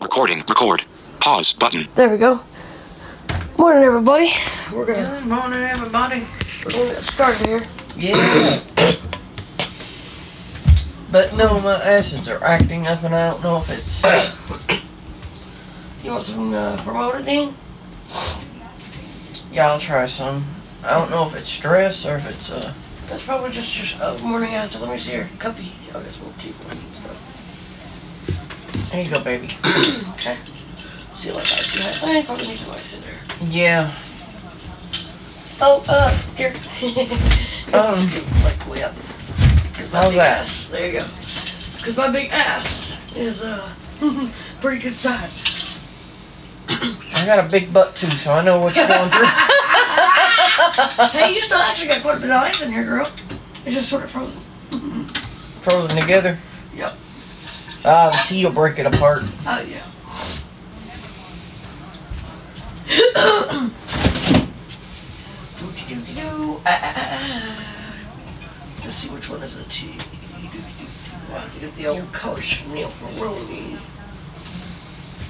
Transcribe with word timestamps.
Recording. 0.00 0.38
Record. 0.48 0.84
Pause 1.20 1.52
button. 1.54 1.88
There 1.96 2.08
we 2.08 2.18
go. 2.18 2.40
Morning, 3.56 3.82
everybody. 3.82 4.32
We're 4.72 4.86
gonna 4.86 5.18
Good 5.18 5.26
morning, 5.26 5.60
everybody. 5.60 6.24
we're 6.64 6.70
gonna 6.70 6.94
get 6.94 7.04
started 7.04 7.46
here. 7.46 7.66
Yeah. 7.96 8.62
but 11.10 11.34
no, 11.34 11.60
my 11.60 11.82
acids 11.82 12.28
are 12.28 12.42
acting 12.44 12.86
up, 12.86 13.02
and 13.02 13.14
I 13.14 13.30
don't 13.30 13.42
know 13.42 13.56
if 13.58 13.68
it's. 13.70 14.02
You 16.04 16.12
want 16.12 16.24
some 16.24 16.54
uh, 16.54 16.80
promoted, 16.84 17.26
Dean? 17.26 17.56
Yeah, 19.50 19.72
I'll 19.72 19.80
try 19.80 20.06
some. 20.06 20.46
I 20.84 20.90
don't 20.90 21.10
know 21.10 21.26
if 21.28 21.34
it's 21.34 21.48
stress 21.48 22.06
or 22.06 22.18
if 22.18 22.26
it's 22.26 22.50
uh. 22.50 22.72
That's 23.08 23.22
probably 23.24 23.50
just 23.50 23.76
your 23.76 24.02
uh, 24.02 24.18
morning 24.18 24.54
acid. 24.54 24.80
Let 24.82 24.90
me 24.90 24.98
see 24.98 25.12
your 25.12 25.24
cuppy. 25.38 25.72
I'll 25.92 26.02
get 26.02 26.12
some 26.12 26.32
tea 26.38 26.52
for 26.52 26.74
you 26.74 26.80
and 26.80 26.94
stuff. 26.96 27.16
Here 28.90 29.02
you 29.02 29.10
go, 29.10 29.20
baby. 29.22 29.56
Okay. 30.18 30.36
See, 31.20 31.30
what 31.30 31.46
I 31.52 31.62
do. 31.72 32.06
I 32.06 32.22
probably 32.24 32.48
need 32.48 32.58
some 32.58 32.70
ice 32.72 32.92
in 32.92 33.00
there. 33.02 33.18
Yeah. 33.48 33.94
Oh, 35.60 35.84
uh, 35.88 36.16
here. 36.36 36.54
Um. 37.72 38.10
like 38.42 38.66
way 38.68 38.82
up. 38.82 38.94
My 39.92 40.00
How's 40.02 40.14
that? 40.14 40.40
ass. 40.40 40.66
There 40.68 40.86
you 40.86 40.92
go. 41.00 41.08
Because 41.76 41.96
my 41.98 42.08
big 42.08 42.30
ass 42.30 42.96
is 43.14 43.42
uh 43.42 43.68
pretty 44.62 44.80
good 44.82 44.94
size. 44.94 45.38
I 46.68 47.24
got 47.26 47.38
a 47.44 47.48
big 47.48 47.72
butt 47.72 47.94
too, 47.94 48.10
so 48.10 48.32
I 48.32 48.42
know 48.42 48.58
what 48.58 48.74
you're 48.74 48.88
going 48.88 49.10
through. 49.10 49.26
hey, 51.20 51.34
you 51.34 51.42
still 51.42 51.58
actually 51.58 51.88
got 51.88 52.00
quite 52.02 52.16
a 52.16 52.20
bit 52.20 52.30
of 52.30 52.36
ice 52.36 52.62
in 52.62 52.72
here, 52.72 52.84
girl. 52.84 53.10
It's 53.66 53.74
just 53.74 53.88
sort 53.90 54.04
of 54.04 54.10
frozen. 54.10 54.40
Frozen 55.62 56.00
together. 56.00 56.38
Yep. 56.74 56.96
Ah, 57.84 58.10
the 58.10 58.18
tea 58.26 58.44
will 58.44 58.52
break 58.52 58.78
it 58.78 58.86
apart. 58.86 59.24
Oh 59.46 59.60
yeah. 59.60 59.84
Ah, 66.66 66.80
ah, 66.82 66.94
ah. 66.96 67.94
Let's 68.84 68.96
see 68.96 69.08
which 69.08 69.30
one 69.30 69.42
is 69.42 69.56
the 69.56 69.64
T. 69.64 69.96
I 71.30 71.38
have 71.38 71.54
to 71.54 71.60
get 71.60 71.74
the 71.76 71.86
old 71.86 72.12
color 72.12 72.40
Chanel 72.40 72.90
for 72.90 73.06
rolling. 73.24 73.78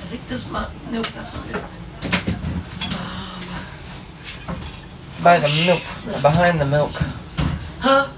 I 0.02 0.06
think 0.08 0.26
this 0.28 0.46
might. 0.48 0.70
Nope, 0.90 1.06
that's 1.14 1.32
not 1.34 1.46
it. 1.48 1.62
By 5.22 5.38
the 5.38 5.48
milk. 5.48 5.82
Behind 6.22 6.60
the 6.60 6.66
milk. 6.66 6.92
Huh? 7.80 8.08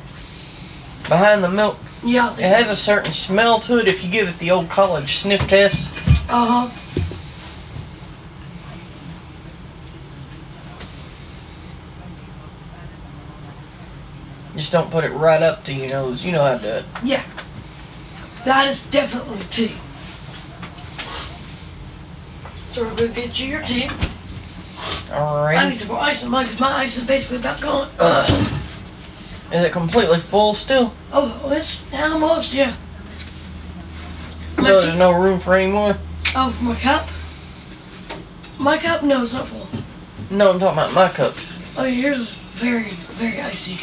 Behind 1.08 1.42
the 1.42 1.50
milk. 1.50 1.78
Yeah. 2.04 2.32
It 2.34 2.40
has 2.40 2.70
a 2.70 2.76
certain 2.76 3.12
smell 3.12 3.60
to 3.60 3.78
it 3.78 3.88
if 3.88 4.02
you 4.02 4.10
give 4.10 4.28
it 4.28 4.38
the 4.38 4.50
old 4.50 4.70
college 4.70 5.18
sniff 5.18 5.46
test. 5.48 5.88
Uh 6.28 6.68
huh. 6.68 6.70
Just 14.56 14.72
don't 14.72 14.90
put 14.90 15.04
it 15.04 15.10
right 15.10 15.42
up 15.42 15.64
to 15.64 15.72
your 15.72 15.88
nose. 15.88 16.24
You 16.24 16.32
know 16.32 16.42
how 16.42 16.56
to 16.56 16.62
do 16.62 16.68
it. 16.68 16.84
Yeah. 17.04 17.24
That 18.44 18.68
is 18.68 18.80
definitely 18.90 19.44
tea. 19.50 19.76
So 22.72 22.84
we're 22.84 22.94
gonna 22.94 23.08
get 23.08 23.38
you 23.38 23.48
your 23.48 23.62
tea. 23.62 23.90
Alright. 25.10 25.58
I 25.58 25.68
need 25.70 25.78
some 25.78 25.88
more 25.88 25.98
ice 25.98 26.22
in 26.22 26.30
mine 26.30 26.46
because 26.46 26.60
my 26.60 26.72
ice 26.72 26.96
is 26.96 27.04
basically 27.04 27.38
about 27.38 27.60
gone. 27.60 27.90
Ugh. 27.98 28.62
Is 29.52 29.64
it 29.64 29.72
completely 29.72 30.20
full 30.20 30.54
still? 30.54 30.94
Oh, 31.12 31.50
it's 31.52 31.82
almost, 31.92 32.52
yeah. 32.54 32.76
So 34.60 34.80
tea- 34.80 34.86
there's 34.86 34.96
no 34.98 35.10
room 35.12 35.40
for 35.40 35.54
any 35.54 35.70
more? 35.72 35.96
Oh, 36.36 36.56
my 36.60 36.76
cup? 36.78 37.08
My 38.58 38.78
cup? 38.78 39.02
No, 39.02 39.22
it's 39.22 39.32
not 39.32 39.48
full. 39.48 39.66
No, 40.30 40.50
I'm 40.50 40.60
talking 40.60 40.78
about 40.78 40.92
my 40.92 41.08
cup. 41.08 41.34
Oh, 41.76 41.84
yours 41.84 42.20
is 42.20 42.34
very, 42.54 42.90
very 43.14 43.40
icy. 43.40 43.80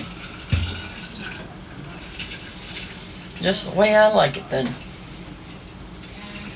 Just 3.41 3.69
the 3.69 3.75
way 3.75 3.93
I 3.95 4.07
like 4.07 4.37
it 4.37 4.49
then. 4.49 4.73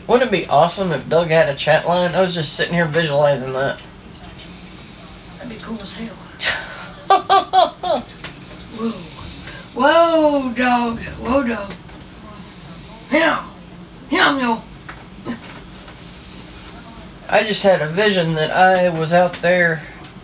Wouldn't 0.08 0.30
it 0.30 0.32
be 0.32 0.48
awesome 0.48 0.92
if 0.94 1.08
Doug 1.10 1.28
had 1.30 1.50
a 1.50 1.56
chat 1.56 1.88
line? 1.88 2.16
I 2.16 2.22
was 2.22 2.34
just 2.34 2.54
sitting 2.54 2.74
here 2.74 2.88
visualizing 2.88 3.54
that. 3.54 3.80
That'd 5.38 5.50
be 5.58 5.64
cool 5.64 5.80
as 5.82 5.94
hell. 5.94 6.16
Whoa. 8.78 8.94
Whoa, 9.74 10.52
dog. 10.54 11.00
Whoa, 11.00 11.44
dog. 11.44 11.72
Yeah. 13.12 13.48
Yeah, 14.10 14.38
no. 14.38 14.64
I 17.30 17.44
just 17.44 17.64
had 17.64 17.82
a 17.82 17.88
vision 17.90 18.34
that 18.36 18.52
I 18.52 18.90
was 18.90 19.14
out 19.14 19.42
there 19.42 19.84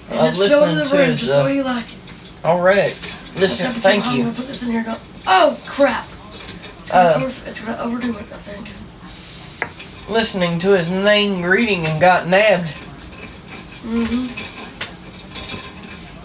And 0.10 0.20
uh, 0.20 0.32
go 0.32 0.68
to 0.68 0.76
the 0.90 0.98
room 0.98 1.10
his. 1.12 1.20
just 1.22 1.32
the 1.32 1.44
way 1.44 1.52
Uh, 1.52 1.56
you 1.56 1.64
like 1.64 1.86
it. 1.86 1.98
all 2.44 2.60
right, 2.60 2.98
listen. 3.38 3.80
Thank. 3.80 4.06
I'm 4.06 4.18
you. 4.18 4.24
gonna 4.26 4.36
put 4.36 4.48
this 4.48 4.62
in 4.62 4.70
here. 4.72 4.80
and 4.80 4.88
Go. 4.88 4.98
Oh 5.26 5.58
crap! 5.66 6.08
It's 6.82 6.90
gonna, 6.92 7.28
Uh, 7.28 7.54
gonna 7.66 7.78
overdo 7.82 8.18
it. 8.18 8.26
I 8.34 8.38
think. 8.40 8.68
Listening 10.10 10.60
to 10.60 10.72
his 10.72 10.90
name 10.90 11.42
greeting 11.42 11.86
and 11.86 12.00
got 12.02 12.28
nabbed 12.28 12.74
Mm-hmm. 13.84 14.28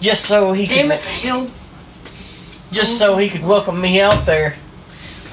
just 0.01 0.25
so 0.25 0.51
he 0.51 0.67
could 0.67 0.75
Damn 0.75 0.91
it, 0.91 1.01
hell! 1.01 1.49
Just 2.73 2.97
so 2.97 3.17
he 3.17 3.29
could 3.29 3.43
welcome 3.43 3.79
me 3.79 4.01
out 4.01 4.25
there. 4.25 4.55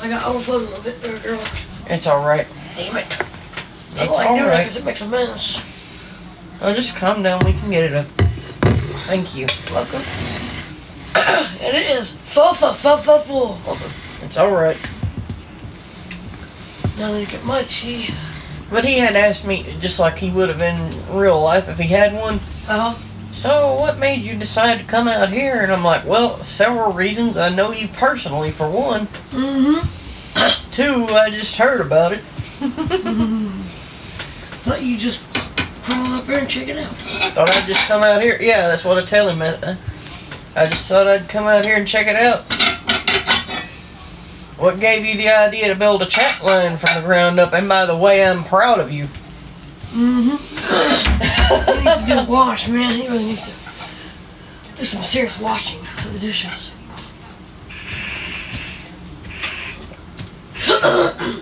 I 0.01 0.09
got 0.09 0.25
overflowed 0.25 0.63
a 0.63 0.65
little 0.67 0.85
bit 0.85 1.03
there, 1.03 1.19
girl. 1.19 1.43
It's 1.87 2.07
all 2.07 2.25
right. 2.25 2.47
Damn 2.77 2.97
it! 2.97 3.21
I 3.97 4.05
It's 4.05 4.19
all 4.19 4.37
doing 4.37 4.47
that 4.49 4.67
right. 4.67 4.77
it 4.77 4.85
makes 4.85 5.01
a 5.01 5.09
mess. 5.09 5.59
Oh, 6.61 6.75
just 6.75 6.95
calm 6.95 7.23
down. 7.23 7.45
We 7.45 7.53
can 7.53 7.71
get 7.71 7.85
it 7.85 7.95
up. 7.95 8.07
Thank 9.07 9.35
you. 9.35 9.47
Welcome. 9.73 10.03
it 11.17 11.75
is 11.75 12.13
full, 12.29 12.55
full, 12.55 12.75
full, 12.75 12.99
full, 12.99 13.21
full. 13.23 13.59
It's 14.23 14.37
all 14.37 14.51
right. 14.51 14.77
Me 16.99 17.25
get 17.25 17.43
my 17.47 17.65
tea. 17.65 18.15
But 18.71 18.85
he 18.85 18.99
had 18.99 19.17
asked 19.17 19.45
me 19.47 19.77
just 19.81 19.99
like 19.99 20.19
he 20.19 20.31
would 20.31 20.51
have 20.51 20.61
in 20.61 21.17
real 21.17 21.41
life 21.41 21.67
if 21.69 21.79
he 21.79 21.89
had 21.89 22.13
one. 22.13 22.41
Uh 22.69 22.93
huh. 22.93 23.03
So, 23.33 23.75
what 23.81 23.99
made 23.99 24.23
you 24.23 24.37
decide 24.37 24.79
to 24.79 24.85
come 24.85 25.09
out 25.09 25.31
here? 25.33 25.61
And 25.63 25.73
I'm 25.73 25.85
like, 25.85 26.05
well, 26.05 26.43
several 26.45 26.93
reasons. 26.93 27.37
I 27.37 27.49
know 27.49 27.73
you 27.73 27.89
personally, 27.89 28.51
for 28.51 28.69
one. 28.69 29.07
Mm-hmm. 29.31 30.71
Two, 30.71 31.07
I 31.07 31.31
just 31.31 31.57
heard 31.57 31.81
about 31.81 32.13
it. 32.13 32.23
Mhm. 32.59 33.63
Thought 34.65 34.83
you 34.83 34.99
just 34.99 35.21
pull 35.83 36.15
up 36.15 36.27
here 36.27 36.39
and 36.39 36.51
check 36.51 36.69
it 36.69 36.77
out. 36.77 36.95
Thought 37.35 37.51
I'd 37.51 37.67
just 37.67 37.81
come 37.87 38.03
out 38.03 38.21
here. 38.21 38.39
Yeah, 38.41 38.69
that's 38.69 38.85
what 38.85 38.99
I 38.99 39.07
tell 39.07 39.29
him. 39.31 39.41
I 39.41 40.67
just 40.67 40.87
thought 40.87 41.07
I'd 41.07 41.29
come 41.29 41.47
out 41.47 41.65
here 41.65 41.77
and 41.77 41.89
check 41.89 42.07
it 42.07 42.17
out. 42.17 42.45
What 44.59 44.79
gave 44.79 45.07
you 45.07 45.17
the 45.17 45.31
idea 45.31 45.69
to 45.69 45.75
build 45.75 46.03
a 46.03 46.07
chat 46.07 46.45
line 46.45 46.77
from 46.77 46.95
the 46.97 47.01
ground 47.01 47.41
up? 47.41 47.55
And 47.55 47.67
by 47.67 47.87
the 47.87 47.97
way, 47.97 48.23
I'm 48.23 48.45
proud 48.45 48.79
of 48.79 48.93
you. 48.93 49.09
Mm-hmm. 49.93 50.37
he 51.79 51.85
needs 51.85 52.01
to 52.09 52.25
do 52.25 52.31
wash, 52.31 52.69
man. 52.69 52.93
He 52.95 53.09
really 53.09 53.25
needs 53.25 53.43
to 53.43 53.53
do 54.77 54.85
some 54.85 55.03
serious 55.03 55.39
washing 55.41 55.83
for 55.83 56.09
the 56.11 56.19
dishes. 56.21 56.71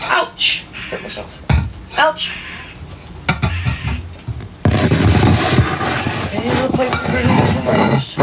Ouch! 0.00 0.64
Hurt 0.90 1.02
myself. 1.02 1.30
Ouch! 1.96 2.30
Okay, 6.26 6.50
like 6.50 6.72
we're 6.76 6.90
ready 7.14 7.28
to 7.28 7.46
for 7.54 7.62
breakfast. 7.62 8.18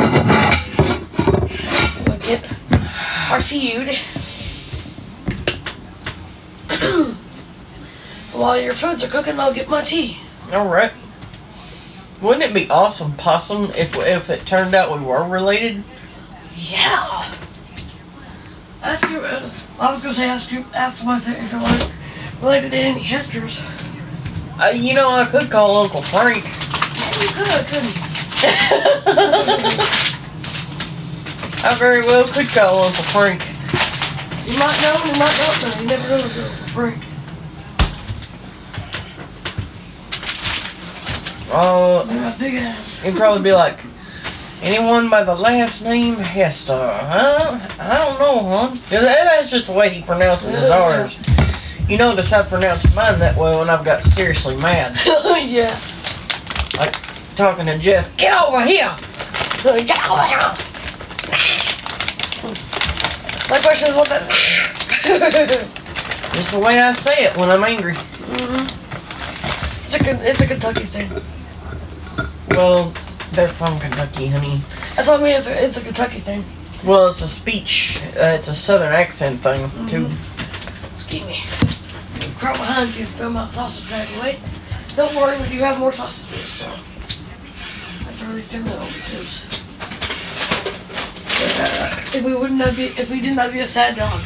We'll 2.05 2.19
get 2.19 2.41
our 3.31 3.41
feud. 3.41 3.97
While 8.39 8.59
your 8.61 8.73
foods 8.73 9.03
are 9.03 9.09
cooking, 9.09 9.37
I'll 9.37 9.53
get 9.53 9.67
my 9.67 9.83
tea. 9.83 10.17
All 10.53 10.65
right. 10.65 10.93
Wouldn't 12.21 12.41
it 12.41 12.53
be 12.53 12.69
awesome, 12.69 13.17
possum, 13.17 13.73
if 13.75 13.93
if 13.97 14.29
it 14.29 14.45
turned 14.45 14.73
out 14.73 14.97
we 14.97 15.05
were 15.05 15.25
related? 15.25 15.83
Yeah. 16.55 17.35
Ask 18.81 19.09
you. 19.09 19.19
Uh, 19.19 19.51
I 19.77 19.91
was 19.91 20.01
gonna 20.01 20.13
say 20.13 20.29
ask 20.29 20.53
you. 20.53 20.65
Ask 20.73 21.03
them 21.03 21.17
if 21.17 21.25
they're 21.25 21.59
like 21.59 21.91
related 22.41 22.71
to 22.71 22.77
any 22.77 23.03
Hesters. 23.03 23.59
Uh, 24.57 24.67
you 24.67 24.93
know, 24.93 25.11
I 25.11 25.25
could 25.25 25.51
call 25.51 25.75
Uncle 25.75 26.03
Frank. 26.03 26.45
Yeah, 26.45 27.21
you 27.21 27.27
could, 27.27 27.67
couldn't 27.67 27.93
you? 27.93 28.01
I 31.61 31.75
very 31.77 32.03
well 32.03 32.25
could 32.25 32.47
call 32.47 32.85
Uncle 32.85 33.03
Frank. 33.03 33.45
You 34.47 34.57
might 34.57 34.79
know, 34.81 34.95
him, 34.95 35.07
you 35.13 35.19
might 35.19 35.37
not 35.37 35.61
know. 35.61 35.75
You 35.81 35.87
never 35.87 36.07
know, 36.07 36.25
girl. 36.33 36.51
Frank. 36.67 37.03
Uh, 41.51 42.03
Look 42.03 42.09
at 42.11 42.21
my 42.21 42.37
big 42.37 42.55
ass. 42.55 42.99
he'd 42.99 43.15
probably 43.15 43.41
be 43.41 43.51
like, 43.53 43.79
anyone 44.61 45.09
by 45.09 45.23
the 45.23 45.33
last 45.35 45.81
name 45.81 46.15
Hester, 46.17 46.73
huh? 46.73 47.59
I 47.79 47.97
don't 47.97 48.19
know, 48.19 48.39
hon. 48.49 48.79
That's 48.89 49.49
just 49.49 49.67
the 49.67 49.73
way 49.73 49.89
he 49.93 50.01
pronounces 50.01 50.53
his 50.53 50.69
R's. 50.69 51.15
You 51.87 51.97
notice 51.97 52.31
I 52.31 52.43
pronounce 52.43 52.83
mine 52.93 53.17
that 53.19 53.35
way 53.35 53.57
when 53.57 53.67
I've 53.69 53.83
got 53.83 54.03
seriously 54.03 54.55
mad. 54.55 54.95
yeah. 55.49 55.79
Like 56.77 56.95
talking 57.35 57.65
to 57.65 57.79
Jeff, 57.79 58.15
Get 58.17 58.39
over 58.39 58.63
here. 58.63 58.95
Get 59.63 60.09
over 60.09 60.23
here. 60.23 60.55
My 63.49 63.59
question 63.59 63.89
is 63.89 63.95
what 63.95 64.07
that. 64.09 64.29
just 66.33 66.51
the 66.51 66.59
way 66.59 66.79
I 66.79 66.91
say 66.91 67.23
it 67.25 67.35
when 67.35 67.49
I'm 67.49 67.63
angry. 67.63 67.95
hmm 67.95 68.67
It's 69.85 69.95
a 69.95 70.29
it's 70.29 70.39
a 70.41 70.45
Kentucky 70.47 70.85
thing. 70.85 71.09
Well, 72.49 72.93
they're 73.33 73.47
from 73.47 73.79
Kentucky, 73.79 74.27
honey. 74.27 74.61
That's 74.95 75.07
what 75.07 75.19
I 75.19 75.23
mean. 75.23 75.35
It's 75.35 75.47
a, 75.47 75.65
it's 75.65 75.77
a 75.77 75.81
Kentucky 75.81 76.19
thing. 76.19 76.43
Well, 76.83 77.07
it's 77.07 77.21
a 77.21 77.27
speech, 77.27 78.01
uh, 78.15 78.37
it's 78.39 78.47
a 78.47 78.55
southern 78.55 78.93
accent 78.93 79.43
thing, 79.43 79.69
too. 79.87 80.09
Excuse 80.95 81.25
me. 81.25 81.43
Crawl 82.37 82.53
behind 82.53 82.95
you, 82.95 83.05
throw 83.05 83.29
my 83.29 83.51
sausage 83.51 83.89
bag 83.89 84.07
away. 84.17 84.39
Don't 84.95 85.13
worry, 85.15 85.41
we 85.41 85.49
do 85.49 85.57
have 85.59 85.77
more 85.77 85.91
sausages, 85.91 86.49
so 86.49 86.73
that's 88.05 88.21
really 88.21 88.43
good 88.43 88.65
to 88.65 88.87
because 91.39 91.59
uh, 91.59 92.03
if 92.13 92.23
we 92.23 92.35
wouldn't 92.35 92.61
have 92.61 92.75
be, 92.75 92.87
if 92.97 93.09
we 93.09 93.21
did 93.21 93.35
not 93.35 93.53
be 93.53 93.59
a 93.59 93.67
sad 93.67 93.95
dog. 93.95 94.21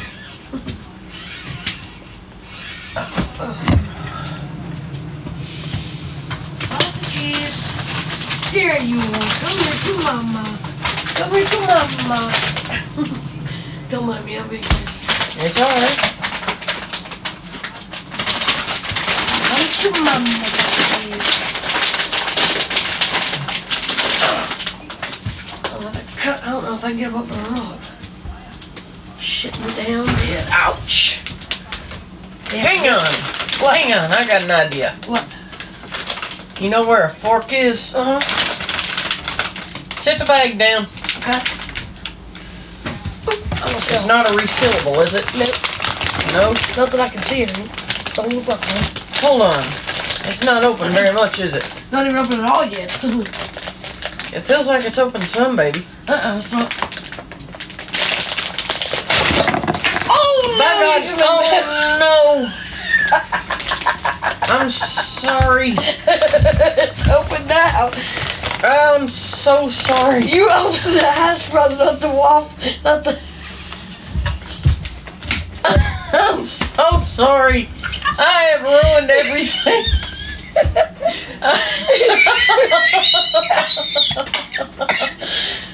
Sausages. 6.68 7.56
There 8.54 8.80
you. 8.80 9.00
Come 9.00 9.58
here 9.58 9.78
to 9.82 9.98
mama. 10.04 10.58
Come 11.16 11.30
here 11.32 11.44
to 11.44 11.60
mama. 11.66 12.32
Don't 13.90 14.06
mind 14.06 14.24
me, 14.24 14.38
I'm 14.38 14.48
being. 14.48 14.62
It's 14.62 15.60
alright. 15.60 15.98
Come 19.42 19.66
to 19.80 19.90
mama, 20.04 20.44
please. 20.94 21.30
I'm 25.64 25.82
gonna 25.82 26.04
cut. 26.16 26.44
I 26.44 26.50
don't 26.52 26.62
know 26.62 26.76
if 26.76 26.84
I 26.84 26.90
can 26.90 26.98
get 26.98 27.12
up 27.12 27.24
or 27.24 27.50
not. 27.50 27.78
Shit 29.18 29.58
me 29.58 29.66
down 29.74 30.06
there. 30.06 30.46
Ouch. 30.52 31.18
Hang 32.50 32.88
on. 32.88 33.60
Well, 33.60 33.74
hang 33.74 33.92
on, 33.92 34.12
I 34.12 34.24
got 34.24 34.42
an 34.42 34.50
idea. 34.52 34.96
What? 35.06 35.26
You 36.60 36.70
know 36.70 36.86
where 36.86 37.06
a 37.06 37.10
fork 37.10 37.52
is? 37.52 37.92
Uh 37.92 38.20
huh. 38.20 38.43
Sit 40.04 40.18
the 40.18 40.26
bag 40.26 40.58
down. 40.58 40.84
Okay. 41.16 41.40
It's 43.94 44.04
not 44.04 44.28
a 44.28 44.34
resealable, 44.34 45.02
is 45.02 45.14
it? 45.14 45.24
Nope. 45.34 45.54
No? 46.34 46.52
Not 46.76 46.90
that 46.90 47.00
I 47.00 47.08
can 47.08 47.22
see 47.22 47.40
it. 47.40 47.54
Don't 48.12 48.28
look 48.28 48.46
up, 48.50 48.60
man. 48.60 48.84
Hold 49.22 49.40
on. 49.40 49.64
It's 50.28 50.42
not 50.42 50.62
open 50.62 50.92
very 50.92 51.10
much, 51.20 51.40
is 51.40 51.54
it? 51.54 51.66
Not 51.90 52.04
even 52.04 52.18
open 52.18 52.40
at 52.40 52.50
all 52.50 52.66
yet. 52.66 53.02
It 54.34 54.42
feels 54.42 54.66
like 54.66 54.84
it's 54.84 54.98
open 54.98 55.22
some, 55.26 55.56
baby. 55.56 55.86
uh, 56.06 56.34
it's 56.36 56.52
not. 56.52 56.70
Oh 60.06 60.54
no! 60.58 61.16
God, 61.16 61.22
oh 61.24 61.96
no! 62.02 62.52
I'm 64.54 64.68
sorry. 64.68 65.70
it's 65.78 67.08
open 67.08 67.46
now. 67.46 67.90
I'm 68.64 69.08
so 69.10 69.68
sorry. 69.68 70.24
You 70.24 70.48
opened 70.50 70.96
the 70.96 71.02
hash 71.02 71.50
browns, 71.50 71.76
not 71.76 72.00
the 72.00 72.08
waffle, 72.08 72.56
not 72.82 73.04
the. 73.04 73.20
I'm 75.64 76.46
so 76.46 77.00
sorry. 77.02 77.68
I 78.16 78.56
have 78.56 78.62
ruined 78.62 79.10
everything. 79.10 79.84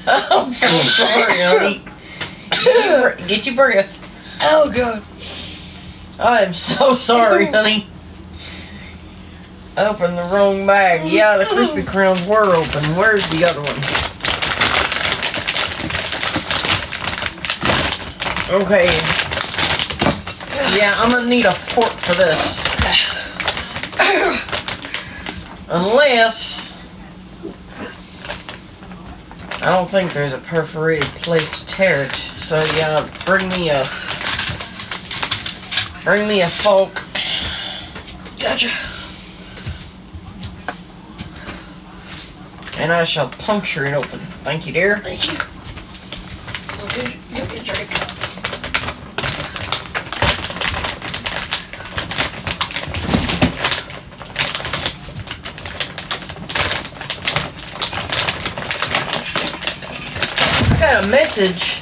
I'm 0.07 0.53
so 0.53 0.67
sorry, 0.67 1.41
honey. 1.41 1.83
Get 2.51 2.85
your, 2.85 3.11
br- 3.15 3.27
get 3.27 3.45
your 3.45 3.55
breath. 3.55 4.09
Oh 4.41 4.69
god. 4.69 5.03
I 6.19 6.41
am 6.41 6.53
so 6.53 6.93
sorry, 6.93 7.47
honey. 7.47 7.87
I 9.77 9.87
opened 9.87 10.17
the 10.17 10.23
wrong 10.23 10.67
bag. 10.67 11.01
Oh, 11.01 11.05
yeah, 11.05 11.37
the 11.37 11.45
Krispy 11.45 11.83
Kremes 11.83 12.25
were 12.27 12.55
open. 12.55 12.95
Where's 12.95 13.27
the 13.29 13.45
other 13.45 13.61
one? 13.61 13.77
Okay. 18.51 18.87
Yeah, 20.77 20.93
I'm 20.97 21.09
gonna 21.09 21.27
need 21.27 21.45
a 21.45 21.53
fork 21.53 21.93
for 21.93 22.15
this. 22.15 22.57
Unless. 25.69 26.67
I 29.61 29.65
don't 29.67 29.89
think 29.89 30.11
there's 30.11 30.33
a 30.33 30.39
perforated 30.39 31.09
place 31.21 31.49
to 31.49 31.65
tear 31.65 32.03
it. 32.05 32.15
So 32.41 32.63
yeah, 32.75 33.09
bring 33.25 33.47
me 33.49 33.69
a. 33.69 33.87
Bring 36.03 36.27
me 36.27 36.41
a 36.41 36.49
fork. 36.49 37.01
Gotcha. 38.37 38.69
And 42.77 42.91
I 42.91 43.03
shall 43.03 43.29
puncture 43.29 43.85
it 43.85 43.93
open. 43.93 44.19
Thank 44.43 44.65
you, 44.65 44.73
dear. 44.73 44.99
Thank 44.99 45.31
you. 45.31 45.37
Me 47.31 47.39
a 47.39 47.45
drink. 47.45 47.89
I 60.69 60.77
got 60.79 61.05
a 61.05 61.07
message 61.07 61.75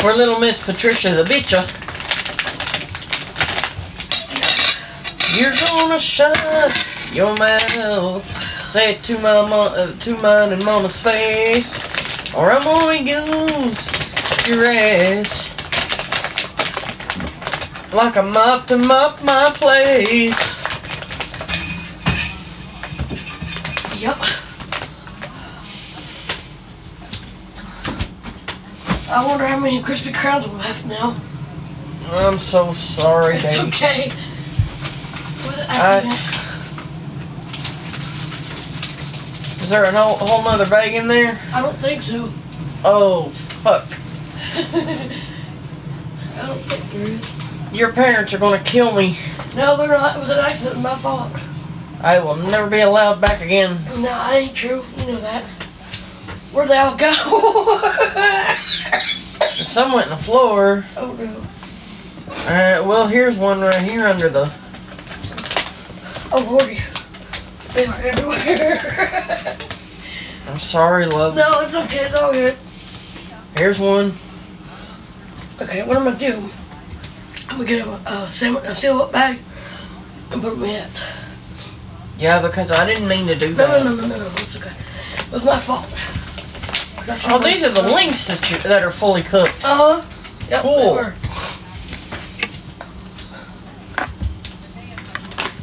for 0.00 0.12
little 0.12 0.38
Miss 0.38 0.58
Patricia 0.58 1.14
the 1.14 1.24
Bitcha. 1.24 1.66
You're 5.34 5.56
gonna 5.56 5.98
shut 5.98 6.76
your 7.12 7.34
mouth. 7.36 8.26
Say 8.68 8.92
it 8.94 9.02
to 9.04 9.18
my 9.18 9.46
mo- 9.48 9.74
uh, 9.74 9.92
to 10.00 10.16
mine 10.16 10.52
and 10.52 10.62
mama's 10.64 10.96
face, 10.96 11.74
or 12.34 12.52
I'm 12.52 12.62
gonna 12.64 12.94
use 12.94 13.88
your 14.46 14.64
ass 14.66 15.50
like 17.92 18.16
a 18.16 18.22
mop 18.22 18.66
to 18.68 18.76
mop 18.76 19.22
my 19.22 19.50
place. 19.54 20.38
Yep. 23.98 24.18
I 29.10 29.24
wonder 29.26 29.46
how 29.46 29.58
many 29.58 29.82
Krispy 29.82 30.12
Kremes 30.12 30.46
are 30.46 30.56
left 30.58 30.84
now. 30.84 31.16
I'm 32.10 32.38
so 32.38 32.74
sorry, 32.74 33.36
It's 33.36 33.58
okay. 33.74 34.10
What 35.44 35.58
I- 35.70 36.00
I, 36.00 36.34
Is 39.68 39.72
there 39.72 39.84
a 39.84 39.92
whole, 39.92 40.16
whole 40.16 40.42
nother 40.42 40.64
bag 40.64 40.94
in 40.94 41.06
there? 41.06 41.38
I 41.52 41.60
don't 41.60 41.78
think 41.78 42.02
so. 42.02 42.32
Oh, 42.82 43.28
fuck. 43.28 43.86
I 44.54 46.46
don't 46.46 46.62
think 46.62 46.90
there 46.90 47.02
is. 47.02 47.20
Your 47.70 47.92
parents 47.92 48.32
are 48.32 48.38
gonna 48.38 48.64
kill 48.64 48.92
me. 48.92 49.18
No, 49.54 49.76
they're 49.76 49.88
not. 49.88 50.16
It 50.16 50.20
was 50.20 50.30
an 50.30 50.38
accident. 50.38 50.80
My 50.80 50.96
fault. 50.96 51.34
I 52.00 52.18
will 52.18 52.36
never 52.36 52.70
be 52.70 52.80
allowed 52.80 53.20
back 53.20 53.42
again. 53.42 53.84
No, 53.84 54.00
that 54.00 54.32
ain't 54.32 54.56
true. 54.56 54.86
You 54.96 55.06
know 55.06 55.20
that. 55.20 55.44
Where'd 56.50 56.70
they 56.70 56.78
all 56.78 56.96
go? 56.96 57.12
Some 59.64 59.92
went 59.92 60.10
in 60.10 60.16
the 60.16 60.24
floor. 60.24 60.86
oh 60.96 61.12
no. 61.12 61.42
Uh, 62.34 62.82
well, 62.86 63.06
here's 63.06 63.36
one 63.36 63.60
right 63.60 63.82
here 63.82 64.06
under 64.06 64.30
the. 64.30 64.50
Oh 66.32 66.40
lordy. 66.40 66.80
They 67.74 67.86
are 67.86 67.94
everywhere. 68.00 69.58
I'm 70.48 70.60
sorry, 70.60 71.06
love. 71.06 71.34
no, 71.34 71.60
it's 71.60 71.74
okay. 71.74 72.06
It's 72.06 72.14
all 72.14 72.32
good. 72.32 72.56
Here's 73.56 73.78
one. 73.78 74.16
Okay, 75.60 75.82
what 75.82 75.96
I'm 75.96 76.04
gonna 76.04 76.18
do? 76.18 76.48
I'm 77.48 77.56
gonna 77.56 77.64
get 77.64 77.86
a, 77.86 77.90
a, 78.24 78.30
sandwich, 78.30 78.64
a 78.64 78.74
seal 78.74 79.02
up 79.02 79.12
bag 79.12 79.40
and 80.30 80.40
put 80.40 80.50
them 80.50 80.64
in 80.64 80.84
it. 80.84 81.02
Yeah, 82.18 82.40
because 82.40 82.70
I 82.70 82.86
didn't 82.86 83.08
mean 83.08 83.26
to 83.26 83.34
do 83.34 83.50
No, 83.50 83.66
that. 83.66 83.84
no, 83.84 83.94
no, 83.94 84.06
no, 84.06 84.06
no, 84.06 84.18
no. 84.18 84.34
It's 84.38 84.56
okay. 84.56 84.72
It 85.18 85.32
was 85.32 85.44
my 85.44 85.60
fault. 85.60 85.86
Oh, 87.24 87.38
these 87.42 87.64
are 87.64 87.70
the 87.70 87.82
links 87.82 88.26
that 88.26 88.50
you 88.50 88.58
that 88.58 88.82
are 88.82 88.90
fully 88.90 89.22
cooked. 89.22 89.64
Uh 89.64 90.00
huh. 90.00 90.04
Yep. 90.50 90.62
Cool. 90.62 91.12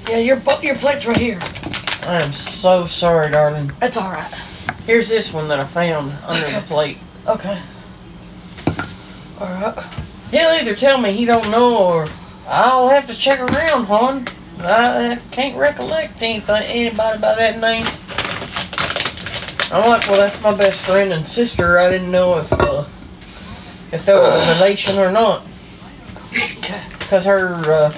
Yeah, 0.10 0.18
your 0.18 0.42
your 0.62 0.76
plate's 0.76 1.06
right 1.06 1.18
here. 1.18 1.40
I 2.06 2.22
am 2.22 2.34
so 2.34 2.88
sorry, 2.88 3.32
darling. 3.32 3.72
It's 3.82 3.98
all 3.98 4.12
right. 4.12 4.32
Here's 4.86 5.10
this 5.10 5.34
one 5.34 5.48
that 5.48 5.60
I 5.60 5.66
found 5.66 6.12
under 6.24 6.52
the 6.52 6.66
plate. 6.68 7.00
Okay. 7.28 7.62
All 9.40 9.48
right. 9.48 9.84
He'll 10.32 10.50
either 10.50 10.76
tell 10.76 11.00
me 11.00 11.14
he 11.14 11.26
don't 11.26 11.50
know 11.50 11.78
or 11.78 12.08
I'll 12.48 12.90
have 12.90 13.08
to 13.08 13.16
check 13.16 13.40
around, 13.40 13.86
hon. 13.86 14.28
I 14.60 15.20
can't 15.32 15.58
recollect 15.58 16.22
anything, 16.22 16.64
anybody 16.64 17.20
by 17.20 17.36
that 17.36 17.60
name. 17.60 17.88
I'm 19.72 19.90
like, 19.90 20.08
well, 20.08 20.20
that's 20.20 20.40
my 20.42 20.54
best 20.54 20.82
friend 20.82 21.12
and 21.12 21.28
sister. 21.28 21.80
I 21.80 21.90
didn't 21.90 22.12
know 22.12 22.38
if 22.38 22.54
uh, 22.54 22.86
if 23.92 24.06
there 24.06 24.20
was 24.20 24.48
a 24.48 24.54
relation 24.62 25.00
or 25.00 25.12
not. 25.12 25.46
Okay. 26.32 26.84
Because 27.00 27.26
her 27.26 27.56
uh, 27.72 27.98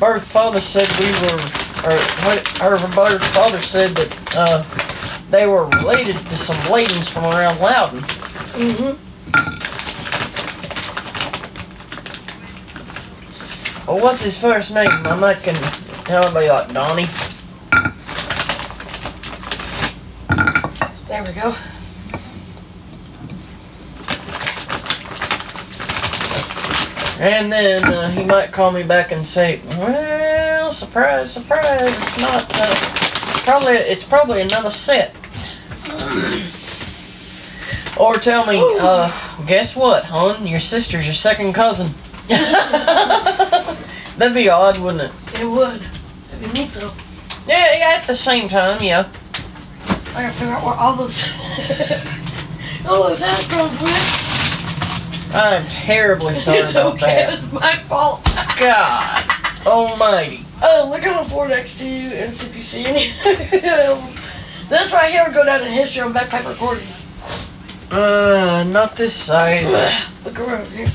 birth 0.00 0.26
father 0.26 0.60
said 0.60 0.88
we 0.98 1.06
were, 1.06 1.65
or 1.86 1.96
what- 2.26 2.48
her 2.58 2.76
father 3.32 3.62
said 3.62 3.94
that 3.96 4.36
uh, 4.36 4.64
they 5.30 5.46
were 5.46 5.66
related 5.66 6.16
to 6.28 6.36
some 6.36 6.70
ladies 6.70 7.08
from 7.08 7.24
around 7.24 7.60
Loudon. 7.60 8.02
Mm-hmm. 8.02 9.02
Well, 13.86 14.00
what's 14.00 14.22
his 14.22 14.36
first 14.36 14.74
name? 14.74 14.90
I'm 14.90 15.20
not 15.20 15.42
gonna. 15.44 15.58
How 16.08 16.28
like 16.32 16.72
Donnie? 16.72 17.08
There 21.06 21.22
we 21.22 21.32
go. 21.32 21.54
And 27.18 27.50
then 27.52 27.84
uh, 27.84 28.10
he 28.10 28.24
might 28.24 28.52
call 28.52 28.72
me 28.72 28.82
back 28.82 29.10
and 29.12 29.26
say, 29.26 29.60
"Well, 29.68 30.05
surprise, 30.96 31.30
surprise, 31.30 31.82
it's 31.82 32.18
not. 32.18 32.50
Uh, 32.54 32.74
probably, 33.44 33.74
it's 33.74 34.04
probably 34.04 34.40
another 34.40 34.70
set." 34.70 35.14
Or 37.98 38.14
tell 38.14 38.46
me, 38.46 38.62
uh, 38.80 39.10
guess 39.46 39.76
what, 39.76 40.04
hon? 40.04 40.46
Your 40.46 40.60
sister's 40.60 41.04
your 41.04 41.12
second 41.14 41.52
cousin. 41.52 41.94
That'd 42.28 43.54
be 44.34 44.48
odd, 44.48 44.78
wouldn't 44.78 45.12
it? 45.12 45.40
It 45.40 45.44
would. 45.44 45.86
It'd 46.32 46.52
be 46.52 46.60
neat 46.60 46.72
though. 46.74 46.94
Yeah, 47.46 47.76
yeah, 47.76 47.98
at 48.00 48.06
the 48.06 48.16
same 48.16 48.48
time, 48.48 48.82
yeah. 48.82 49.08
I 50.14 50.22
gotta 50.22 50.32
figure 50.32 50.54
out 50.54 50.64
where 50.64 50.74
all 50.74 50.96
those 50.96 51.24
all 52.86 53.08
those 53.08 53.20
Astros 53.20 53.82
went. 53.82 55.34
I'm 55.34 55.68
terribly 55.68 56.34
sorry 56.36 56.58
it's 56.58 56.70
about 56.70 56.94
okay. 56.94 57.26
that. 57.26 57.34
It's 57.34 57.52
my 57.52 57.76
fault. 57.84 58.24
God 58.58 59.30
almighty. 59.66 60.45
Oh, 60.62 60.88
look 60.90 61.02
at 61.02 61.22
the 61.22 61.28
floor 61.28 61.48
next 61.48 61.78
to 61.78 61.86
you 61.86 62.10
and 62.10 62.36
see 62.36 62.46
if 62.46 62.56
you 62.56 62.62
see 62.62 62.84
any. 62.86 63.12
this 64.68 64.92
right 64.92 65.10
here 65.12 65.24
would 65.24 65.34
go 65.34 65.44
down 65.44 65.62
in 65.62 65.72
history 65.72 66.02
on 66.02 66.14
backpack 66.14 66.46
recordings. 66.48 66.94
Uh, 67.90 68.64
not 68.66 68.96
this 68.96 69.14
side. 69.14 69.66
Look 70.24 70.38
around 70.38 70.70
here. 70.72 70.88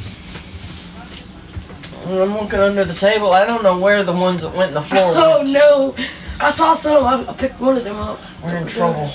I'm 2.06 2.34
looking 2.34 2.60
under 2.60 2.84
the 2.84 2.96
table. 2.96 3.32
I 3.32 3.46
don't 3.46 3.64
know 3.64 3.78
where 3.78 4.04
the 4.04 4.12
ones 4.12 4.42
that 4.42 4.54
went 4.56 4.70
in 4.70 4.74
the 4.74 4.82
floor 4.82 5.14
Oh 5.16 5.38
went. 5.40 5.52
no! 5.52 5.96
I 6.40 6.52
saw 6.54 6.76
some. 6.76 7.04
I, 7.06 7.30
I 7.30 7.34
picked 7.34 7.60
one 7.62 7.78
of 7.78 7.84
them 7.84 7.98
up. 7.98 8.20
We're 8.44 8.58
in 8.58 8.68
trouble. 8.68 9.12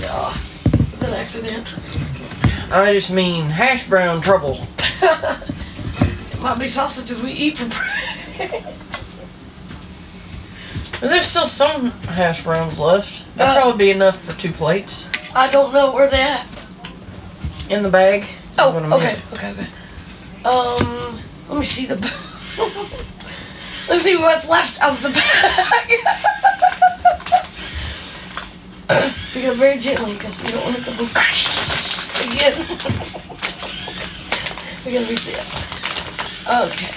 Yeah. 0.00 0.36
It's 0.92 1.02
an 1.02 1.14
accident. 1.14 1.68
I 2.70 2.92
just 2.92 3.10
mean 3.10 3.48
hash 3.48 3.88
brown 3.88 4.20
trouble. 4.20 4.66
it 5.02 6.40
might 6.40 6.58
be 6.58 6.68
sausages 6.68 7.22
we 7.22 7.30
eat 7.32 7.58
for 7.58 7.68
breakfast. 7.68 8.74
But 11.00 11.10
there's 11.10 11.26
still 11.26 11.46
some 11.46 11.90
hash 12.02 12.42
browns 12.44 12.78
left. 12.78 13.22
That'll 13.36 13.56
Uh, 13.56 13.60
probably 13.62 13.78
be 13.86 13.90
enough 13.90 14.18
for 14.22 14.32
two 14.40 14.52
plates 14.52 15.04
I 15.34 15.48
don't 15.48 15.72
know 15.72 15.92
where 15.92 16.08
they 16.08 16.22
at. 16.22 16.46
in 17.68 17.82
the 17.82 17.90
bag. 17.90 18.22
is 18.22 18.28
Oh, 18.58 18.70
what 18.70 18.82
I 18.84 18.86
okay, 18.96 19.04
meant. 19.06 19.20
okay, 19.34 19.50
okay. 19.50 19.68
Um, 20.48 21.20
let 21.48 21.60
me 21.60 21.66
see 21.66 21.84
the. 21.86 21.96
Let's 23.88 24.02
see 24.04 24.16
what's 24.16 24.46
left 24.48 24.82
of 24.82 25.00
the 25.02 25.10
bag. 25.10 25.88
because 29.34 29.56
very 29.58 29.78
gently, 29.78 30.14
because 30.14 30.36
you 30.42 30.50
don't 30.52 30.64
want 30.64 30.78
it 30.78 30.84
to 30.84 30.92
go 30.96 31.04
again. 32.32 32.66
We're 34.84 34.92
gonna 34.94 35.08
reset 35.08 35.34
it. 35.34 35.44
Okay. 36.48 36.94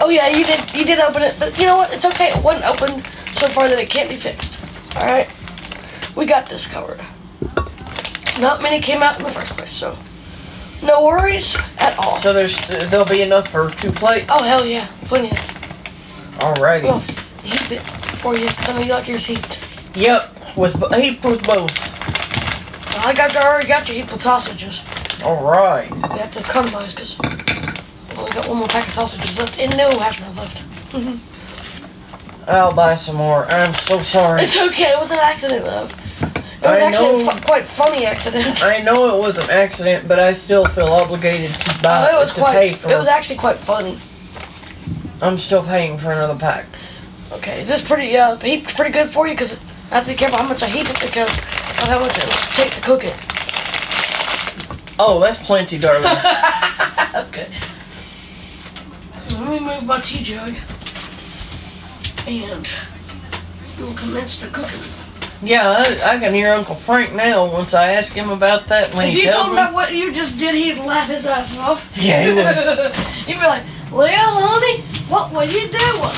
Oh 0.00 0.08
yeah, 0.10 0.28
you 0.28 0.44
did. 0.44 0.74
You 0.74 0.84
did 0.84 0.98
open 0.98 1.22
it, 1.22 1.38
but 1.38 1.56
you 1.58 1.64
know 1.64 1.76
what? 1.76 1.92
It's 1.92 2.04
okay. 2.04 2.30
It 2.36 2.42
wasn't 2.42 2.64
opened 2.66 3.06
so 3.38 3.46
far 3.48 3.68
that 3.68 3.78
it 3.78 3.88
can't 3.88 4.08
be 4.08 4.16
fixed. 4.16 4.58
All 4.96 5.06
right. 5.06 5.28
We 6.14 6.26
got 6.26 6.48
this 6.48 6.66
covered. 6.66 7.00
Not 8.38 8.60
many 8.62 8.80
came 8.80 9.02
out 9.02 9.18
in 9.18 9.24
the 9.24 9.30
first 9.30 9.52
place, 9.56 9.72
so 9.72 9.96
no 10.82 11.04
worries 11.04 11.56
at 11.78 11.98
all. 11.98 12.18
So 12.18 12.32
there's 12.32 12.58
there'll 12.68 13.06
be 13.06 13.22
enough 13.22 13.48
for 13.48 13.70
two 13.72 13.92
plates. 13.92 14.26
Oh 14.30 14.42
hell 14.42 14.66
yeah, 14.66 14.88
plenty. 15.06 15.30
Of, 15.30 15.38
Alrighty. 16.40 16.82
well, 16.84 17.00
heat 17.42 17.72
it 17.72 17.82
for 18.18 18.36
you. 18.36 18.48
Some 18.66 18.76
of 18.76 18.84
you 18.84 18.92
like 18.92 19.08
yours 19.08 19.24
heaped. 19.24 19.58
Yep, 19.94 20.56
with 20.56 20.78
bo- 20.78 20.90
heap 20.92 21.24
with 21.24 21.42
both. 21.44 21.72
I 22.98 23.14
got 23.14 23.32
you 23.32 23.40
already 23.40 23.68
got 23.68 23.88
your 23.88 23.96
heaped 23.96 24.12
with 24.12 24.22
sausages. 24.22 24.80
All 25.24 25.42
right. 25.42 25.90
We 25.94 26.18
have 26.18 26.30
to 26.32 26.40
economize 26.40 26.94
because 26.94 27.16
got 28.32 28.48
one 28.48 28.58
more 28.58 28.68
pack 28.68 28.88
of 28.88 28.94
sausages 28.94 29.38
left 29.38 29.58
and 29.58 29.76
no 29.76 29.90
hash 29.98 30.18
browns 30.18 30.36
left. 30.36 30.62
I'll 32.48 32.72
buy 32.72 32.94
some 32.96 33.16
more. 33.16 33.46
I'm 33.46 33.74
so 33.74 34.02
sorry. 34.02 34.42
It's 34.44 34.56
okay. 34.56 34.92
It 34.92 34.98
was 35.00 35.10
an 35.10 35.18
accident 35.18 35.64
though. 35.64 35.86
It 35.86 36.62
was 36.62 36.64
I 36.64 36.80
actually 36.80 37.22
a 37.22 37.24
know. 37.24 37.30
fu- 37.32 37.40
quite 37.42 37.66
funny 37.66 38.06
accident. 38.06 38.62
I 38.62 38.80
know 38.80 39.14
it 39.16 39.20
was 39.20 39.36
an 39.38 39.50
accident, 39.50 40.06
but 40.08 40.18
I 40.18 40.32
still 40.32 40.64
feel 40.66 40.86
obligated 40.86 41.52
to 41.60 41.78
buy 41.82 42.10
Oh, 42.12 42.16
it 42.16 42.20
was 42.20 42.32
to 42.34 42.40
quite. 42.40 42.54
pay 42.54 42.70
It 42.70 42.76
for. 42.78 42.96
was 42.96 43.06
actually 43.08 43.36
quite 43.36 43.58
funny. 43.58 43.98
I'm 45.20 45.38
still 45.38 45.62
paying 45.64 45.98
for 45.98 46.12
another 46.12 46.36
pack. 46.38 46.66
Okay, 47.32 47.62
is 47.62 47.68
this 47.68 47.82
pretty 47.82 48.16
uh 48.16 48.36
heaped 48.36 48.74
pretty 48.76 48.92
good 48.92 49.10
for 49.10 49.26
you? 49.26 49.34
Because 49.34 49.52
I 49.90 49.96
have 49.96 50.04
to 50.04 50.10
be 50.12 50.16
careful 50.16 50.38
how 50.38 50.48
much 50.48 50.62
I 50.62 50.68
heap 50.68 50.88
it 50.88 51.00
because 51.00 51.28
of 51.28 51.34
how 51.88 51.98
much 51.98 52.16
it 52.16 52.24
will 52.24 52.32
take 52.54 52.72
to 52.74 52.80
cook 52.80 53.02
it. 53.04 53.14
Oh, 54.98 55.20
that's 55.20 55.38
plenty, 55.44 55.78
darling. 55.78 56.06
okay. 57.28 57.48
Let 59.46 59.62
me 59.62 59.68
move 59.68 59.84
my 59.84 60.00
tea 60.00 60.24
jug. 60.24 60.56
And 62.26 62.66
we 63.78 63.84
will 63.84 63.94
commence 63.94 64.38
the 64.38 64.48
cooking. 64.48 64.80
yeah, 65.40 65.84
I, 66.02 66.16
I 66.16 66.18
can 66.18 66.34
hear 66.34 66.52
Uncle 66.52 66.74
Frank 66.74 67.12
now. 67.14 67.44
Once 67.46 67.72
I 67.72 67.92
ask 67.92 68.12
him 68.12 68.30
about 68.30 68.66
that, 68.66 68.92
when 68.92 69.06
if 69.06 69.14
he 69.14 69.20
you 69.20 69.26
tells 69.30 69.44
told 69.44 69.54
me. 69.54 69.62
about 69.62 69.72
what 69.72 69.94
you 69.94 70.12
just 70.12 70.36
did, 70.36 70.56
he'd 70.56 70.78
laugh 70.78 71.08
his 71.08 71.26
ass 71.26 71.56
off. 71.58 71.88
Yeah, 71.96 72.24
he 72.26 72.34
would. 72.34 72.94
He'd 73.26 73.34
be 73.34 73.46
like, 73.46 73.62
well, 73.92 74.48
honey, 74.48 74.82
what 75.08 75.32
were 75.32 75.44
you 75.44 75.68
doing? 75.68 76.10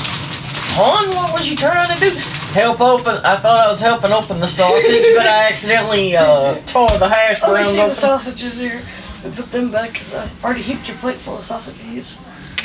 Hon, 0.73 1.15
what 1.15 1.35
was 1.35 1.51
you 1.51 1.57
trying 1.57 1.99
to 1.99 2.01
do? 2.11 2.17
Help 2.17 2.81
open. 2.81 3.17
I 3.19 3.37
thought 3.37 3.67
I 3.67 3.71
was 3.71 3.81
helping 3.81 4.11
open 4.13 4.41
the 4.41 4.47
sausage, 4.47 5.05
but 5.15 5.27
I 5.27 5.49
accidentally 5.53 6.17
uh, 6.17 6.61
tore 6.65 6.89
the 6.99 7.09
hash 7.11 7.43
Let 7.43 7.49
me 7.51 7.57
browns 7.57 7.73
see 7.73 7.77
the 7.77 7.95
sausages 7.95 8.55
here. 8.55 8.83
And 9.23 9.35
put 9.37 9.51
them 9.51 9.71
back 9.71 9.93
because 9.93 10.15
I 10.15 10.31
already 10.43 10.63
heaped 10.63 10.89
your 10.89 10.97
plate 10.97 11.19
full 11.19 11.37
of 11.37 11.45
sausages. 11.45 12.13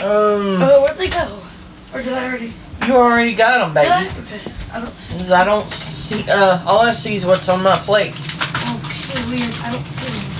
Um, 0.02 0.62
Oh, 0.62 0.82
where'd 0.84 0.98
they 0.98 1.08
go? 1.10 1.40
Or 1.94 2.02
did 2.02 2.14
I 2.14 2.26
already? 2.26 2.54
you 2.88 2.96
already 2.96 3.34
got 3.36 3.60
them, 3.60 3.74
Did 3.74 3.92
I? 3.92 4.04
baby. 4.10 4.20
Okay. 4.22 4.42
I 4.74 4.80
don't 4.82 4.98
see. 4.98 5.18
'Cause 5.18 5.32
I 5.32 5.44
don't 5.46 5.72
see. 5.72 6.30
Uh, 6.30 6.60
all 6.66 6.80
I 6.80 6.92
see 6.92 7.16
is 7.16 7.26
what's 7.26 7.48
on 7.50 7.62
my 7.64 7.78
plate. 7.80 8.16
Okay, 8.16 9.24
weird. 9.26 9.54
I 9.64 9.72
don't 9.72 9.88
see 9.88 10.12
them 10.12 10.32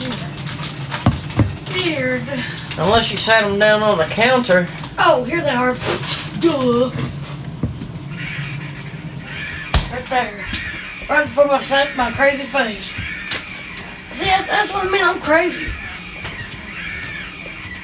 here. 1.72 2.24
Weird. 2.26 2.44
Unless 2.78 3.12
you 3.12 3.18
sat 3.18 3.42
them 3.44 3.60
down 3.60 3.84
on 3.84 3.98
the 4.00 4.06
counter. 4.06 4.68
Oh, 4.98 5.24
here 5.24 5.42
they 5.42 5.52
are. 5.52 5.76
Duh. 6.40 6.90
Right 9.92 10.10
there. 10.10 10.46
Right 11.10 11.26
before 11.28 11.46
my 11.46 11.90
my 11.96 12.12
crazy 12.12 12.46
face. 12.46 12.90
See, 14.16 14.26
that's 14.26 14.74
what 14.74 14.86
I 14.86 14.90
mean. 14.90 15.04
I'm 15.04 15.22
crazy. 15.22 15.68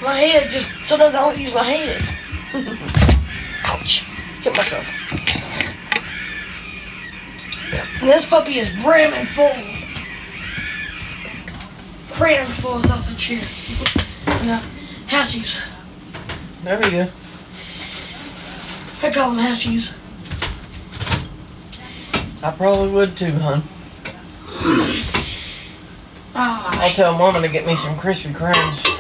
My 0.01 0.15
head 0.15 0.49
just 0.49 0.69
sometimes 0.85 1.13
I 1.13 1.19
don't 1.19 1.37
use 1.37 1.53
my 1.53 1.63
head. 1.63 3.19
Ouch! 3.65 4.05
Hit 4.41 4.55
myself. 4.55 4.85
And 8.01 8.09
this 8.09 8.25
puppy 8.25 8.59
is 8.59 8.69
brimming 8.81 9.25
full. 9.27 9.51
Crammed 12.11 12.53
full 12.55 12.77
of 12.77 12.85
sausage 12.85 13.23
here. 13.25 13.43
And 14.25 14.49
uh, 14.49 14.61
hashies. 15.07 15.61
There 16.63 16.79
we 16.79 16.89
go. 16.91 17.11
I 19.01 19.11
call 19.11 19.31
them 19.31 19.45
hashies. 19.45 19.91
I 22.41 22.51
probably 22.51 22.89
would 22.89 23.17
too, 23.17 23.33
hon. 23.33 23.63
I'll 26.35 26.93
tell 26.93 27.17
Mama 27.17 27.41
to 27.41 27.49
get 27.49 27.65
me 27.65 27.75
some 27.75 27.97
Krispy 27.97 28.33
Kremes. 28.33 28.98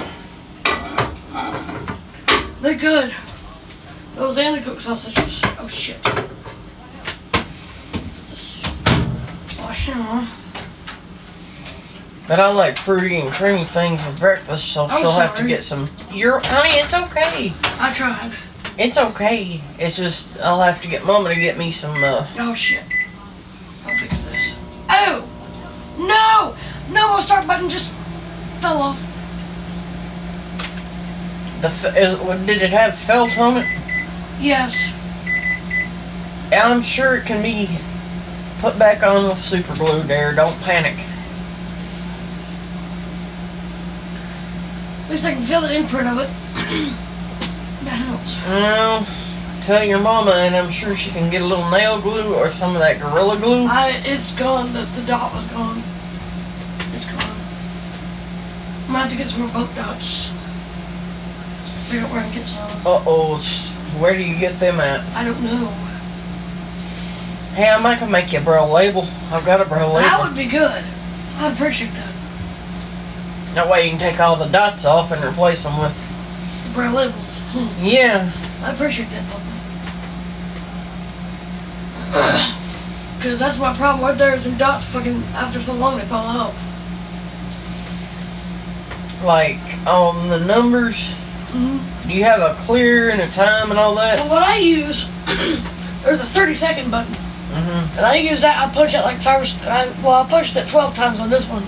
They're 2.61 2.75
good. 2.75 3.13
Those 4.15 4.37
and 4.37 4.57
the 4.57 4.61
cooked 4.61 4.81
sausages. 4.81 5.39
Oh 5.59 5.67
shit. 5.67 5.97
Oh. 9.91 10.35
But 12.27 12.39
I 12.39 12.51
like 12.51 12.77
fruity 12.77 13.19
and 13.19 13.31
creamy 13.31 13.65
things 13.65 14.01
for 14.01 14.11
breakfast, 14.11 14.71
so 14.71 14.85
I'm 14.85 15.01
she'll 15.01 15.11
have 15.11 15.35
to 15.37 15.47
get 15.47 15.63
some. 15.63 15.89
You're, 16.11 16.39
honey, 16.39 16.75
it's 16.75 16.93
okay. 16.93 17.53
I 17.63 17.93
tried. 17.93 18.33
It's 18.77 18.97
okay. 18.97 19.61
It's 19.79 19.95
just 19.95 20.27
I'll 20.39 20.61
have 20.61 20.81
to 20.83 20.87
get 20.87 21.05
Mama 21.05 21.29
to 21.29 21.35
get 21.35 21.57
me 21.57 21.71
some. 21.71 22.03
uh 22.03 22.27
Oh 22.37 22.53
shit. 22.53 22.83
I'll 23.85 23.97
fix 23.97 24.13
this. 24.23 24.53
Oh! 24.89 25.27
No! 25.97 26.55
No, 26.93 27.13
my 27.13 27.21
start 27.21 27.47
button 27.47 27.69
just 27.69 27.91
fell 28.61 28.81
off. 28.81 28.99
The 31.61 32.43
did 32.45 32.61
it 32.61 32.69
have 32.69 32.97
felt 32.99 33.37
on 33.37 33.57
it? 33.57 33.67
Yes. 34.39 34.73
I'm 36.53 36.81
sure 36.81 37.17
it 37.17 37.25
can 37.25 37.41
be 37.41 37.79
put 38.59 38.79
back 38.79 39.03
on 39.03 39.27
with 39.27 39.39
super 39.39 39.75
glue. 39.75 40.03
There, 40.03 40.33
don't 40.33 40.57
panic. 40.61 40.97
At 45.03 45.11
least 45.11 45.25
I 45.25 45.33
can 45.33 45.45
feel 45.45 45.61
the 45.61 45.75
imprint 45.75 46.07
of 46.07 46.19
it. 46.19 46.27
that 47.83 47.97
helps. 47.97 48.35
Well, 48.45 49.07
tell 49.61 49.83
your 49.83 49.99
mama, 49.99 50.31
and 50.31 50.55
I'm 50.55 50.71
sure 50.71 50.95
she 50.95 51.11
can 51.11 51.29
get 51.29 51.41
a 51.41 51.45
little 51.45 51.69
nail 51.69 51.99
glue 51.99 52.33
or 52.35 52.53
some 52.53 52.73
of 52.73 52.79
that 52.79 53.01
gorilla 53.01 53.37
glue. 53.37 53.65
I 53.65 54.01
it's 54.05 54.31
gone. 54.31 54.71
The, 54.71 54.85
the 54.95 55.01
dot 55.01 55.33
was 55.33 55.45
gone. 55.51 55.83
It's 56.93 57.05
gone. 57.05 57.19
I'm 58.87 58.87
gonna 58.87 58.99
have 58.99 59.11
to 59.11 59.17
get 59.17 59.29
some 59.29 59.41
more 59.41 59.49
boat 59.49 59.75
dots. 59.75 60.29
Figure 61.89 62.05
out 62.05 62.11
where 62.11 62.19
I 62.19 62.23
can 62.23 62.33
get 62.33 62.47
some. 62.47 62.85
Uh 62.85 63.03
oh, 63.07 63.37
where 63.97 64.15
do 64.15 64.21
you 64.21 64.37
get 64.37 64.59
them 64.59 64.79
at? 64.79 65.03
I 65.15 65.23
don't 65.23 65.41
know. 65.43 65.67
Hey, 67.55 67.67
I 67.67 67.79
might 67.79 67.97
can 67.97 68.11
make 68.11 68.31
you 68.31 68.37
a 68.37 68.41
braille 68.41 68.69
label. 68.71 69.05
I've 69.31 69.43
got 69.43 69.59
a 69.59 69.65
braille 69.65 69.87
label. 69.87 70.01
That 70.01 70.21
would 70.23 70.35
be 70.35 70.45
good. 70.45 70.85
I'd 71.37 71.53
appreciate 71.53 71.93
that. 71.95 72.13
That 73.55 73.67
way 73.67 73.85
you 73.85 73.89
can 73.89 73.99
take 73.99 74.19
all 74.19 74.35
the 74.35 74.45
dots 74.45 74.85
off 74.85 75.11
and 75.11 75.23
replace 75.23 75.63
them 75.63 75.79
with. 75.79 75.95
Braille 76.75 76.93
labels. 76.93 77.37
Hmm. 77.51 77.83
Yeah, 77.83 78.31
I 78.61 78.71
appreciate 78.71 79.09
that, 79.09 79.27
Papa. 82.11 82.55
Because 83.17 83.37
that's 83.37 83.57
my 83.57 83.75
problem 83.75 84.05
right 84.05 84.17
there 84.17 84.33
is 84.33 84.45
them 84.45 84.57
dots 84.57 84.85
fucking, 84.85 85.21
after 85.33 85.59
so 85.61 85.73
long, 85.73 85.97
they 85.97 86.05
fall 86.05 86.25
off. 86.25 86.55
like 89.25 89.59
on 89.85 90.29
the 90.29 90.39
numbers. 90.39 91.09
Hmm 91.51 92.07
Do 92.07 92.13
you 92.13 92.23
have 92.23 92.41
a 92.41 92.61
clear 92.65 93.09
and 93.09 93.21
a 93.21 93.29
time 93.31 93.71
and 93.71 93.79
all 93.79 93.95
that? 93.95 94.19
Well, 94.19 94.29
what 94.29 94.43
I 94.43 94.57
use, 94.57 95.07
there's 96.03 96.19
a 96.19 96.25
30 96.25 96.55
second 96.55 96.91
button. 96.91 97.13
Mm-hmm. 97.13 97.97
And 97.97 98.05
I 98.05 98.15
use 98.15 98.41
that, 98.41 98.57
I 98.57 98.71
punch 98.73 98.93
it 98.93 99.01
like 99.01 99.21
five 99.21 99.43
I, 99.63 99.87
well, 100.03 100.23
I 100.23 100.29
punched 100.29 100.55
it 100.55 100.67
12 100.67 100.95
times 100.95 101.19
on 101.19 101.29
this 101.29 101.45
one. 101.45 101.67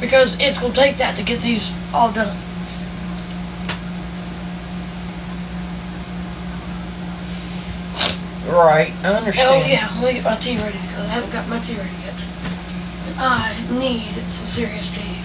Because 0.00 0.34
it's 0.38 0.58
going 0.58 0.72
to 0.72 0.78
take 0.78 0.96
that 0.98 1.16
to 1.16 1.22
get 1.22 1.42
these 1.42 1.70
all 1.92 2.10
done. 2.10 2.36
Right, 8.48 8.94
I 9.02 9.12
understand. 9.12 9.50
Oh 9.50 9.66
yeah, 9.66 9.94
let 10.00 10.06
me 10.06 10.12
get 10.14 10.24
my 10.24 10.36
tea 10.36 10.56
ready 10.56 10.78
because 10.78 11.04
I 11.04 11.08
haven't 11.08 11.30
got 11.30 11.48
my 11.48 11.60
tea 11.60 11.76
ready 11.76 11.90
yet. 11.98 12.14
I 13.18 13.60
need 13.70 14.14
some 14.32 14.46
serious 14.46 14.88
tea. 14.88 15.20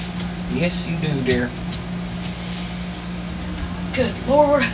Yes, 0.51 0.86
you 0.86 0.98
do, 0.98 1.22
dear. 1.22 1.50
Good 3.94 4.16
lord. 4.28 4.64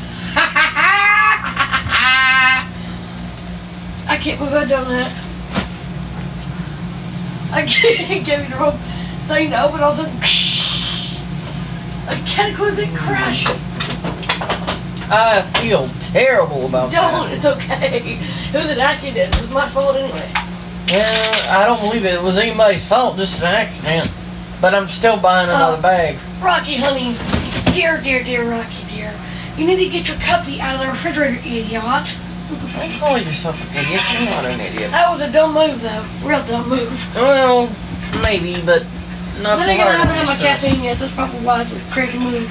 I 4.07 4.17
can't 4.21 4.39
believe 4.39 4.53
I 4.53 4.65
done 4.65 4.87
that. 4.89 5.11
I 7.51 7.65
can't 7.65 8.25
give 8.25 8.41
you 8.43 8.49
the 8.49 8.55
wrong 8.55 8.79
thing 9.27 9.49
to 9.51 9.63
open 9.63 9.81
all 9.81 9.91
of 9.91 9.99
a 9.99 10.03
sudden. 10.03 10.17
A 12.07 12.15
cataclysmic 12.27 12.93
crash. 12.95 13.43
I 15.11 15.41
feel 15.61 15.89
terrible 15.99 16.65
about 16.65 16.91
that. 16.91 17.11
Don't, 17.11 17.31
it's 17.31 17.45
okay. 17.45 18.19
It 18.53 18.55
was 18.55 18.69
an 18.69 18.79
accident. 18.79 19.35
It 19.35 19.41
was 19.41 19.49
my 19.51 19.69
fault 19.69 19.95
anyway. 19.95 20.31
Yeah, 20.87 21.57
I 21.59 21.65
don't 21.67 21.79
believe 21.81 22.05
it 22.05 22.21
was 22.21 22.37
anybody's 22.37 22.85
fault, 22.85 23.17
just 23.17 23.39
an 23.39 23.45
accident. 23.45 24.09
But 24.61 24.73
I'm 24.75 24.87
still 24.87 25.17
buying 25.17 25.49
another 25.49 25.77
Oh. 25.77 25.81
bag. 25.81 26.17
Rocky, 26.41 26.77
honey. 26.77 27.15
Dear, 27.73 27.99
dear, 28.01 28.23
dear 28.23 28.49
Rocky. 28.49 28.85
You 29.59 29.65
need 29.67 29.75
to 29.83 29.89
get 29.89 30.07
your 30.07 30.15
cuppy 30.19 30.59
out 30.59 30.75
of 30.75 30.79
the 30.79 30.87
refrigerator, 30.87 31.35
idiot. 31.39 31.83
Don't 31.83 32.97
call 32.97 33.17
yourself 33.17 33.59
an 33.59 33.75
idiot. 33.75 34.01
You're 34.13 34.21
not 34.21 34.45
an 34.45 34.61
idiot. 34.61 34.91
That 34.91 35.11
was 35.11 35.19
a 35.19 35.29
dumb 35.29 35.53
move, 35.53 35.81
though. 35.81 36.07
Real 36.23 36.47
dumb 36.47 36.69
move. 36.69 36.97
Well, 37.13 37.69
maybe, 38.21 38.61
but 38.61 38.83
not 39.41 39.57
But 39.57 39.65
so 39.65 39.71
I 39.73 39.75
hard 39.75 39.95
haven't 39.97 40.11
on 40.11 40.15
had 40.15 40.25
my 40.27 40.35
caffeine 40.37 40.81
yet. 40.81 40.99
That's 40.99 41.11
probably 41.11 41.41
why 41.41 41.63
it's 41.63 41.73
a 41.73 41.79
crazy 41.91 42.17
move. 42.17 42.49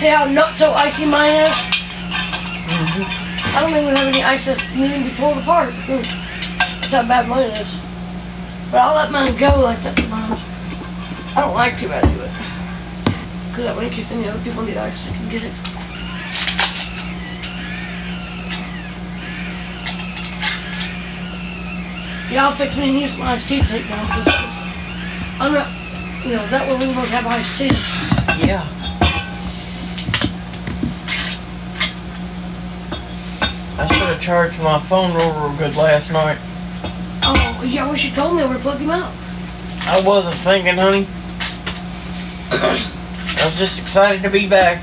See 0.00 0.06
how 0.06 0.24
not 0.24 0.56
so 0.56 0.72
icy 0.72 1.04
mine 1.04 1.34
is? 1.34 1.56
Mhm. 1.56 3.04
I 3.54 3.60
don't 3.60 3.70
even 3.70 3.94
have 3.96 4.08
any 4.08 4.24
ice 4.24 4.46
that's 4.46 4.66
needing 4.74 5.04
to 5.04 5.10
be 5.10 5.16
pulled 5.16 5.36
apart. 5.36 5.74
Hmm. 5.74 6.00
That's 6.80 6.92
how 6.92 7.02
bad 7.02 7.28
mine 7.28 7.50
is. 7.50 7.74
But 8.70 8.78
I'll 8.78 8.94
let 8.96 9.12
mine 9.12 9.36
go 9.36 9.60
like 9.60 9.82
that 9.82 9.98
sometimes. 9.98 10.40
I 11.36 11.42
don't 11.42 11.52
like 11.52 11.78
to, 11.80 11.94
I 11.94 12.00
do 12.00 12.20
it. 12.22 12.30
Because 13.50 13.64
that 13.64 13.76
way, 13.76 13.88
in 13.88 13.92
case 13.92 14.10
any 14.10 14.26
other 14.26 14.42
people 14.42 14.62
need 14.62 14.78
ice, 14.78 15.04
they 15.04 15.10
can 15.10 15.28
get 15.28 15.42
it. 15.42 15.52
Yeah, 22.32 22.48
I'll 22.48 22.56
fix 22.56 22.78
me 22.78 22.88
and 22.88 23.00
use 23.00 23.12
some 23.12 23.20
iced 23.20 23.46
tea 23.48 23.60
take 23.60 23.86
down. 23.86 24.06
I'm 25.38 25.52
not, 25.52 25.68
you 26.24 26.32
know, 26.32 26.46
that 26.48 26.66
way 26.68 26.86
we 26.86 26.94
won't 26.94 27.08
have 27.10 27.26
iced 27.26 27.58
tea. 27.58 27.66
Yeah. 28.46 28.66
I 33.78 33.86
should 33.92 34.08
have 34.08 34.20
charged 34.22 34.58
my 34.60 34.80
phone 34.84 35.14
real, 35.14 35.34
real 35.38 35.54
good 35.58 35.76
last 35.76 36.10
night. 36.10 36.38
Oh, 37.22 37.62
yeah, 37.62 37.86
I 37.86 37.90
wish 37.90 38.04
you 38.06 38.12
told 38.12 38.36
me 38.36 38.42
I 38.42 38.46
would 38.46 38.54
have 38.54 38.62
plugged 38.62 38.80
him 38.80 38.90
out. 38.90 39.12
I 39.82 40.00
wasn't 40.00 40.36
thinking, 40.36 40.78
honey. 40.78 41.06
I 42.50 43.42
was 43.44 43.56
just 43.56 43.78
excited 43.78 44.22
to 44.22 44.30
be 44.30 44.46
back. 44.48 44.82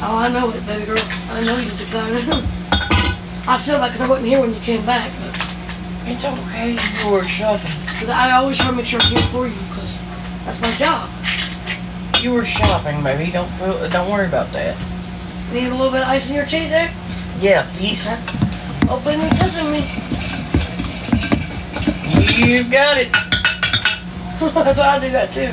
Oh, 0.00 0.16
I 0.16 0.28
know 0.28 0.50
it, 0.50 0.64
baby 0.66 0.86
girl. 0.86 0.98
I 1.30 1.40
know 1.44 1.58
you're 1.58 1.72
excited. 1.72 2.28
I 3.48 3.58
feel 3.64 3.78
like 3.78 3.92
'cause 3.92 4.00
I 4.02 4.06
wasn't 4.08 4.28
here 4.28 4.40
when 4.40 4.54
you 4.54 4.60
came 4.60 4.84
back, 4.84 5.10
but 5.20 5.34
It's 6.06 6.24
okay. 6.24 6.78
You 7.02 7.10
were 7.10 7.24
shopping. 7.24 7.70
I 8.08 8.32
always 8.32 8.56
try 8.56 8.66
to 8.68 8.72
make 8.72 8.86
sure 8.86 9.00
I'm 9.00 9.10
here 9.10 9.28
for 9.30 9.46
you 9.48 9.54
because 9.68 9.94
that's 10.44 10.60
my 10.60 10.72
job. 10.72 11.10
You 12.22 12.32
were 12.32 12.44
shopping, 12.44 13.02
baby. 13.02 13.30
Don't 13.30 13.50
feel. 13.58 13.88
Don't 13.90 14.10
worry 14.10 14.26
about 14.26 14.52
that. 14.52 14.76
Need 15.52 15.66
a 15.66 15.70
little 15.70 15.90
bit 15.90 16.02
of 16.02 16.08
ice 16.08 16.28
in 16.28 16.34
your 16.34 16.46
tea 16.46 16.68
there? 16.68 16.92
Yeah, 17.40 17.70
please. 17.76 18.06
Open 18.88 19.18
the 19.20 19.34
sesame. 19.34 19.84
You've 22.38 22.70
got 22.70 22.96
it. 22.98 23.12
that's 24.54 24.78
why 24.78 24.96
I 24.96 24.98
do 25.00 25.10
that 25.10 25.32
too. 25.34 25.52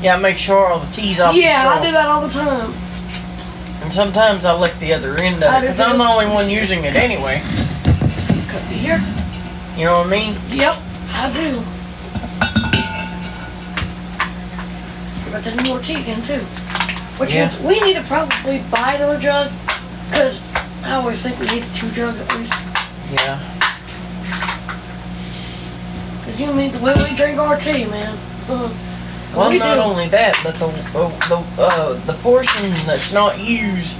Yeah, 0.00 0.16
I 0.16 0.18
make 0.18 0.38
sure 0.38 0.66
all 0.66 0.80
the 0.80 0.90
tea's 0.90 1.20
off. 1.20 1.34
Yeah, 1.34 1.64
the 1.64 1.70
I 1.70 1.84
do 1.86 1.92
that 1.92 2.06
all 2.08 2.26
the 2.26 2.32
time. 2.32 2.72
And 3.82 3.92
sometimes 3.92 4.44
I 4.44 4.54
lick 4.54 4.78
the 4.78 4.92
other 4.94 5.16
end 5.18 5.42
of 5.42 5.52
it 5.54 5.60
because 5.60 5.80
I'm 5.80 5.98
the 5.98 6.04
only 6.04 6.26
one 6.26 6.48
using 6.48 6.84
it 6.84 6.96
anyway. 6.96 7.42
Could 8.48 8.68
be 8.68 8.76
here. 8.76 9.02
You 9.76 9.84
know 9.86 9.98
what 9.98 10.06
I 10.06 10.10
mean? 10.10 10.40
Yep, 10.50 10.76
I 11.10 11.32
do. 11.32 11.64
But 15.30 15.44
there's 15.44 15.68
more 15.68 15.78
tea 15.80 15.94
again 15.94 16.22
too. 16.22 16.40
Which 17.18 17.34
Yeah. 17.34 17.48
means 17.48 17.58
we 17.60 17.80
need 17.80 17.94
to 17.94 18.02
probably 18.02 18.58
buy 18.70 18.94
another 18.94 19.18
jug. 19.18 19.52
Because 20.10 20.40
I 20.82 20.94
always 20.94 21.22
think 21.22 21.38
we 21.38 21.46
need 21.46 21.64
two 21.74 21.90
jugs 21.92 22.18
at 22.20 22.36
least. 22.36 22.52
Yeah. 23.12 23.38
Because 26.24 26.40
you 26.40 26.52
need 26.52 26.72
the 26.72 26.78
way 26.80 26.94
we 26.94 27.14
drink 27.16 27.38
our 27.38 27.56
tea, 27.58 27.84
man. 27.84 28.18
Uh, 28.48 28.68
Well, 29.34 29.50
we 29.50 29.58
not 29.58 29.74
do. 29.76 29.80
only 29.80 30.08
that, 30.08 30.38
but 30.42 30.56
the 30.56 30.66
uh, 30.66 31.28
the 31.28 31.36
uh, 31.62 32.06
the 32.06 32.14
portion 32.14 32.70
that's 32.86 33.12
not 33.12 33.38
used 33.38 33.96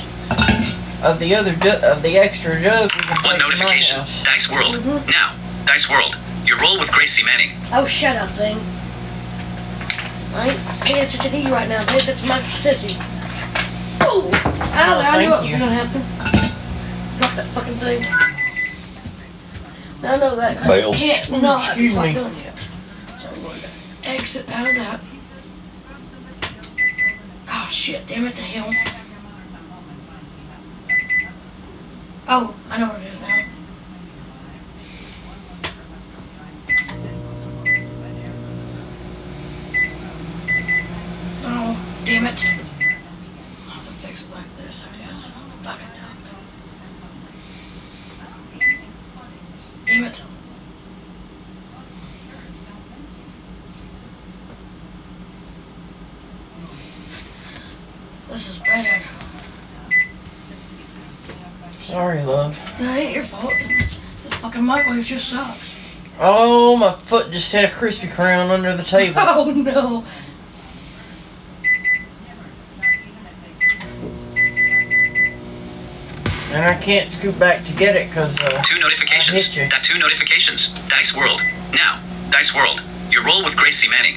of 1.03 1.19
the 1.19 1.35
other 1.35 1.55
ju- 1.55 1.71
of 1.71 2.03
the 2.03 2.19
extra 2.19 2.61
jug 2.61 2.91
we 2.95 3.03
can 3.03 3.11
On 3.11 3.23
take 3.23 3.23
to 3.23 3.39
my 3.39 3.39
notification, 3.49 3.97
house. 4.01 4.23
Dice 4.25 4.51
World. 4.51 4.75
Mhm. 4.77 5.07
Now, 5.07 5.37
Dice 5.67 5.89
World. 5.89 6.17
Your 6.45 6.59
roll 6.59 6.79
with 6.81 6.91
Gracie 6.91 7.23
Manning. 7.23 7.53
Oh, 7.73 7.87
shut 7.87 8.17
up, 8.17 8.31
thing. 8.37 8.59
I 10.35 10.51
ain't 10.51 10.81
paying 10.83 11.03
attention 11.05 11.31
to 11.33 11.39
you 11.39 11.53
right 11.53 11.69
now. 11.69 11.85
Pay 11.87 11.99
attention 11.99 12.23
to 12.23 12.29
my 12.29 12.41
sissy. 12.41 12.97
Oh! 14.01 14.31
Ow, 14.33 15.01
I 15.01 15.13
thank 15.13 15.29
knew 15.29 15.35
it 15.37 15.41
was 15.43 15.51
gonna 15.61 15.75
happen. 15.75 17.19
Drop 17.19 17.37
that 17.37 17.47
fucking 17.55 17.79
thing. 17.79 18.03
Now 20.03 20.15
I 20.15 20.17
know 20.17 20.37
that. 20.37 20.67
Bail. 20.67 20.93
I 20.93 20.97
can't 20.97 21.43
not. 21.43 21.69
Excuse 21.69 21.95
It's 21.97 22.15
not 22.15 22.33
me. 22.33 22.43
yet. 22.43 22.59
So 23.21 23.29
I'm 23.29 23.43
going 23.43 23.61
to 23.61 23.69
exit 24.09 24.49
out 24.49 24.67
of 24.69 24.75
that 24.77 25.01
shit. 27.71 28.07
Damn 28.07 28.27
it 28.27 28.37
to 28.37 28.43
hell. 28.43 28.73
Oh, 32.29 32.55
I 32.69 32.79
know 32.79 32.89
what 32.89 33.01
it 33.01 33.13
is 33.13 33.21
now. 33.21 33.45
Oh, 41.43 41.77
damn 42.05 42.27
it. 42.27 42.45
I'll 42.45 43.71
have 43.71 43.87
to 43.87 43.93
fix 44.07 44.23
it 44.23 44.31
like 44.31 44.57
this, 44.57 44.83
I 44.85 44.97
guess. 44.99 45.25
Fucking 45.63 45.87
it. 45.87 46.01
Damn 49.87 50.05
it. 50.05 50.21
Sorry, 62.01 62.25
love. 62.25 62.57
That 62.79 62.97
ain't 62.99 63.13
your 63.15 63.25
fault. 63.27 63.53
This 64.25 64.33
fucking 64.41 64.65
microwave 64.65 65.05
just 65.05 65.29
sucks. 65.29 65.75
Oh, 66.19 66.75
my 66.75 66.99
foot 66.99 67.31
just 67.31 67.53
hit 67.53 67.63
a 67.63 67.69
Krispy 67.69 68.09
Kreme 68.11 68.49
under 68.49 68.75
the 68.75 68.83
table. 68.85 69.17
Oh 69.21 69.51
no. 69.51 70.03
and 76.25 76.65
I 76.65 76.75
can't 76.81 77.09
scoot 77.11 77.39
back 77.39 77.65
to 77.67 77.73
get 77.75 77.97
it 77.97 78.09
because 78.09 78.39
uh, 78.41 78.63
Two 78.63 78.79
notifications. 78.81 79.47
hit 79.47 79.57
you. 79.65 79.69
That 79.69 79.85
two 79.85 79.99
notifications. 79.99 80.73
Dice 80.89 81.15
World. 81.15 81.43
Now, 81.73 82.03
Dice 82.31 82.55
World. 82.55 82.83
Your 83.11 83.25
roll 83.25 83.45
with 83.45 83.57
Gracie 83.57 83.89
Manning. 83.89 84.17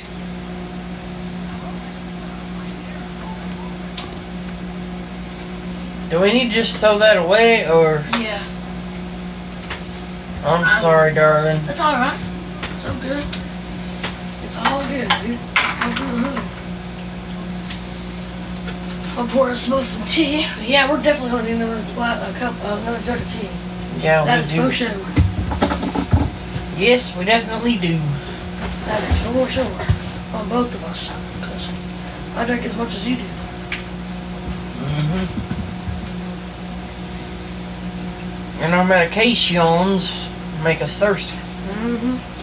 Do 6.13 6.19
we 6.19 6.32
need 6.32 6.49
to 6.49 6.54
just 6.54 6.78
throw 6.78 6.99
that 6.99 7.17
away 7.17 7.67
or 7.67 8.06
Yeah. 8.19 8.43
I'm 10.45 10.80
sorry, 10.80 11.12
darling. 11.15 11.65
It's 11.67 11.80
alright. 11.80 12.19
It's 12.76 12.86
all 12.86 12.95
good. 13.02 13.26
It's 14.45 14.56
all 14.58 14.82
good, 14.86 15.10
dude. 15.23 15.39
All 15.58 15.93
good. 15.93 16.43
I'll 19.17 19.28
pour 19.28 19.49
us 19.49 19.67
both 19.67 19.88
some 19.88 20.06
tea. 20.06 20.45
Yeah, 20.62 20.91
we're 20.91 21.02
definitely 21.02 21.32
gonna 21.32 21.43
need 21.45 21.54
another 21.54 21.78
a 21.82 22.39
cup, 22.39 22.54
uh, 22.63 22.78
another 22.84 23.02
jug 23.08 23.19
of 23.19 23.32
tea. 23.32 23.49
Yeah, 23.99 24.23
That 24.23 24.38
we 24.38 24.43
is 24.43 24.52
do. 24.52 24.67
for 24.67 24.71
sure. 24.71 24.95
Yes, 26.78 27.15
we 27.15 27.26
definitely 27.26 27.78
do. 27.78 27.99
That 28.86 29.02
is 29.10 29.19
for 29.34 29.49
sure. 29.49 29.82
On 30.36 30.47
both 30.47 30.76
of 30.76 30.84
us. 30.84 31.10
Because 31.39 31.69
I 32.36 32.45
drink 32.45 32.65
as 32.65 32.76
much 32.76 32.93
as 32.93 33.08
you 33.08 33.15
do. 33.15 33.23
Mm 34.84 35.26
hmm 35.26 35.43
And 38.63 38.73
our 38.73 38.86
medications 38.86 40.32
make 40.63 40.82
us 40.82 40.97
thirsty. 40.97 41.34
Mm-hmm. 41.34 42.34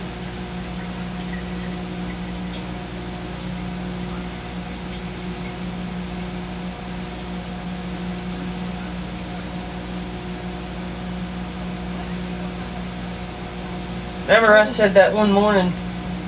Remember 14.24 14.54
I 14.54 14.64
said 14.64 14.92
that 14.94 15.14
one 15.14 15.32
morning 15.32 15.72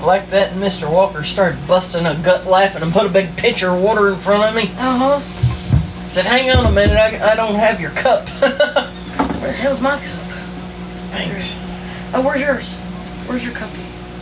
like 0.00 0.30
that 0.30 0.52
and 0.52 0.62
Mr. 0.62 0.90
Walker 0.90 1.22
started 1.22 1.64
busting 1.66 2.06
a 2.06 2.14
gut 2.14 2.46
laughing 2.46 2.82
and 2.82 2.94
put 2.94 3.04
a 3.04 3.10
big 3.10 3.36
pitcher 3.36 3.68
of 3.68 3.82
water 3.82 4.08
in 4.08 4.18
front 4.18 4.42
of 4.42 4.54
me. 4.54 4.72
Uh-huh. 4.78 6.08
Said, 6.08 6.24
hang 6.24 6.50
on 6.50 6.64
a 6.64 6.72
minute, 6.72 6.96
I, 6.96 7.32
I 7.32 7.34
don't 7.36 7.56
have 7.56 7.78
your 7.78 7.90
cup. 7.90 8.26
The 9.52 9.58
hell's 9.58 9.80
my 9.80 10.02
cup? 10.02 10.32
Thanks. 11.10 11.54
Oh, 12.14 12.22
where's 12.22 12.40
yours? 12.40 12.66
Where's 13.28 13.44
your 13.44 13.52
cup? 13.52 13.70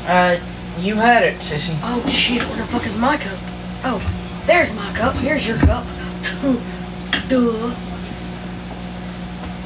Uh, 0.05 0.41
you 0.77 0.97
had 0.97 1.23
it, 1.23 1.39
sissy. 1.39 1.79
Oh 1.85 2.05
shit, 2.09 2.43
where 2.49 2.57
the 2.57 2.67
fuck 2.67 2.85
is 2.85 2.97
my 2.97 3.17
cup? 3.17 3.39
Oh, 3.85 4.03
there's 4.49 4.73
my 4.73 4.93
cup. 4.93 5.15
Here's 5.15 5.47
your 5.47 5.59
cup. 5.59 5.85
Duh. 7.29 7.77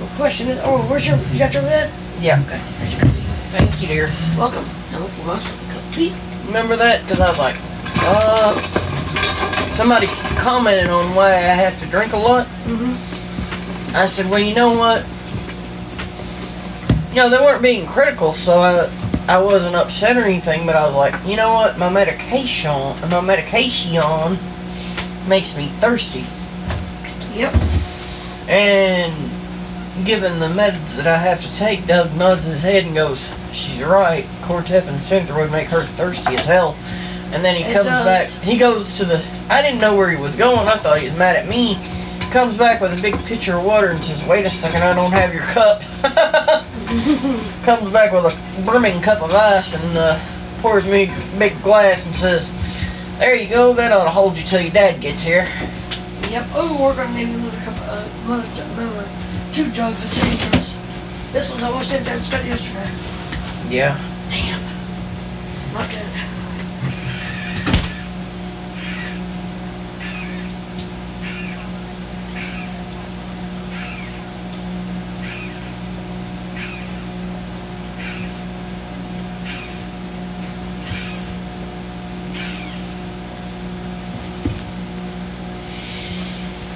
The 0.00 0.16
question 0.16 0.48
is, 0.48 0.60
oh, 0.62 0.86
where's 0.86 1.06
your, 1.06 1.16
you 1.28 1.38
got 1.38 1.54
your 1.54 1.62
bed? 1.62 1.90
Yeah. 2.22 2.42
Okay, 2.42 2.62
there's 2.76 2.92
your 2.92 3.00
cup. 3.00 3.14
Thank 3.50 3.80
you, 3.80 3.88
dear. 3.88 4.12
Welcome. 4.36 4.66
Now 4.92 5.06
us 5.32 5.46
a 5.48 5.72
cup 5.72 5.94
tea. 5.94 6.14
Remember 6.44 6.76
that? 6.76 7.04
Because 7.04 7.20
I 7.20 7.30
was 7.30 7.38
like, 7.38 7.56
uh, 8.02 9.74
somebody 9.74 10.08
commented 10.36 10.88
on 10.88 11.14
why 11.14 11.30
I 11.30 11.54
have 11.56 11.80
to 11.80 11.86
drink 11.86 12.12
a 12.12 12.18
lot. 12.18 12.48
Mm-hmm. 12.66 13.96
I 13.96 14.06
said, 14.06 14.28
well, 14.28 14.40
you 14.40 14.52
know 14.52 14.76
what? 14.76 15.06
You 17.14 17.20
know, 17.20 17.30
they 17.30 17.38
weren't 17.38 17.62
being 17.62 17.86
critical, 17.86 18.32
so 18.32 18.60
I, 18.60 18.90
I 19.28 19.38
wasn't 19.38 19.76
upset 19.76 20.16
or 20.16 20.24
anything, 20.24 20.66
but 20.66 20.74
I 20.74 20.84
was 20.84 20.96
like, 20.96 21.14
you 21.24 21.36
know 21.36 21.54
what? 21.54 21.78
My 21.78 21.88
medication, 21.88 22.72
my 23.08 23.20
medication 23.20 23.92
makes 25.28 25.56
me 25.56 25.72
thirsty. 25.78 26.26
Yep. 27.32 27.54
And 28.48 30.04
given 30.04 30.40
the 30.40 30.48
meds 30.48 30.96
that 30.96 31.06
I 31.06 31.16
have 31.16 31.40
to 31.42 31.54
take, 31.54 31.86
Doug 31.86 32.12
nods 32.14 32.46
his 32.46 32.62
head 32.62 32.84
and 32.84 32.96
goes, 32.96 33.24
she's 33.52 33.80
right. 33.80 34.26
Cortef 34.42 34.88
and 34.88 35.36
would 35.36 35.52
make 35.52 35.68
her 35.68 35.86
thirsty 35.96 36.34
as 36.34 36.44
hell. 36.44 36.76
And 37.30 37.44
then 37.44 37.54
he 37.54 37.62
It 37.62 37.72
comes 37.72 37.86
does. 37.86 38.04
back, 38.04 38.28
he 38.42 38.58
goes 38.58 38.96
to 38.96 39.04
the, 39.04 39.24
I 39.48 39.62
didn't 39.62 39.78
know 39.80 39.94
where 39.94 40.10
he 40.10 40.16
was 40.16 40.34
going. 40.34 40.66
I 40.66 40.78
thought 40.78 40.98
he 40.98 41.04
was 41.08 41.16
mad 41.16 41.36
at 41.36 41.46
me. 41.46 41.76
Comes 42.34 42.56
back 42.56 42.80
with 42.80 42.92
a 42.92 43.00
big 43.00 43.14
pitcher 43.26 43.58
of 43.58 43.64
water 43.64 43.90
and 43.90 44.04
says, 44.04 44.20
wait 44.24 44.44
a 44.44 44.50
second, 44.50 44.82
I 44.82 44.92
don't 44.92 45.12
have 45.12 45.32
your 45.32 45.44
cup. 45.44 45.82
Comes 47.64 47.92
back 47.92 48.10
with 48.10 48.24
a 48.24 48.62
brimming 48.64 49.00
cup 49.00 49.22
of 49.22 49.30
ice 49.30 49.72
and 49.76 49.96
uh, 49.96 50.18
pours 50.60 50.84
me 50.84 51.04
a 51.04 51.36
big 51.38 51.62
glass 51.62 52.04
and 52.06 52.16
says, 52.16 52.50
there 53.20 53.36
you 53.36 53.48
go, 53.48 53.72
that 53.74 53.92
ought 53.92 54.02
to 54.02 54.10
hold 54.10 54.36
you 54.36 54.42
till 54.42 54.60
your 54.60 54.72
dad 54.72 55.00
gets 55.00 55.22
here. 55.22 55.44
Yep. 56.28 56.48
Oh, 56.54 56.76
we're 56.82 56.96
gonna 56.96 57.14
need 57.14 57.28
another 57.28 57.56
cup, 57.58 57.76
uh, 57.82 58.08
another, 58.24 58.62
another 58.62 59.08
two 59.52 59.70
jugs 59.70 60.04
of 60.04 60.10
tea. 60.12 60.36
'cause 60.36 60.74
This 61.32 61.48
one's 61.48 61.62
almost 61.62 61.92
empty. 61.92 62.10
I 62.10 62.18
just 62.18 62.32
got 62.32 62.44
yesterday. 62.44 62.90
Yeah. 63.70 63.96
Damn. 64.28 64.60
Not 65.72 65.88
good. 65.88 66.02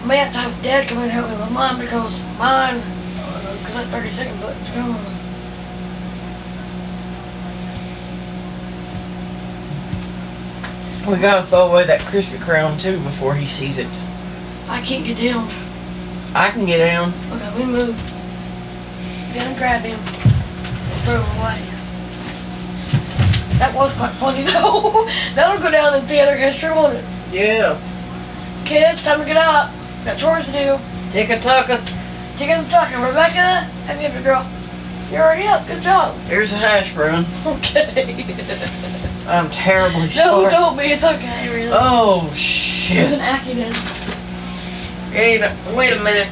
I 0.02 0.04
may 0.06 0.16
have 0.18 0.32
to 0.32 0.38
have 0.38 0.62
Dad 0.78 0.88
come 0.88 0.98
in 0.98 1.04
and 1.04 1.12
help 1.12 1.28
me 1.28 1.36
with 1.36 1.50
mine 1.50 1.80
because 1.80 2.16
mine, 2.38 2.76
uh, 2.76 3.56
because 3.58 3.74
that 3.74 3.90
30 3.90 4.10
second 4.10 4.40
button's 4.40 4.68
gone. 4.68 5.04
We 11.10 11.20
gotta 11.20 11.44
throw 11.48 11.66
away 11.66 11.84
that 11.86 12.00
Krispy 12.02 12.38
Kreme 12.38 12.80
too 12.80 13.00
before 13.00 13.34
he 13.34 13.48
sees 13.48 13.78
it. 13.78 13.88
I 14.68 14.80
can't 14.82 15.04
get 15.04 15.16
down. 15.18 15.50
I 16.32 16.52
can 16.52 16.64
get 16.64 16.78
down. 16.78 17.12
Okay, 17.32 17.58
we 17.58 17.64
move. 17.64 17.96
Gonna 19.34 19.58
grab 19.58 19.82
him. 19.82 19.98
and 19.98 21.02
Throw 21.02 21.20
him 21.20 21.38
away. 21.40 21.74
That 23.58 23.74
was 23.74 23.92
quite 23.94 24.14
funny 24.20 24.44
though. 24.52 25.08
That'll 25.34 25.60
go 25.60 25.72
down 25.72 25.96
in 25.96 26.06
theater 26.06 26.36
history, 26.36 26.70
won't 26.70 26.94
it? 26.94 27.04
Yeah. 27.32 27.80
Kids, 28.64 29.02
time 29.02 29.18
to 29.18 29.24
get 29.24 29.36
up. 29.36 29.72
Got 30.08 30.18
chores 30.18 30.46
to 30.46 30.52
do. 30.52 30.80
Tick 31.10 31.28
a 31.28 31.38
tucka. 31.38 31.84
Chicken 32.38 32.60
and 32.60 32.70
tucker. 32.70 32.96
Rebecca, 32.96 33.68
have 33.84 34.00
you 34.00 34.06
ever 34.06 34.22
girl? 34.22 34.50
You're 35.10 35.22
already 35.22 35.46
up. 35.46 35.66
Good 35.66 35.82
job. 35.82 36.18
There's 36.26 36.50
a 36.50 36.56
hash 36.56 36.94
brown. 36.94 37.26
Okay. 37.44 38.24
I'm 39.26 39.50
terribly 39.50 40.06
no, 40.06 40.08
sorry. 40.08 40.50
don't 40.50 40.78
be. 40.78 40.84
It's 40.84 41.04
okay, 41.04 41.54
really. 41.54 41.72
Oh 41.74 42.32
shit. 42.32 43.12
an 43.12 43.20
accident. 43.20 43.76
Wait 45.12 45.42
a, 45.42 45.54
wait 45.76 45.92
a 45.92 46.02
minute. 46.02 46.28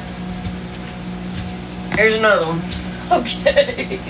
Here's 1.99 2.17
another 2.17 2.47
one. 2.47 2.63
Okay. 3.11 4.01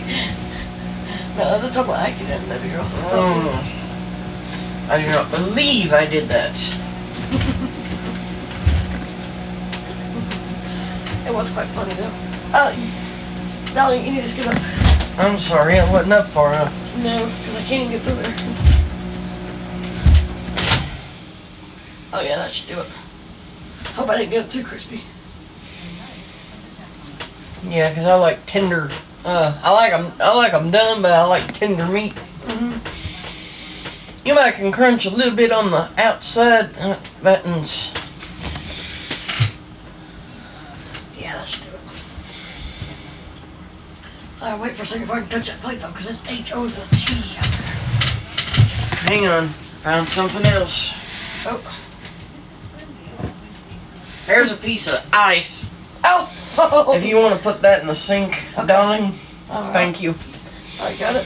no, 1.35 1.43
let's 1.43 1.75
talk 1.75 1.87
about 1.87 2.07
accident, 2.07 2.47
baby 2.47 2.69
girl. 2.69 2.89
Oh. 3.11 3.49
I 4.89 5.01
do 5.03 5.09
not 5.11 5.29
believe 5.29 5.91
I 5.91 6.05
did 6.05 6.29
that. 6.29 6.55
It 11.27 11.33
was 11.33 11.49
quite 11.49 11.67
funny 11.71 11.93
though. 11.95 12.11
Uh, 12.53 12.73
Dolly, 13.73 13.99
you 13.99 14.11
need 14.13 14.23
to 14.23 14.33
get 14.35 14.47
up. 14.47 14.57
I'm 15.19 15.37
sorry, 15.37 15.77
I 15.77 15.91
wasn't 15.91 16.13
up 16.13 16.27
far 16.27 16.53
enough. 16.53 16.73
No, 16.97 17.25
because 17.25 17.55
I 17.55 17.63
can't 17.63 17.89
even 17.89 17.91
get 17.91 18.03
through 18.03 18.15
there. 18.15 18.35
Oh 22.13 22.21
yeah, 22.21 22.37
that 22.37 22.51
should 22.51 22.69
do 22.69 22.79
it. 22.79 22.87
Hope 23.87 24.09
I 24.09 24.17
didn't 24.17 24.31
get 24.31 24.45
it 24.45 24.51
too 24.51 24.63
crispy. 24.63 25.03
Yeah, 27.67 27.93
'cause 27.93 28.05
I 28.05 28.15
like 28.15 28.45
tender. 28.45 28.89
Uh, 29.25 29.59
I 29.61 29.71
like 29.71 29.91
'em. 29.91 30.13
I 30.21 30.33
like 30.33 30.53
'em 30.53 30.71
done, 30.71 31.01
but 31.01 31.11
I 31.11 31.23
like 31.23 31.53
tender 31.53 31.85
meat. 31.85 32.13
Mm-hmm. 32.45 32.77
You 34.25 34.33
might 34.35 34.55
can 34.55 34.71
crunch 34.71 35.05
a 35.05 35.09
little 35.09 35.35
bit 35.35 35.51
on 35.51 35.71
the 35.71 35.89
outside. 36.01 36.77
Uh, 36.77 36.97
buttons. 37.21 37.91
Yeah, 41.19 41.37
that 41.37 41.47
should 41.47 41.63
do 41.63 41.69
it. 41.69 41.79
I'll 44.39 44.59
wait 44.59 44.75
for 44.75 44.83
a 44.83 44.85
second 44.85 45.03
before 45.03 45.17
I 45.17 45.21
can 45.21 45.29
touch 45.29 45.47
that 45.47 45.59
plate 45.61 45.81
though, 45.81 45.91
because 45.91 46.07
it's 46.07 46.21
H-O 46.27 46.67
the 46.67 46.85
T 46.95 47.35
out 47.37 47.43
there. 47.43 47.75
Hang 48.97 49.25
on, 49.27 49.49
found 49.81 50.09
something 50.09 50.45
else. 50.45 50.93
Oh. 51.45 51.61
There's 54.25 54.51
a 54.51 54.57
piece 54.57 54.87
of 54.87 55.03
ice. 55.11 55.69
Oh! 56.03 56.93
If 56.95 57.03
you 57.05 57.15
want 57.17 57.35
to 57.35 57.41
put 57.41 57.61
that 57.61 57.81
in 57.81 57.87
the 57.87 57.95
sink, 57.95 58.37
darling, 58.65 59.19
Alright, 59.49 59.73
thank 59.73 60.01
you. 60.01 60.15
I 60.79 60.95
got 60.95 61.15
it. 61.15 61.25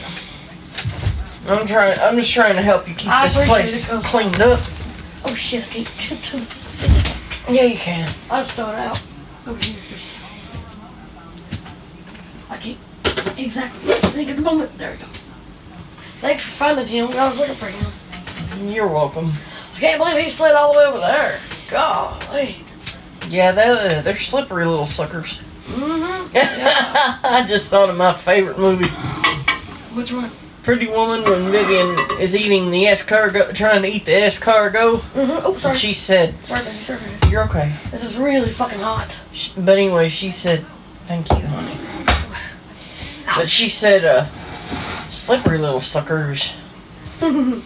I'm 1.46 1.66
trying. 1.66 1.98
I'm 1.98 2.16
just 2.16 2.32
trying 2.32 2.54
to 2.54 2.62
help 2.62 2.88
you 2.88 2.94
keep 2.94 3.10
I 3.10 3.28
this 3.28 3.46
place 3.46 3.88
cleaned 4.08 4.40
up. 4.40 4.64
Oh 5.24 5.34
shit, 5.34 5.64
I 5.64 5.68
can't 5.84 5.88
get 5.98 6.24
to 6.24 6.46
Yeah, 7.52 7.64
you 7.64 7.76
can. 7.76 8.14
I'll 8.30 8.44
start 8.44 8.78
out 8.78 9.00
over 9.46 9.62
here. 9.62 9.76
'cause 9.90 10.00
I 12.48 12.56
can't 12.58 12.78
exactly 13.44 13.94
think 14.12 14.30
at 14.30 14.36
the 14.36 14.42
moment. 14.42 14.76
There 14.78 14.92
we 14.92 14.96
go. 14.98 15.06
Thanks 16.20 16.44
for 16.44 16.50
finding 16.52 16.86
him. 16.86 17.08
I 17.08 17.28
was 17.28 17.38
looking 17.38 17.56
for 17.56 17.66
him. 17.66 18.68
You're 18.68 18.86
welcome. 18.86 19.32
I 19.74 19.80
can't 19.80 19.98
believe 19.98 20.22
he 20.22 20.30
slid 20.30 20.54
all 20.54 20.72
the 20.72 20.78
way 20.78 20.84
over 20.84 20.98
there. 20.98 21.40
Golly. 21.68 22.64
Yeah, 23.28 23.52
they're 23.52 24.02
they're 24.02 24.18
slippery 24.18 24.66
little 24.66 24.86
suckers. 24.86 25.40
Mm-hmm. 25.66 26.30
I 27.24 27.46
just 27.48 27.68
thought 27.68 27.88
of 27.88 27.96
my 27.96 28.14
favorite 28.14 28.58
movie, 28.58 28.88
Which 29.94 30.12
one? 30.12 30.30
Pretty 30.62 30.86
Woman, 30.86 31.24
when 31.24 31.50
Vivian 31.50 31.98
is 32.20 32.36
eating 32.36 32.70
the 32.70 32.84
escargot, 32.84 33.52
trying 33.54 33.82
to 33.82 33.88
eat 33.88 34.04
the 34.04 34.12
escargot. 34.12 35.00
Mm-hmm. 35.00 35.40
Oh, 35.44 35.58
sorry. 35.58 35.76
She 35.76 35.92
said, 35.92 36.36
sorry, 36.46 36.64
baby. 36.64 36.84
Sorry, 36.84 37.00
baby. 37.00 37.28
"You're 37.30 37.44
okay." 37.44 37.74
This 37.90 38.04
is 38.04 38.16
really 38.16 38.52
fucking 38.52 38.78
hot. 38.78 39.12
But 39.56 39.78
anyway, 39.78 40.08
she 40.08 40.30
said, 40.30 40.64
"Thank 41.06 41.30
you, 41.30 41.36
honey." 41.36 41.91
But 43.26 43.48
she 43.48 43.68
said, 43.68 44.04
"Uh, 44.04 44.26
slippery 45.10 45.58
little 45.58 45.80
suckers." 45.80 46.50
now 47.20 47.62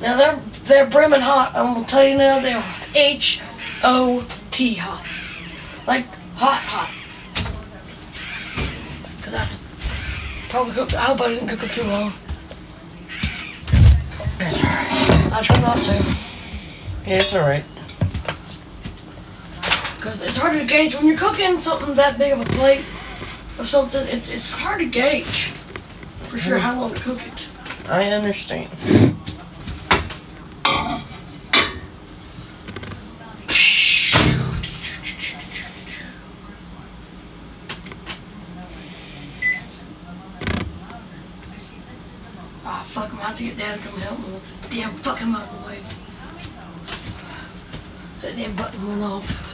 they're 0.00 0.40
they're 0.64 0.86
brimming 0.86 1.20
hot. 1.20 1.52
I'm 1.54 1.74
gonna 1.74 1.86
tell 1.86 2.04
you 2.04 2.16
now 2.16 2.40
they're 2.40 2.64
H 2.94 3.40
O 3.82 4.26
T 4.50 4.74
hot, 4.74 5.04
like 5.86 6.06
hot 6.34 6.60
hot. 6.62 6.90
Cause 9.22 9.34
I 9.34 9.48
probably 10.48 10.74
cooked. 10.74 10.94
I 10.94 11.02
hope 11.02 11.20
I 11.20 11.28
didn't 11.28 11.48
cook 11.48 11.60
them 11.60 11.68
too 11.70 11.84
long. 11.84 12.12
I 14.44 15.40
try 15.42 15.60
not 15.60 15.76
to, 15.84 16.16
Yeah, 17.06 17.18
it's 17.20 17.32
all 17.34 17.42
right. 17.42 17.64
cause 20.00 20.20
it's 20.20 20.36
hard 20.36 20.58
to 20.58 20.64
gauge 20.64 20.96
when 20.96 21.06
you're 21.06 21.16
cooking 21.16 21.60
something 21.60 21.94
that 21.94 22.18
big 22.18 22.32
of 22.32 22.40
a 22.40 22.44
plate 22.44 22.84
or 23.58 23.64
something. 23.64 24.06
It, 24.06 24.28
it's 24.28 24.50
hard 24.50 24.80
to 24.80 24.86
gauge 24.86 25.52
for 26.28 26.38
sure 26.38 26.58
how 26.58 26.80
long 26.80 26.94
to 26.94 27.00
cook 27.00 27.20
it. 27.20 27.46
I 27.88 28.04
understand. 28.04 28.70
Ah, 42.64 42.86
fuck, 42.88 43.10
him. 43.10 43.18
I'm 43.20 43.36
to 43.36 43.42
get 43.42 43.58
Dad 43.58 43.82
to 43.82 43.88
come 43.88 44.00
help 44.00 44.18
me 44.20 44.32
with 44.32 44.62
the 44.62 44.76
damn 44.76 44.96
fucking 44.98 45.28
microwave. 45.28 45.84
That 48.22 48.36
damn 48.36 48.54
button 48.54 48.88
went 48.88 49.02
off. 49.02 49.52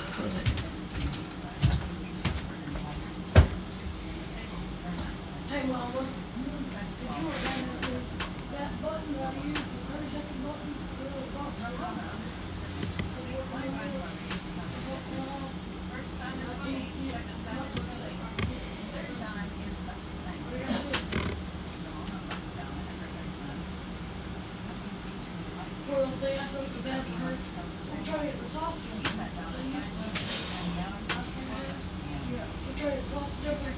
With 5.68 5.76
it. 5.76 5.76
Hey, 5.76 5.76
Mama. 5.76 6.00
Did 6.00 7.12
you 7.12 7.28
want 7.28 7.42
that- 7.42 7.68
that 8.52 8.72
button 8.82 9.12
that 9.18 9.28
I 9.28 9.46
used, 9.46 9.68
the 9.68 9.80
30 9.92 10.08
second 10.08 10.38
button, 10.44 10.70
the 10.96 11.04
little 11.04 11.28
button? 11.28 11.56
Did 11.58 13.28
you 13.28 13.36
want 13.36 13.68
mine? 13.76 13.92
First 15.92 16.12
time 16.18 16.36
is 16.40 16.52
me, 16.64 16.76
second 17.10 17.40
time 17.44 17.64
is 17.68 17.74
Third 18.94 19.12
time 19.20 19.50
is 19.68 19.76
us. 19.88 20.04
Well, 25.88 26.08
they 26.20 26.34
have 26.36 26.52
those 26.52 26.68
bad 26.84 27.04
for, 27.04 27.28
I'm 27.28 28.04
trying 28.04 28.20
to 28.20 28.26
get 28.26 28.38
the 28.40 28.48
sauce. 28.50 28.74
We're 32.68 32.76
trying 32.78 32.90
to 32.90 33.02
get 33.02 33.10
sauce 33.12 33.30
different. 33.42 33.76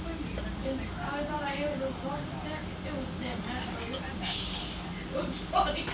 And 0.63 0.79
I 1.01 1.25
thought 1.25 1.43
I 1.43 1.51
had 1.51 1.81
the 1.81 1.87
sauce 2.03 2.21
there. 2.45 2.61
It 2.87 2.93
was 2.95 3.07
damn 3.21 3.41
hot. 3.43 3.65
It 5.13 5.17
was 5.17 5.35
funny. 5.51 5.87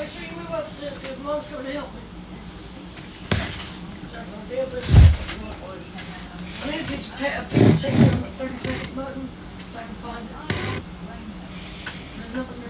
Make 0.00 0.08
sure 0.08 0.22
you 0.22 0.32
move 0.34 0.50
up, 0.50 0.70
sis, 0.70 0.94
because 0.94 1.18
mom's 1.18 1.46
going 1.48 1.66
to 1.66 1.72
help 1.72 1.92
me. 1.94 2.00
That's 3.30 4.26
my 4.28 4.44
damn 4.48 4.70
big- 4.70 4.84
I 6.62 6.70
need 6.70 6.80
a 6.80 6.84
piece 6.84 7.06
of 7.06 7.16
tape, 7.16 7.34
a 7.36 7.44
piece 7.44 7.68
of 7.68 7.80
tape 7.82 7.98
on 7.98 8.22
the 8.22 8.28
thirty 8.38 8.58
second 8.58 8.96
button 8.96 9.28
so 9.72 9.78
I 9.78 9.82
can 9.82 9.94
find 9.96 10.26
it. 10.26 10.82
There's 12.18 12.34
nothing 12.34 12.62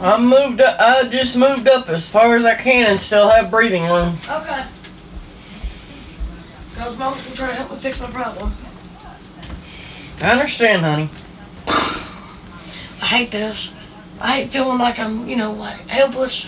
I 0.00 0.18
moved 0.18 0.60
up. 0.62 0.80
I 0.80 1.04
just 1.08 1.36
moved 1.36 1.68
up 1.68 1.88
as 1.88 2.08
far 2.08 2.34
as 2.36 2.44
I 2.46 2.54
can 2.54 2.86
and 2.86 3.00
still 3.00 3.28
have 3.30 3.50
breathing 3.50 3.84
room. 3.84 4.18
Okay. 4.28 4.64
Cause 6.74 6.96
mom's 6.96 7.22
gonna 7.22 7.36
try 7.36 7.48
to 7.48 7.54
help 7.54 7.70
me 7.72 7.78
fix 7.78 8.00
my 8.00 8.10
problem. 8.10 8.54
I 10.22 10.30
understand, 10.30 10.82
honey. 10.82 11.10
I 13.02 13.06
hate 13.06 13.30
this. 13.30 13.70
I 14.18 14.36
hate 14.36 14.52
feeling 14.52 14.78
like 14.78 14.98
I'm, 14.98 15.28
you 15.28 15.36
know, 15.36 15.52
like 15.52 15.86
helpless. 15.88 16.46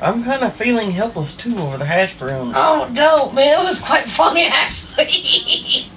I'm 0.00 0.24
kind 0.24 0.42
of 0.42 0.54
feeling 0.56 0.92
helpless 0.92 1.34
too 1.36 1.58
over 1.58 1.76
the 1.76 1.84
hash 1.84 2.16
browns. 2.18 2.54
Oh, 2.56 2.88
don't, 2.92 3.34
man. 3.34 3.60
It 3.64 3.68
was 3.68 3.78
quite 3.78 4.06
funny, 4.10 4.44
actually. 4.50 5.90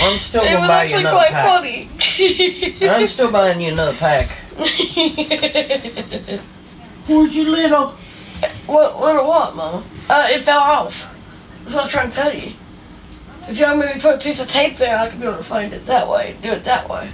I'm 0.00 0.18
still 0.18 0.42
it 0.42 0.46
gonna 0.52 0.60
was 0.60 0.68
buy 0.68 0.84
you 0.84 0.96
actually 0.96 1.02
quite 1.10 1.30
pack. 1.30 1.46
funny. 1.46 1.73
I'm 2.82 3.06
still 3.08 3.30
buying 3.30 3.60
you 3.60 3.72
another 3.72 3.96
pack. 3.96 4.30
Where's 7.06 7.34
your 7.34 7.46
little? 7.46 7.94
what, 8.66 9.00
little 9.00 9.26
what, 9.26 9.56
Mama? 9.56 9.84
Uh, 10.08 10.28
it 10.30 10.42
fell 10.42 10.60
off. 10.60 11.06
That's 11.62 11.74
what 11.74 11.80
I 11.80 11.82
was 11.84 11.90
trying 11.92 12.10
to 12.10 12.16
tell 12.16 12.34
you. 12.34 12.54
If 13.48 13.58
you 13.58 13.64
want 13.64 13.78
me 13.80 13.92
to 13.94 13.98
put 14.00 14.14
a 14.14 14.18
piece 14.18 14.40
of 14.40 14.48
tape 14.48 14.76
there, 14.76 14.96
I 14.96 15.08
could 15.08 15.20
be 15.20 15.26
able 15.26 15.38
to 15.38 15.44
find 15.44 15.72
it 15.72 15.86
that 15.86 16.08
way. 16.08 16.36
Do 16.40 16.52
it 16.52 16.64
that 16.64 16.88
way. 16.88 17.10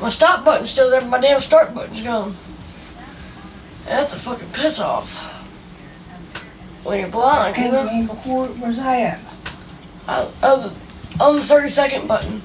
My 0.00 0.10
stop 0.10 0.44
button's 0.44 0.70
still 0.70 0.90
there, 0.90 1.00
but 1.00 1.10
my 1.10 1.20
damn 1.20 1.40
start 1.40 1.74
button's 1.74 2.00
gone. 2.00 2.36
That's 3.84 4.12
a 4.12 4.18
fucking 4.18 4.50
piss 4.52 4.78
off. 4.78 5.08
When 6.82 7.00
you're 7.00 7.08
blind, 7.08 7.56
you 7.56 7.62
Came 7.64 7.72
know? 7.72 8.14
before 8.14 8.46
it 8.46 8.58
was 8.58 8.78
at. 8.78 9.20
Uh, 10.06 10.30
uh, 10.42 10.70
on 11.20 11.36
the 11.36 11.44
30 11.44 11.70
second 11.70 12.08
button. 12.08 12.42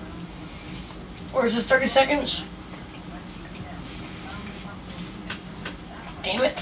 Or 1.34 1.46
is 1.46 1.56
it 1.56 1.64
30 1.64 1.88
seconds? 1.88 2.42
Damn 6.24 6.44
it. 6.44 6.60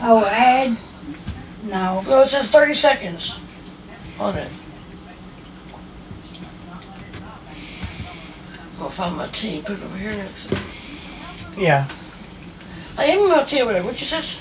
Oh, 0.00 0.24
ad? 0.24 0.76
No. 1.62 2.02
No, 2.02 2.20
it 2.20 2.28
says 2.28 2.48
30 2.48 2.74
seconds 2.74 3.36
on 4.18 4.36
it. 4.36 4.50
I'll 8.78 8.90
find 8.90 9.16
my 9.16 9.28
tea, 9.28 9.62
put 9.62 9.78
it 9.78 9.82
over 9.82 9.96
here 9.96 10.12
next. 10.12 10.48
Yeah. 11.56 11.88
I 12.98 13.06
am 13.06 13.28
my 13.28 13.42
tea 13.44 13.62
over 13.62 13.72
there. 13.72 13.82
What 13.82 14.00
you 14.00 14.06
says? 14.06 14.36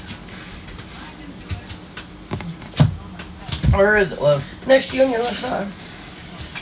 Where 3.77 3.97
is 3.97 4.11
it, 4.13 4.21
love? 4.21 4.43
Next 4.65 4.89
to 4.89 4.95
you 4.97 5.03
on 5.03 5.11
your 5.11 5.23
left 5.23 5.41
side. 5.41 5.67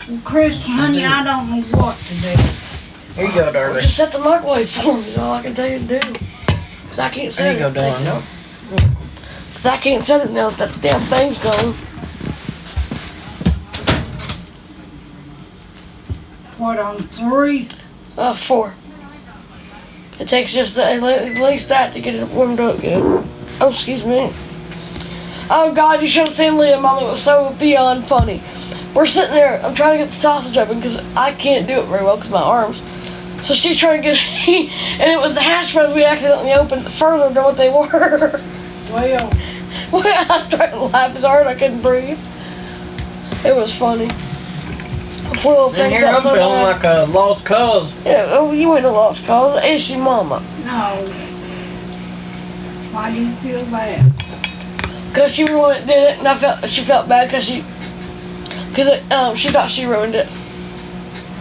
Well, 0.09 0.21
Chris, 0.25 0.57
honey, 0.61 1.05
I 1.05 1.23
don't 1.23 1.49
know 1.71 1.77
what 1.77 1.97
to 1.97 2.13
do. 2.15 2.43
Here 3.13 3.27
you 3.27 3.33
go, 3.33 3.49
Or 3.49 3.51
darling. 3.53 3.83
just 3.83 3.95
set 3.95 4.11
the 4.11 4.19
microwave 4.19 4.69
for 4.69 4.97
me 4.97 5.09
is 5.11 5.17
all 5.17 5.33
I 5.33 5.43
can 5.43 5.53
tell 5.55 5.67
you 5.69 5.79
to 5.87 5.99
do. 5.99 6.19
Cause 6.89 6.99
I 6.99 7.09
can't 7.09 7.31
set 7.31 7.55
it. 7.55 7.59
There 7.59 7.69
you 7.69 7.73
go, 7.73 7.79
it. 7.79 7.83
Thank 7.83 7.99
you. 7.99 8.05
darling. 8.05 8.97
Cause 9.55 9.65
I 9.65 9.77
can't 9.77 10.05
set 10.05 10.25
it 10.25 10.31
now 10.31 10.49
that 10.49 10.73
the 10.73 10.79
damn 10.79 11.01
thing's 11.07 11.37
gone. 11.37 11.75
What, 16.57 16.79
on 16.79 17.07
three? 17.09 17.69
Uh, 18.17 18.35
four. 18.35 18.73
It 20.19 20.27
takes 20.29 20.51
just 20.51 20.75
the, 20.75 20.85
at 20.85 21.01
least 21.37 21.67
that 21.69 21.93
to 21.93 21.99
get 21.99 22.15
it 22.15 22.27
warmed 22.29 22.59
up 22.59 22.79
good. 22.81 23.27
Oh, 23.59 23.69
excuse 23.69 24.03
me. 24.03 24.33
Oh 25.55 25.71
God, 25.71 26.01
you 26.01 26.07
should 26.07 26.27
have 26.29 26.35
seen 26.35 26.57
Leah, 26.57 26.79
Mom. 26.79 27.03
It 27.03 27.11
was 27.11 27.21
so 27.21 27.55
beyond 27.59 28.07
funny. 28.07 28.41
We're 28.95 29.05
sitting 29.05 29.31
there. 29.35 29.63
I'm 29.63 29.75
trying 29.75 29.99
to 29.99 30.05
get 30.05 30.11
the 30.13 30.19
sausage 30.19 30.57
open 30.57 30.79
because 30.79 30.97
I 31.15 31.31
can't 31.33 31.67
do 31.67 31.79
it 31.79 31.85
very 31.85 32.03
well 32.03 32.15
because 32.17 32.31
my 32.31 32.41
arms. 32.41 32.81
So 33.47 33.53
she's 33.53 33.77
trying 33.77 34.01
to 34.01 34.13
get, 34.13 34.17
and 34.47 35.11
it 35.11 35.19
was 35.19 35.35
the 35.35 35.41
hash 35.41 35.73
browns 35.73 35.93
we 35.93 36.03
accidentally 36.03 36.53
opened 36.53 36.91
further 36.93 37.31
than 37.31 37.43
what 37.43 37.55
they 37.57 37.69
were. 37.69 38.41
Well, 38.91 39.29
Well, 39.91 40.31
I 40.31 40.41
started 40.43 40.77
laughing 40.79 41.21
so 41.21 41.27
hard 41.27 41.45
I 41.47 41.53
couldn't 41.55 41.81
breathe. 41.81 42.17
It 43.45 43.55
was 43.55 43.71
funny. 43.73 44.07
The 44.07 45.39
poor 45.41 45.51
little 45.53 45.67
And 45.69 45.75
thing 45.75 45.91
here 45.91 46.05
I'm 46.07 46.21
so 46.23 46.33
feeling 46.33 46.63
bad. 46.63 46.83
like 46.83 46.83
a 46.83 47.11
lost 47.11 47.45
cause. 47.45 47.91
Yeah, 48.05 48.27
oh, 48.29 48.51
you 48.53 48.75
ain't 48.75 48.85
a 48.85 48.91
lost 48.91 49.23
cause. 49.25 49.59
It's 49.63 49.87
your 49.89 49.99
mama. 49.99 50.39
no. 50.63 51.29
Why 52.91 53.11
do 53.11 53.21
you 53.23 53.35
feel 53.37 53.65
bad? 53.65 54.11
Cause 55.13 55.31
she 55.31 55.43
ruined 55.45 55.83
it, 55.83 55.85
did 55.85 55.97
it, 56.13 56.17
and 56.19 56.27
I 56.27 56.37
felt 56.37 56.67
she 56.67 56.83
felt 56.83 57.07
bad 57.07 57.27
because 57.27 57.43
she, 57.43 57.61
cause 58.75 58.87
it, 58.87 59.11
um, 59.11 59.35
she 59.35 59.49
thought 59.49 59.69
she 59.69 59.85
ruined 59.85 60.15
it 60.15 60.27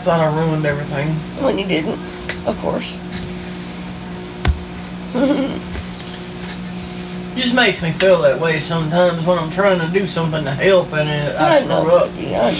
Thought 0.05 0.21
I 0.21 0.27
ruined 0.27 0.67
everything. 0.67 1.15
when 1.43 1.59
you 1.59 1.65
didn't, 1.67 1.99
of 2.47 2.59
course. 2.59 2.93
Just 7.37 7.55
makes 7.55 7.81
me 7.83 7.93
feel 7.93 8.21
that 8.23 8.39
way 8.39 8.61
sometimes 8.61 9.25
when 9.25 9.39
I'm 9.39 9.51
trying 9.51 9.79
to 9.81 9.89
do 9.89 10.07
something 10.07 10.45
to 10.45 10.53
help 10.55 10.93
and 10.93 11.09
it, 11.09 11.35
I, 11.37 11.57
I 11.57 11.59
screw 11.61 11.69
know, 11.69 11.89
up. 11.97 12.15
baby, 12.15 12.37
I 12.37 12.51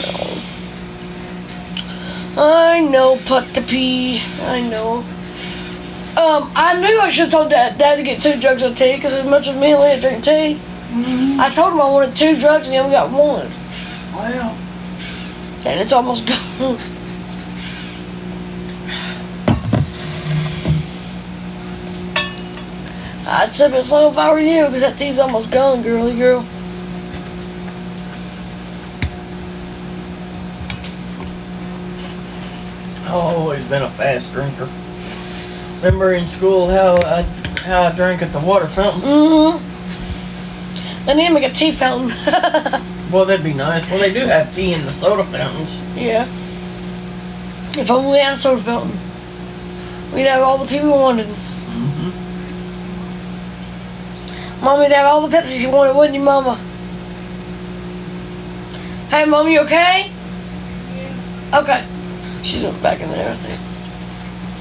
know. 2.35 2.43
I 2.43 2.81
know, 2.81 3.19
put 3.27 3.53
the 3.53 3.61
pee. 3.61 4.21
I 4.41 4.63
know. 4.63 4.99
Um, 6.17 6.51
I 6.55 6.75
knew 6.81 6.99
I 7.01 7.11
should 7.11 7.25
have 7.25 7.31
told 7.31 7.51
Dad, 7.51 7.77
Dad 7.77 7.97
to 7.97 8.03
get 8.03 8.23
two 8.23 8.41
drugs 8.41 8.63
of 8.63 8.77
tea 8.77 8.97
because 8.97 9.13
as 9.13 9.27
much 9.27 9.47
as 9.47 9.57
me 9.57 9.73
and 9.73 9.81
Leah 9.81 10.01
drink 10.01 10.25
tea. 10.25 10.61
I 10.95 11.51
told 11.55 11.73
him 11.73 11.81
I 11.81 11.91
wanted 11.91 12.15
two 12.15 12.39
drugs 12.39 12.67
and 12.67 12.75
he 12.75 12.79
only 12.79 12.93
got 12.93 13.11
one. 13.11 13.51
Wow. 14.13 14.59
And 15.65 15.81
it's 15.81 15.93
almost 15.93 16.27
gone. 16.27 16.79
I'd 23.25 23.55
sip 23.55 23.73
it 23.73 23.87
slow 23.87 24.11
if 24.11 24.19
I 24.19 24.31
were 24.31 24.41
you, 24.41 24.67
because 24.67 24.83
that 24.83 24.99
tea's 24.99 25.19
almost 25.19 25.51
gone, 25.51 25.83
girly 25.83 26.15
girl. 26.15 26.47
I've 33.07 33.15
always 33.15 33.65
been 33.65 33.83
a 33.83 33.91
fast 33.93 34.31
drinker. 34.33 34.69
Remember 35.77 36.13
in 36.13 36.29
school 36.29 36.69
how 36.69 36.97
I 36.97 37.23
how 37.63 37.85
I 37.85 37.93
drank 37.93 38.21
at 38.21 38.33
the 38.33 38.41
water 38.41 38.69
fountain? 38.69 39.03
Mm-hmm. 39.03 39.72
They 41.07 41.15
need 41.15 41.29
to 41.29 41.35
make 41.35 41.45
a 41.45 41.53
tea 41.53 41.73
fountain. 41.73 42.17
Well, 43.13 43.27
that'd 43.27 43.45
be 43.45 43.53
nice. 43.53 43.87
Well, 43.91 43.99
they 43.99 44.11
do 44.11 44.21
have 44.21 44.55
tea 44.55 44.73
in 44.73 44.87
the 44.87 44.91
soda 44.91 45.23
fountains. 45.25 45.79
yeah. 45.95 46.27
If 47.77 47.91
only 47.91 48.13
we 48.13 48.17
had 48.19 48.39
a 48.39 48.41
soda 48.41 48.63
fountain. 48.63 48.99
We'd 50.15 50.23
have 50.23 50.43
all 50.43 50.57
the 50.57 50.67
tea 50.67 50.81
we 50.81 50.89
wanted. 50.89 51.27
Mm-hmm. 51.29 52.11
Mommy'd 54.65 54.93
have 54.93 55.05
all 55.05 55.29
the 55.29 55.37
Pepsi 55.37 55.59
she 55.61 55.67
wanted, 55.67 55.95
wouldn't 55.95 56.15
you, 56.15 56.23
Mama? 56.23 56.57
Hey, 59.11 59.27
Mom, 59.27 59.47
you 59.51 59.61
okay? 59.61 60.11
Okay. 61.53 61.87
She's 62.43 62.63
went 62.63 62.81
back 62.83 63.01
in 63.01 63.11
there, 63.11 63.31
I 63.33 63.37
think. 63.37 63.61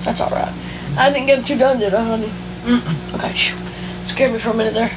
That's 0.04 0.20
alright. 0.20 0.54
I 0.98 1.10
didn't 1.10 1.28
get 1.28 1.46
too 1.48 1.58
done, 1.58 1.80
did 1.80 1.94
I, 1.94 2.04
honey? 2.04 2.34
Mm-mm. 2.66 3.14
Okay, 3.14 3.32
phew. 3.32 3.58
Scared 4.08 4.34
me 4.34 4.40
for 4.40 4.50
a 4.50 4.54
minute 4.54 4.74
there. 4.74 4.92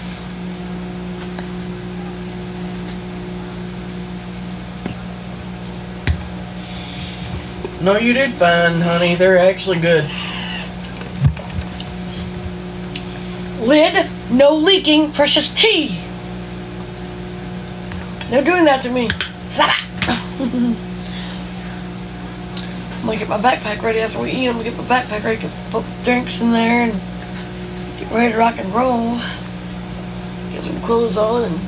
No, 7.85 7.99
you 7.99 8.15
did 8.15 8.35
fine, 8.37 8.81
honey. 8.81 9.15
They're 9.15 9.37
actually 9.37 9.79
good. 9.79 10.11
Lid, 13.61 14.11
no 14.31 14.57
leaking, 14.57 15.13
precious 15.13 15.51
tea. 15.51 16.01
They're 18.31 18.43
doing 18.43 18.65
that 18.65 18.83
to 18.85 18.91
me. 18.91 19.11
Stop. 19.53 19.77
I'm 20.09 20.77
gonna 23.05 23.19
get 23.19 23.29
my 23.29 23.37
backpack 23.39 23.83
ready 23.83 24.01
after 24.01 24.19
we 24.19 24.31
eat. 24.31 24.49
I'm 24.49 24.55
gonna 24.55 24.71
get 24.71 24.79
my 24.79 24.85
backpack 24.85 25.23
ready 25.23 25.43
to 25.43 25.53
put 25.71 25.85
drinks 26.05 26.41
in 26.41 26.53
there 26.53 26.85
and 26.85 26.93
get 28.01 28.11
ready 28.11 28.33
to 28.33 28.39
rock 28.39 28.57
and 28.57 28.75
roll. 28.75 29.19
Get 30.53 30.65
some 30.65 30.81
clothes 30.81 31.19
on 31.19 31.53
and 31.53 31.61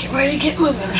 get 0.00 0.12
ready 0.12 0.32
to 0.32 0.38
get 0.38 0.58
moving. 0.58 0.90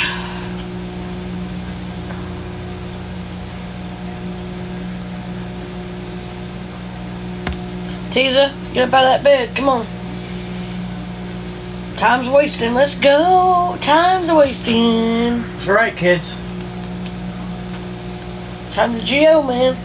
Teaser, 8.14 8.54
get 8.72 8.86
up 8.86 8.94
out 8.94 9.04
of 9.06 9.10
that 9.10 9.24
bed. 9.24 9.56
Come 9.56 9.68
on. 9.68 9.86
Time's 11.96 12.28
wasting. 12.28 12.72
Let's 12.72 12.94
go. 12.94 13.76
Time's 13.80 14.30
wasting. 14.30 15.42
That's 15.42 15.66
right, 15.66 15.96
kids. 15.96 16.30
Time 18.72 18.96
to 18.96 19.04
GO, 19.04 19.42
man. 19.42 19.76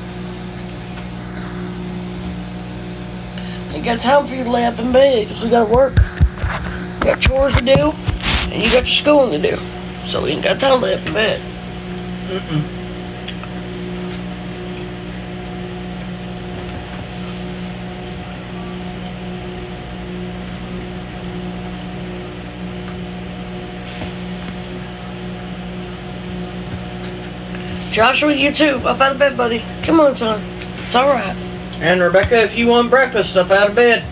Ain't 3.74 3.84
got 3.84 4.00
time 4.00 4.28
for 4.28 4.36
you 4.36 4.44
to 4.44 4.52
lay 4.52 4.66
up 4.66 4.78
in 4.78 4.92
bed 4.92 5.28
because 5.28 5.44
we 5.44 5.50
gotta 5.50 5.66
work. 5.66 5.96
We 5.96 7.06
got 7.06 7.22
chores 7.22 7.56
to 7.56 7.62
do, 7.62 7.94
and 8.52 8.62
you 8.62 8.72
got 8.72 8.86
your 8.86 8.86
schooling 8.86 9.42
to 9.42 9.56
do. 9.56 9.60
So 10.08 10.22
we 10.22 10.34
ain't 10.34 10.44
got 10.44 10.60
time 10.60 10.80
to 10.80 10.86
lay 10.86 10.94
up 10.94 11.08
in 11.08 11.14
bed. 11.16 11.42
Mm-mm. 12.28 12.79
Joshua, 27.92 28.34
you 28.34 28.54
too. 28.54 28.76
Up 28.88 29.02
out 29.02 29.14
of 29.14 29.20
bed, 29.20 29.36
buddy. 29.36 29.64
Come 29.84 30.00
on, 30.00 30.16
son. 30.16 30.44
It's 30.86 30.96
alright. 30.96 31.36
And 31.82 32.02
Rebecca, 32.02 32.42
if 32.42 32.56
you 32.56 32.68
want 32.68 32.90
breakfast, 32.90 33.36
up 33.36 33.52
out 33.52 33.70
of 33.70 33.76
bed. 33.76 34.04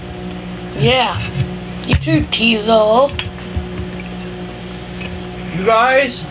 Yeah. 0.81 1.19
You 1.85 1.95
too, 1.95 2.25
Teasel. 2.27 3.09
You 5.57 5.65
guys, 5.65 6.23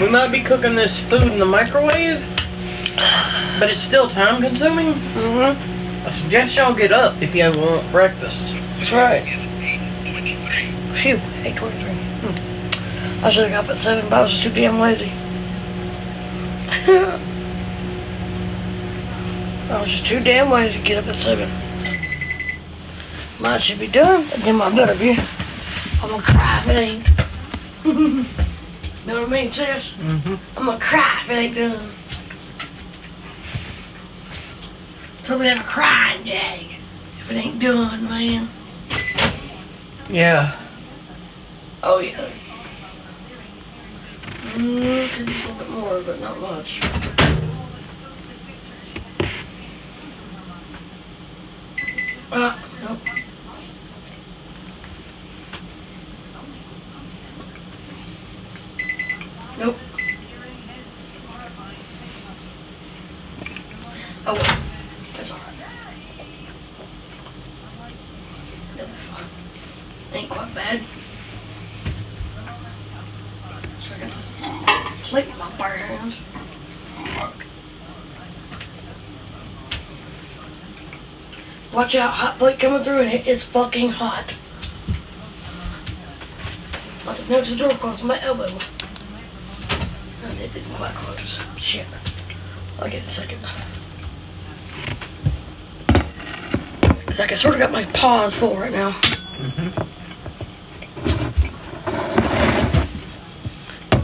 we 0.00 0.08
might 0.08 0.28
be 0.28 0.42
cooking 0.42 0.74
this 0.74 0.98
food 0.98 1.22
in 1.22 1.38
the 1.38 1.44
microwave, 1.44 2.20
but 3.58 3.70
it's 3.70 3.80
still 3.80 4.08
time 4.08 4.42
consuming. 4.42 4.94
Mm-hmm. 4.94 6.06
I 6.06 6.10
suggest 6.10 6.56
y'all 6.56 6.74
get 6.74 6.92
up 6.92 7.20
if 7.20 7.34
you 7.34 7.44
want 7.50 7.90
breakfast. 7.92 8.38
That's 8.78 8.92
right. 8.92 9.24
Phew, 10.96 11.16
823. 11.16 11.92
Hmm. 11.92 13.24
I 13.24 13.30
should 13.30 13.50
have 13.50 13.52
got 13.52 13.64
up 13.64 13.70
at 13.70 13.76
7, 13.76 14.08
but 14.08 14.18
I 14.18 14.22
was 14.22 14.40
too 14.40 14.50
damn 14.50 14.80
lazy. 14.80 15.12
I 19.70 19.80
was 19.80 19.88
just 19.88 20.06
too 20.06 20.20
damn 20.20 20.50
lazy 20.50 20.78
to 20.78 20.84
get 20.84 20.98
up 20.98 21.06
at 21.08 21.16
7. 21.16 21.50
Mine 23.38 23.60
should 23.60 23.78
be 23.78 23.88
done, 23.88 24.28
and 24.32 24.42
then 24.42 24.56
my 24.56 24.74
better 24.74 24.94
be. 24.94 25.18
I'm 26.02 26.10
gonna 26.10 26.22
cry 26.22 26.60
if 26.60 26.68
it 26.68 26.76
ain't. 26.76 28.26
know 29.06 29.20
what 29.20 29.28
I 29.28 29.42
mean, 29.42 29.52
sis? 29.52 29.92
Mm-hmm. 29.92 30.34
I'm 30.56 30.66
gonna 30.66 30.78
cry 30.78 31.22
if 31.24 31.30
it 31.30 31.34
ain't 31.34 31.54
done. 31.54 31.92
Totally 35.24 35.48
have 35.48 35.64
a 35.64 35.68
crying 35.68 36.24
jag 36.24 36.66
if 37.20 37.30
it 37.30 37.36
ain't 37.36 37.60
done, 37.60 38.04
man. 38.04 38.48
Yeah. 40.08 40.58
Oh 41.82 41.98
yeah. 41.98 42.30
Could 44.52 44.62
use 44.62 45.44
a 45.44 45.48
little 45.48 45.54
bit 45.54 45.70
more, 45.70 46.02
but 46.02 46.20
not 46.20 46.40
much. 46.40 46.80
Ah, 52.32 52.58
nope. 52.82 52.98
Nope. 59.58 59.76
Oh 64.26 64.34
well, 64.34 64.58
that's 65.16 65.30
alright. 65.30 65.54
That'll 68.76 68.86
be 68.86 68.92
fine. 69.10 69.24
Ain't 70.12 70.30
quite 70.30 70.54
bad. 70.54 70.82
So 73.80 73.94
I 73.94 73.98
got 73.98 74.12
this 74.12 75.08
plate 75.08 75.28
in 75.28 75.38
my 75.38 75.56
bare 75.56 75.78
hands. 75.78 76.20
Watch 81.90 81.96
out, 81.96 82.12
hot 82.12 82.38
plate 82.38 82.60
coming 82.60 82.84
through 82.84 82.98
and 82.98 83.10
it 83.10 83.26
is 83.26 83.42
fucking 83.42 83.88
hot. 83.88 84.36
Nudge 87.28 87.48
the 87.48 87.56
door 87.56 87.70
across 87.70 88.00
my 88.00 88.22
elbow. 88.22 88.46
And 90.22 90.38
it 90.38 90.54
didn't 90.54 90.72
quite 90.74 90.94
close. 90.94 91.40
Shit. 91.56 91.86
I'll 92.78 92.88
get 92.88 92.98
it 92.98 93.02
in 93.02 93.08
a 93.08 93.08
second. 93.08 93.40
It's 97.08 97.18
like 97.18 97.32
I 97.32 97.34
sort 97.34 97.54
of 97.54 97.58
got 97.58 97.72
my 97.72 97.82
paws 97.86 98.36
full 98.36 98.56
right 98.56 98.70
now. 98.70 98.96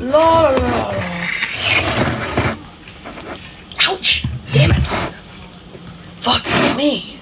La 0.00 0.48
la 0.48 0.90
la 0.90 0.90
la. 0.90 2.56
Ouch! 3.82 4.26
Damn 4.52 4.72
it! 4.72 5.12
Fuck 6.20 6.44
me. 6.76 7.15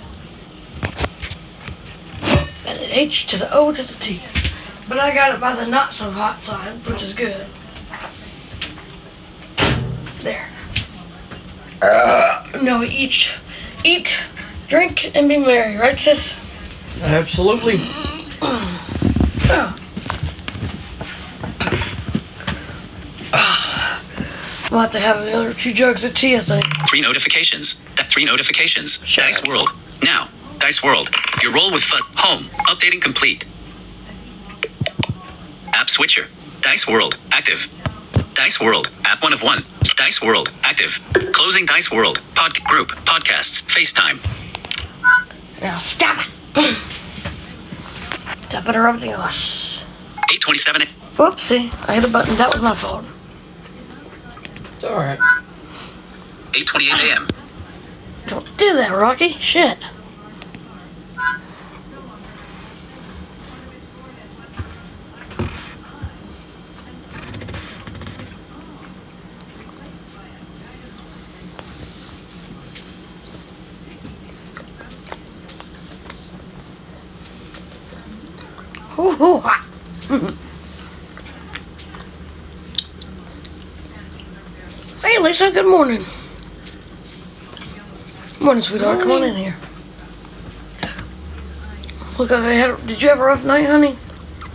Got 3.15 3.29
to 3.29 3.37
the 3.37 3.55
O 3.55 3.73
to 3.73 3.83
the 3.83 3.95
T. 3.95 4.21
But 4.89 4.99
I 4.99 5.15
got 5.15 5.33
it 5.33 5.41
by 5.41 5.55
the 5.55 5.65
not 5.67 5.93
so 5.93 6.11
hot 6.11 6.43
side, 6.43 6.85
which 6.85 7.01
is 7.01 7.15
good. 7.15 7.47
There. 10.19 10.51
Ah. 11.81 12.51
no, 12.61 12.83
eat, 12.83 13.29
eat, 13.85 14.19
drink, 14.67 15.15
and 15.15 15.29
be 15.29 15.37
merry, 15.37 15.77
right, 15.77 15.97
sis? 15.97 16.29
Absolutely. 17.03 17.77
Ah. 18.43 18.81
Oh. 19.47 19.77
I'll 24.73 24.81
have 24.81 24.91
to 24.91 25.01
have 25.01 25.21
another 25.21 25.55
two 25.55 25.73
jugs 25.73 26.03
of 26.03 26.15
tea, 26.15 26.37
I 26.37 26.41
think. 26.41 26.65
Three 26.89 27.01
notifications. 27.01 27.81
That 27.97 28.11
Three 28.11 28.25
notifications. 28.25 28.99
Shut 29.05 29.27
Dice 29.27 29.39
up. 29.41 29.47
World. 29.47 29.71
Now. 30.03 30.31
Dice 30.65 30.83
World. 30.83 31.11
Your 31.43 31.53
roll 31.53 31.71
with 31.71 31.83
fun. 31.83 32.01
Home. 32.17 32.45
Updating 32.69 32.99
complete. 32.99 33.45
App 35.75 35.91
switcher. 35.91 36.29
Dice 36.63 36.89
World. 36.89 37.19
Active. 37.31 37.69
Dice 38.33 38.59
World. 38.59 38.91
App 39.05 39.23
one 39.23 39.35
of 39.35 39.43
one. 39.43 39.63
Dice 39.99 40.23
World. 40.23 40.51
Active. 40.63 40.99
Closing 41.33 41.67
Dice 41.67 41.91
World. 41.91 42.23
Pod 42.35 42.55
group. 42.65 42.93
Podcasts. 43.05 43.63
FaceTime. 43.63 44.19
Now 45.61 45.79
stop 45.81 46.25
it. 46.57 46.79
Stop 48.49 48.67
it 48.67 48.75
or 48.75 48.89
everything 48.89 49.11
else. 49.11 49.83
827. 50.33 50.89
Whoopsie, 51.17 51.75
I 51.87 51.97
hit 51.97 52.05
a 52.05 52.09
button. 52.09 52.39
That 52.39 52.55
was 52.55 52.63
my 52.63 52.75
fault. 52.75 53.05
It's 54.77 54.85
alright. 54.85 55.19
828 56.55 57.11
a.m. 57.11 57.29
Don't 58.29 58.57
do 58.57 58.73
that, 58.77 58.93
Rocky. 58.93 59.35
Shit. 59.35 59.77
Hey, 85.03 85.19
Lisa, 85.21 85.51
good 85.51 85.67
morning. 85.67 86.07
Morning, 88.41 88.63
sweetheart. 88.63 89.01
Come 89.01 89.11
on 89.11 89.25
in 89.25 89.37
here. 89.37 89.57
Look, 92.19 92.33
I 92.33 92.55
had. 92.55 92.87
Did 92.87 93.03
you 93.03 93.11
have 93.11 93.21
a 93.21 93.25
rough 93.25 93.45
night, 93.45 93.67
honey? 93.67 93.99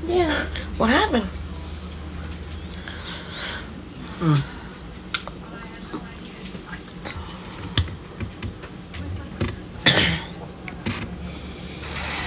Yeah. 0.08 0.48
What 0.78 0.90
happened? 0.90 1.30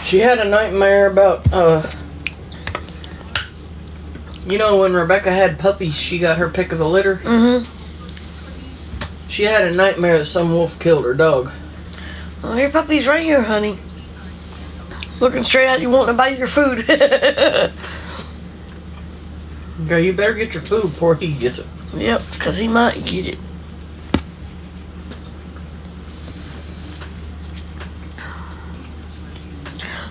She 0.04 0.18
had 0.20 0.38
a 0.38 0.44
nightmare 0.44 1.06
about, 1.06 1.52
uh, 1.52 1.90
you 4.47 4.59
know, 4.59 4.76
when 4.78 4.93
Rebecca 4.95 5.30
had 5.30 5.59
puppies, 5.59 5.95
she 5.95 6.18
got 6.18 6.38
her 6.38 6.49
pick 6.49 6.72
of 6.72 6.78
the 6.78 6.88
litter. 6.88 7.16
Mm-hmm. 7.16 7.70
She 9.28 9.45
had 9.45 9.64
a 9.64 9.72
nightmare 9.72 10.18
that 10.18 10.26
some 10.26 10.53
wolf 10.53 10.78
killed 10.78 11.05
her 11.05 11.14
dog. 11.14 11.51
Well, 12.43 12.59
your 12.59 12.70
puppy's 12.70 13.07
right 13.07 13.22
here, 13.22 13.43
honey. 13.43 13.78
Looking 15.20 15.45
straight 15.45 15.68
at 15.68 15.80
you, 15.80 15.88
wanting 15.88 16.09
to 16.09 16.12
bite 16.14 16.38
your 16.38 16.49
food. 16.49 16.84
Okay, 19.86 20.05
you 20.05 20.12
better 20.12 20.34
get 20.34 20.55
your 20.55 20.62
food 20.62 20.82
before 20.82 21.14
he 21.16 21.32
gets 21.32 21.59
it. 21.59 21.66
yep, 21.95 22.22
because 22.30 22.57
he 22.57 22.68
might 22.68 23.05
get 23.05 23.26
it. 23.26 23.38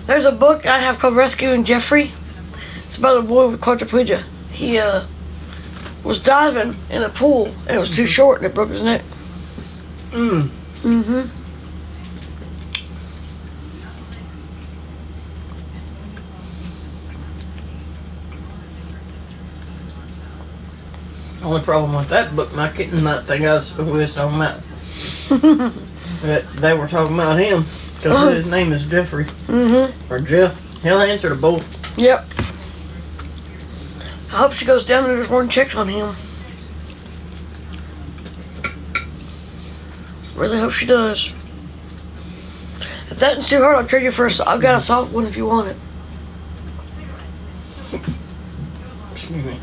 There's 0.06 0.24
a 0.24 0.32
book 0.32 0.66
I 0.66 0.80
have 0.80 0.98
called 0.98 1.16
Rescuing 1.16 1.64
Jeffrey. 1.64 2.12
It's 2.92 2.98
about 2.98 3.16
a 3.16 3.22
boy 3.22 3.48
with 3.48 3.58
quadriplegia. 3.62 4.22
He 4.50 4.76
uh, 4.76 5.06
was 6.04 6.18
diving 6.18 6.76
in 6.90 7.02
a 7.02 7.08
pool 7.08 7.46
and 7.66 7.74
it 7.74 7.78
was 7.78 7.90
too 7.90 8.04
short 8.04 8.36
and 8.42 8.44
it 8.46 8.54
broke 8.54 8.68
his 8.68 8.82
neck. 8.82 9.02
Mm. 10.10 10.50
Mm-hmm. 10.82 11.28
Only 21.42 21.62
problem 21.62 21.94
with 21.94 22.08
that 22.10 22.36
book, 22.36 22.52
my 22.52 22.70
kitten 22.70 23.02
might 23.02 23.26
think 23.26 23.44
I 23.44 23.54
was 23.54 23.70
talking 23.70 24.36
about. 24.36 24.60
but 26.22 26.56
they 26.56 26.74
were 26.74 26.86
talking 26.86 27.14
about 27.14 27.38
him 27.38 27.64
because 27.96 28.34
his 28.34 28.46
name 28.46 28.72
is 28.72 28.84
Jeffrey 28.84 29.24
Mm-hmm. 29.46 30.12
or 30.12 30.20
Jeff. 30.20 30.60
He'll 30.82 31.00
answer 31.00 31.28
to 31.30 31.34
both. 31.34 31.66
Yep. 31.98 32.28
I 34.32 34.36
hope 34.36 34.54
she 34.54 34.64
goes 34.64 34.86
down 34.86 35.04
there 35.04 35.16
this 35.18 35.28
morning 35.28 35.48
and 35.48 35.52
checks 35.52 35.74
on 35.74 35.88
him. 35.88 36.16
Really 40.34 40.58
hope 40.58 40.72
she 40.72 40.86
does. 40.86 41.34
If 43.10 43.18
that's 43.18 43.46
too 43.46 43.58
hard, 43.58 43.76
I'll 43.76 43.86
trade 43.86 44.04
you 44.04 44.10
for 44.10 44.26
a. 44.26 44.48
I've 44.48 44.62
got 44.62 44.82
a 44.82 44.84
soft 44.84 45.12
one 45.12 45.26
if 45.26 45.36
you 45.36 45.44
want 45.44 45.68
it. 45.68 45.76
Excuse 49.12 49.44
me. 49.44 49.60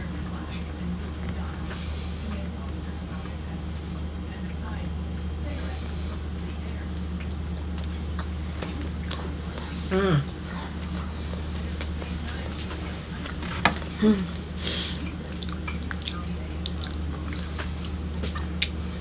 Mm. 13.99 14.23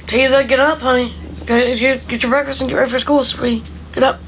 Teza, 0.08 0.42
get 0.42 0.58
up, 0.58 0.78
honey. 0.78 1.12
Get, 1.44 1.78
get, 1.78 2.08
get 2.08 2.22
your 2.22 2.30
breakfast 2.30 2.62
and 2.62 2.70
get 2.70 2.76
ready 2.76 2.90
for 2.90 2.98
school, 2.98 3.24
sweetie. 3.24 3.62
Get 3.92 4.02
up. 4.02 4.18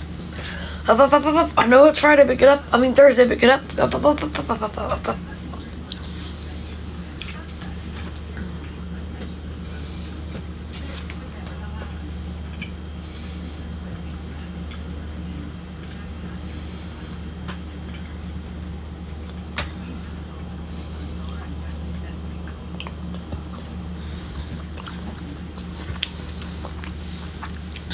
Up, 0.87 0.99
up, 0.99 1.11
up, 1.11 1.24
up, 1.24 1.35
up. 1.35 1.51
I 1.57 1.66
know 1.66 1.87
it's 1.87 1.99
Friday, 1.99 2.24
but 2.24 2.37
get 2.37 2.51
up. 2.51 2.64
I 2.70 2.78
mean 2.78 2.95
Thursday, 2.95 3.26
but 3.26 3.39
get 3.39 3.49
up. 3.49 3.78
Up, 3.78 3.95
up, 3.95 4.05
up, 4.05 4.22
up, 4.22 4.39
up, 4.39 4.51
up, 4.51 4.62
up, 4.62 4.78
up, 4.78 5.09
up. 5.09 5.16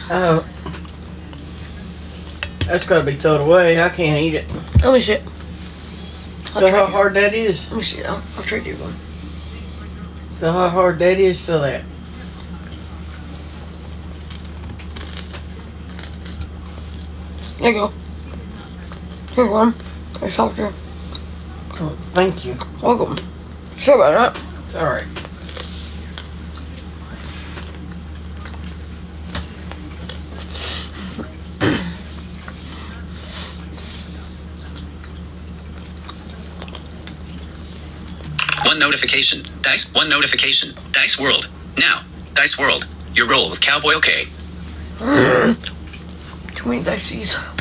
Oh. 0.08 0.46
That's 2.66 2.84
gotta 2.84 3.04
be 3.04 3.16
thrown 3.16 3.40
away. 3.40 3.80
I 3.82 3.88
can't 3.88 4.20
eat 4.20 4.34
it. 4.34 4.48
Let 4.82 4.94
me 4.94 5.00
see 5.00 5.12
it. 5.12 5.22
I'll 6.54 6.60
Feel 6.62 6.70
how 6.70 6.86
you. 6.86 6.92
hard 6.92 7.14
that 7.14 7.34
is. 7.34 7.64
Let 7.68 7.76
me 7.78 7.82
see. 7.84 8.02
I'll, 8.04 8.22
I'll 8.36 8.42
trade 8.42 8.66
you 8.66 8.76
one. 8.76 8.96
Feel 10.40 10.52
how 10.52 10.68
hard 10.68 10.98
that 11.00 11.18
is. 11.18 11.40
Feel 11.40 11.60
that. 11.60 11.82
There 17.58 17.68
you 17.68 17.74
go. 17.74 17.92
Here's 19.32 19.50
one. 19.50 19.74
There's 20.20 20.34
softer. 20.34 20.72
Oh, 21.78 21.96
thank 22.14 22.44
you. 22.44 22.56
Welcome. 22.82 23.18
Sorry 23.80 23.98
about 24.00 24.34
that. 24.34 24.42
It's 24.66 24.76
alright. 24.76 25.06
One 38.76 38.80
notification. 38.80 39.42
Dice. 39.62 39.90
One 39.94 40.10
notification. 40.10 40.74
Dice 40.92 41.18
World. 41.18 41.48
Now. 41.78 42.04
Dice 42.34 42.58
World. 42.58 42.86
Your 43.14 43.26
roll 43.26 43.48
with 43.48 43.58
Cowboy 43.62 43.94
OK. 43.94 44.28
Too 46.54 46.68
many 46.68 46.82
dices. 46.82 47.55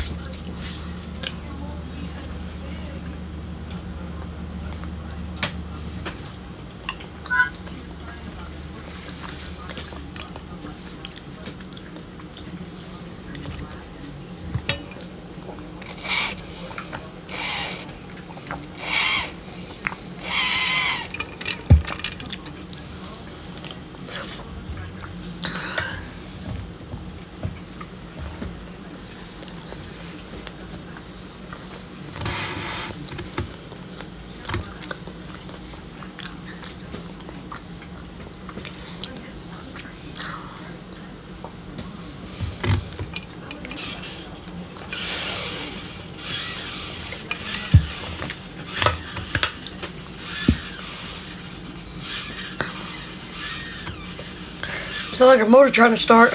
Sounds 55.16 55.28
like 55.38 55.40
a 55.40 55.48
motor 55.48 55.70
trying 55.70 55.92
to 55.92 55.96
start. 55.96 56.34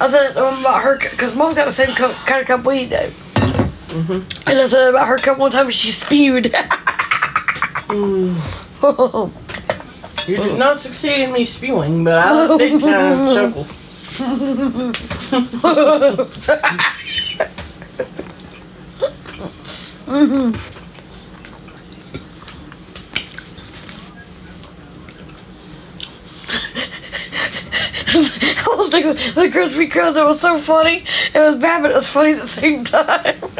I 0.00 0.10
said 0.10 0.38
um, 0.38 0.60
about 0.60 0.82
her 0.84 0.96
because 0.96 1.34
mom's 1.34 1.56
got 1.56 1.66
the 1.66 1.72
same 1.72 1.94
cup, 1.94 2.16
kind 2.24 2.40
of 2.40 2.46
cup 2.46 2.64
we 2.64 2.86
do. 2.86 3.12
And 4.46 4.58
I 4.58 4.66
said 4.68 4.88
about 4.88 5.06
her 5.08 5.18
cup 5.18 5.36
one 5.36 5.50
time 5.50 5.68
she 5.68 5.90
spewed. 5.90 6.54
Mm. 7.88 8.40
You 10.26 10.36
did 10.36 10.58
not 10.58 10.80
succeed 10.80 11.24
in 11.24 11.32
me 11.32 11.44
spewing, 11.44 12.04
but 12.04 12.14
I 12.14 12.46
was 12.46 12.56
big 12.56 12.80
time 12.80 13.34
chuckle. 13.34 13.66
Mm-hmm. 20.08 20.56
I 28.10 28.62
don't 28.64 28.90
think 28.90 29.34
the 29.34 29.42
Krispy 29.50 29.90
Kreme 29.90 30.14
that 30.14 30.24
was 30.24 30.40
so 30.40 30.58
funny. 30.62 31.04
It 31.34 31.38
was 31.38 31.56
bad, 31.56 31.82
but 31.82 31.90
it 31.90 31.94
was 31.94 32.06
funny 32.06 32.32
at 32.32 32.40
the 32.40 32.48
same 32.48 32.84
time. 32.84 33.38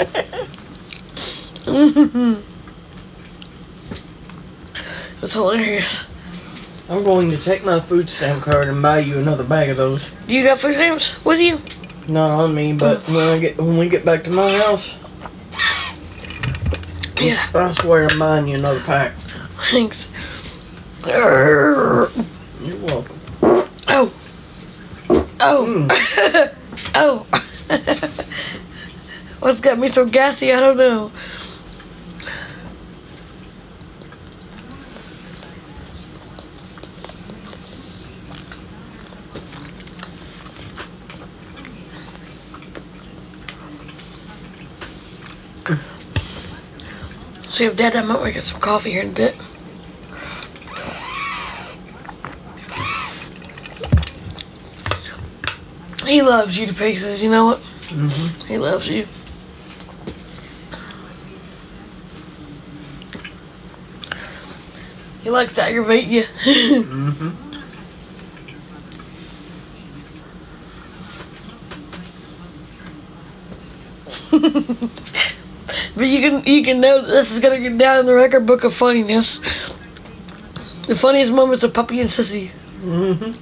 it 1.67 2.43
was 5.21 5.33
hilarious. 5.35 6.05
I'm 6.89 7.05
going 7.05 7.31
to 7.31 7.37
take 7.37 7.63
my 7.63 7.79
food 7.79 8.09
stamp 8.09 8.45
card 8.45 8.69
and 8.69 8.81
buy 8.81 9.01
you 9.01 9.19
another 9.19 9.45
bag 9.45 9.69
of 9.69 9.77
those. 9.77 10.07
You 10.27 10.43
got 10.45 10.61
food 10.61 10.77
stamps 10.77 11.11
with 11.27 11.41
you? 11.41 11.61
Not 12.07 12.31
on 12.31 12.55
me, 12.55 12.73
but 12.73 13.03
mm. 13.03 13.15
when 13.15 13.29
I 13.29 13.39
get 13.39 13.59
when 13.59 13.77
we 13.77 13.91
get 13.91 14.07
back 14.07 14.25
to 14.25 14.31
my 14.31 14.51
house, 14.57 14.95
Yeah. 17.21 17.51
I 17.55 17.73
swear 17.73 18.09
I'm 18.09 18.19
buying 18.19 18.49
you 18.49 18.57
another 18.57 18.81
pack. 18.81 19.15
Thanks. 19.71 20.07
You're 21.07 22.11
welcome. 22.83 23.21
Oh. 23.43 24.13
Oh. 25.41 25.87
Mm. 25.89 26.55
oh. 26.95 27.27
What's 29.41 29.61
got 29.61 29.79
me 29.79 29.89
so 29.89 30.05
gassy? 30.05 30.53
I 30.53 30.61
don't 30.61 30.77
know. 30.77 31.13
See 47.59 47.65
if 47.65 47.75
Dad, 47.75 47.97
I 47.97 48.03
might 48.03 48.15
want 48.21 48.27
to 48.27 48.33
get 48.35 48.45
some 48.45 48.61
coffee 48.61 48.93
here 48.93 49.03
in 49.03 49.09
a 49.09 49.11
bit. 49.11 49.35
He 56.07 56.23
loves 56.23 56.57
you 56.57 56.69
to 56.69 56.73
pieces, 56.73 57.21
you 57.21 57.29
know 57.29 57.47
what? 57.47 57.61
Mhm. 57.89 58.45
He 58.45 58.59
loves 58.59 58.87
you. 58.87 59.09
He 65.25 65.31
likes 65.31 65.53
to 65.55 65.63
aggravate 65.65 66.07
you. 66.07 66.27
Mhm. 74.31 74.93
but 75.99 76.07
you 76.07 76.21
can 76.21 76.47
you 76.47 76.63
can 76.63 76.81
know 76.81 77.03
that 77.03 77.09
this 77.09 77.31
is 77.31 77.41
gonna 77.41 77.59
get 77.59 77.77
down 77.77 77.99
in 77.99 78.07
the 78.07 78.15
record 78.15 78.47
book 78.47 78.65
of 78.65 78.73
funniness. 78.75 79.41
The 80.87 80.97
funniest 80.97 81.33
moments 81.33 81.65
of 81.65 81.75
Puppy 81.75 82.01
and 82.01 82.09
Sissy. 82.09 82.51
Mhm. 82.83 83.37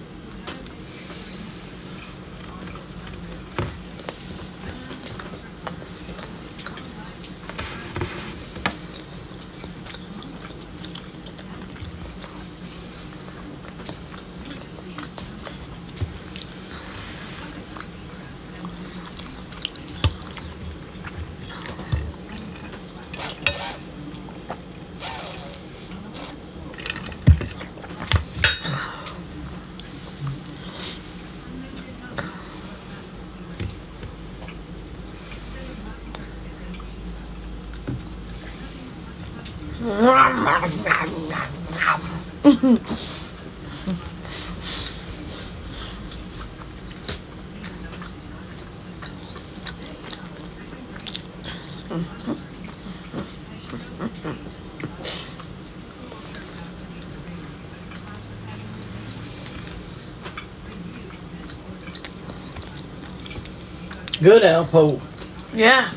Good 64.27 64.43
Alpo. 64.43 65.01
Yeah. 65.55 65.89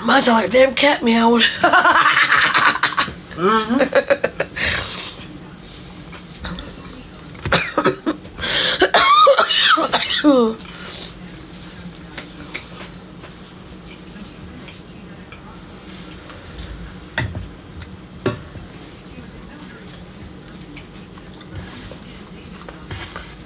Mine 0.00 0.22
sound 0.22 0.26
like 0.28 0.46
a 0.46 0.48
damn 0.48 0.76
cat 0.76 1.02
meowing. 1.02 1.42
Mm-hmm. 3.36 4.25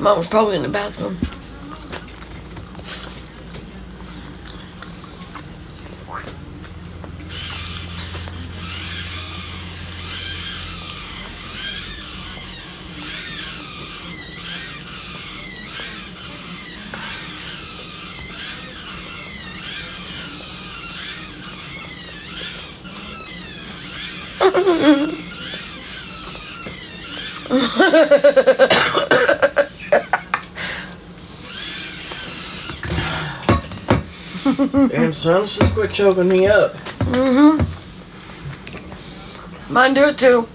Mom 0.00 0.18
was 0.18 0.28
probably 0.28 0.56
in 0.56 0.62
the 0.62 0.68
bathroom. 0.68 1.18
Mm-hmm. 24.40 25.06
Damn 35.00 35.14
son, 35.14 35.46
just 35.46 35.72
quit 35.72 35.92
choking 35.92 36.28
me 36.28 36.46
up. 36.46 36.74
Mm-hmm. 36.98 37.64
Mine 39.72 39.94
do 39.94 40.04
it 40.04 40.18
too. 40.18 40.46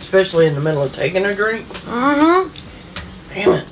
Especially 0.00 0.46
in 0.46 0.54
the 0.54 0.60
middle 0.60 0.82
of 0.82 0.92
taking 0.92 1.24
a 1.24 1.36
drink. 1.36 1.68
Mm-hmm. 1.68 2.52
Damn 3.32 3.52
it. 3.52 3.68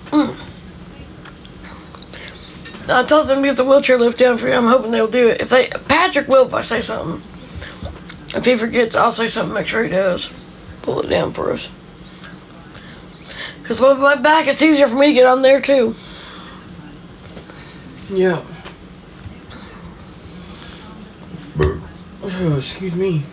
I 2.89 3.03
told 3.03 3.27
them 3.27 3.43
to 3.43 3.49
get 3.49 3.57
the 3.57 3.65
wheelchair 3.65 3.99
lift 3.99 4.19
down 4.19 4.39
for 4.39 4.47
you. 4.47 4.55
I'm 4.55 4.69
hoping 4.69 4.93
they'll 4.93 5.09
do 5.09 5.31
it. 5.31 5.41
If 5.41 5.49
they, 5.49 5.67
Patrick 5.67 6.29
will 6.29 6.47
if 6.47 6.55
I 6.55 6.63
say 6.63 6.81
something. 6.81 7.29
If 8.37 8.45
he 8.45 8.57
forgets, 8.57 8.95
I'll 8.95 9.11
say 9.11 9.27
something. 9.27 9.53
Make 9.53 9.67
sure 9.67 9.83
he 9.83 9.91
does. 9.91 10.31
Pull 10.83 11.01
it 11.01 11.09
down 11.09 11.33
for 11.33 11.53
us. 11.53 11.67
Cause 13.65 13.81
with 13.81 13.99
my 13.99 14.15
back, 14.15 14.47
it's 14.47 14.61
easier 14.61 14.87
for 14.89 14.95
me 14.95 15.07
to 15.07 15.13
get 15.15 15.27
on 15.27 15.41
there 15.41 15.59
too. 15.61 15.97
Yeah. 18.11 18.45
Oh, 22.23 22.57
excuse 22.59 22.95
me. 22.95 23.25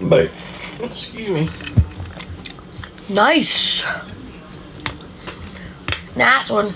Bye. 0.00 0.30
Excuse 0.80 1.28
me. 1.30 1.50
Nice. 3.08 3.82
Nice 6.16 6.50
one. 6.50 6.74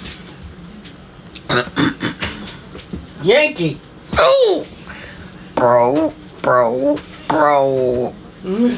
Yankee. 3.22 3.78
Oh, 4.14 4.66
bro, 5.54 6.14
bro, 6.40 6.98
bro. 7.28 8.14
You 8.44 8.76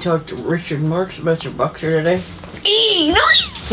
talked 0.00 0.28
to 0.28 0.36
Richard 0.36 0.80
Marks 0.82 1.18
about 1.20 1.44
your 1.44 1.52
boxer 1.52 2.02
today? 2.02 2.22
Eee, 2.64 3.12
nice. 3.12 3.70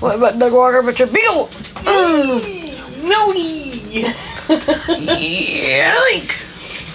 what 0.00 0.14
about 0.14 0.38
Doug 0.38 0.52
Walker? 0.52 0.78
about 0.78 0.98
your 0.98 1.08
big 1.08 1.24
ol' 1.28 1.48
Mm, 1.84 3.04
No. 3.04 3.32
Yoink. 4.96 6.32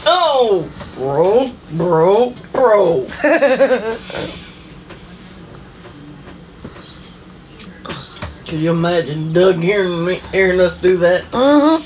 Oh, 0.05 0.69
bro, 0.95 1.51
bro, 1.71 2.35
bro. 2.51 3.07
Can 8.45 8.59
you 8.59 8.71
imagine 8.71 9.33
Doug 9.33 9.61
hearing 9.61 10.05
me, 10.05 10.21
hearing 10.31 10.59
us 10.59 10.77
do 10.77 10.97
that? 10.97 11.25
Uh-huh. 11.33 11.81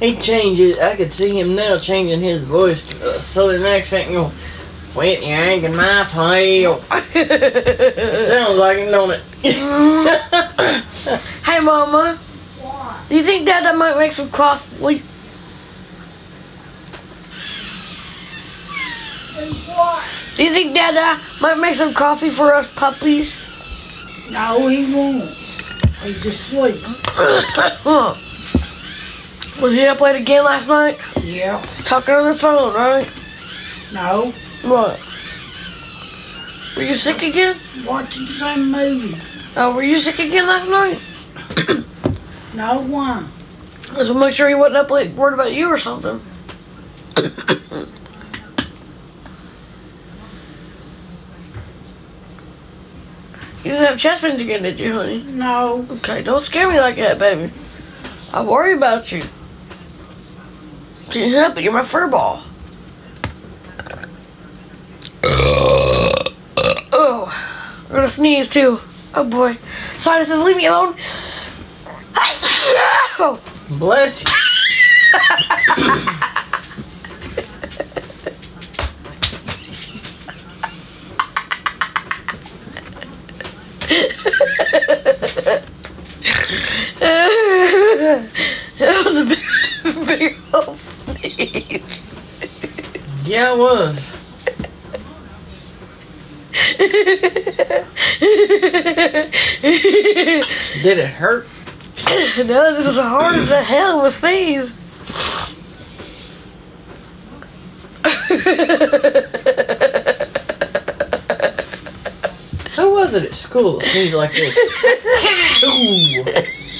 He 0.00 0.16
changes. 0.16 0.78
I 0.78 0.96
could 0.96 1.14
see 1.14 1.38
him 1.38 1.54
now 1.54 1.78
changing 1.78 2.20
his 2.20 2.42
voice 2.42 2.86
to 2.88 3.16
a 3.16 3.22
southern 3.22 3.64
accent 3.64 4.10
and 4.10 4.30
go, 4.94 5.00
"Quit 5.00 5.22
yanking 5.22 5.74
my 5.74 6.06
tail." 6.10 6.82
Sounds 6.90 8.58
like 8.58 8.78
him, 8.78 8.90
don't 8.90 9.10
it? 9.10 9.22
hey, 11.44 11.60
Mama. 11.60 12.18
What? 12.60 13.08
Do 13.08 13.16
you 13.16 13.24
think 13.24 13.46
Dad 13.46 13.76
might 13.76 13.96
make 13.98 14.12
some 14.12 14.30
coffee? 14.30 14.76
What? 14.76 15.00
Do 20.36 20.42
you 20.42 20.52
think 20.52 20.74
Dad 20.74 21.20
might 21.40 21.58
make 21.58 21.74
some 21.74 21.94
coffee 21.94 22.30
for 22.30 22.54
us 22.54 22.68
puppies? 22.74 23.34
No, 24.30 24.66
he 24.68 24.92
won't. 24.92 25.30
He's 26.02 26.24
asleep. 26.26 26.82
Huh. 27.84 28.16
Was 29.60 29.72
he 29.72 29.86
up 29.86 30.00
late 30.00 30.16
again 30.16 30.44
last 30.44 30.68
night? 30.68 30.98
Yeah. 31.22 31.64
Talking 31.84 32.14
on 32.14 32.32
the 32.32 32.38
phone, 32.38 32.74
right? 32.74 33.10
No. 33.92 34.34
What? 34.64 34.98
Were 36.74 36.82
you 36.82 36.94
sick 36.94 37.22
again? 37.22 37.60
Watching 37.84 38.24
the 38.24 38.32
same 38.32 38.70
movie. 38.70 39.20
Oh, 39.56 39.74
were 39.74 39.82
you 39.82 40.00
sick 40.00 40.18
again 40.18 40.46
last 40.46 40.68
night? 40.68 41.00
No 42.54 42.78
one. 42.78 43.32
Let's 43.94 44.10
make 44.10 44.32
sure 44.32 44.48
he 44.48 44.54
wasn't 44.54 44.76
up 44.76 44.88
late 44.88 45.10
worried 45.10 45.34
about 45.34 45.52
you 45.52 45.66
or 45.66 45.76
something. 45.76 46.20
you 47.16 47.24
didn't 53.64 53.84
have 53.84 53.98
chest 53.98 54.22
pains 54.22 54.40
again, 54.40 54.62
did 54.62 54.78
you, 54.78 54.92
honey? 54.92 55.24
No. 55.24 55.84
Okay, 55.90 56.22
don't 56.22 56.44
scare 56.44 56.70
me 56.70 56.78
like 56.78 56.94
that, 56.94 57.18
baby. 57.18 57.52
I 58.32 58.44
worry 58.44 58.74
about 58.74 59.10
you. 59.10 59.24
Can't 61.10 61.32
help 61.32 61.58
it, 61.58 61.64
you're 61.64 61.72
my 61.72 61.84
fur 61.84 62.06
ball. 62.06 62.44
Oh, 65.26 67.32
I'm 67.88 67.94
gonna 67.94 68.10
sneeze 68.10 68.48
too. 68.48 68.80
Oh 69.14 69.24
boy. 69.24 69.56
Says, 70.00 70.28
leave 70.28 70.56
me 70.56 70.66
alone. 70.66 70.96
Oh. 73.16 73.40
Bless 73.70 74.22
you. 74.22 74.28
that 88.78 89.02
was 89.04 89.16
a 89.16 89.24
big, 89.24 89.44
big 90.06 90.36
old 90.52 90.78
sneeze. 91.06 91.82
Yeah, 93.24 93.54
it 93.54 93.58
was. 93.58 93.98
Did 100.82 100.98
it 100.98 101.06
hurt? 101.06 101.46
no, 102.06 102.74
this 102.74 102.86
is 102.86 102.96
hard 102.96 103.36
as 103.36 103.48
the 103.48 103.62
hell 103.62 104.04
a 104.04 104.10
sneeze. 104.10 104.72
Who 112.76 112.92
was 112.92 113.14
it 113.14 113.24
at 113.24 113.34
school 113.34 113.78
that 113.78 113.88
sneezed 113.88 114.14
like 114.14 114.32
this? 114.32 114.56
Ooh. 115.64 116.24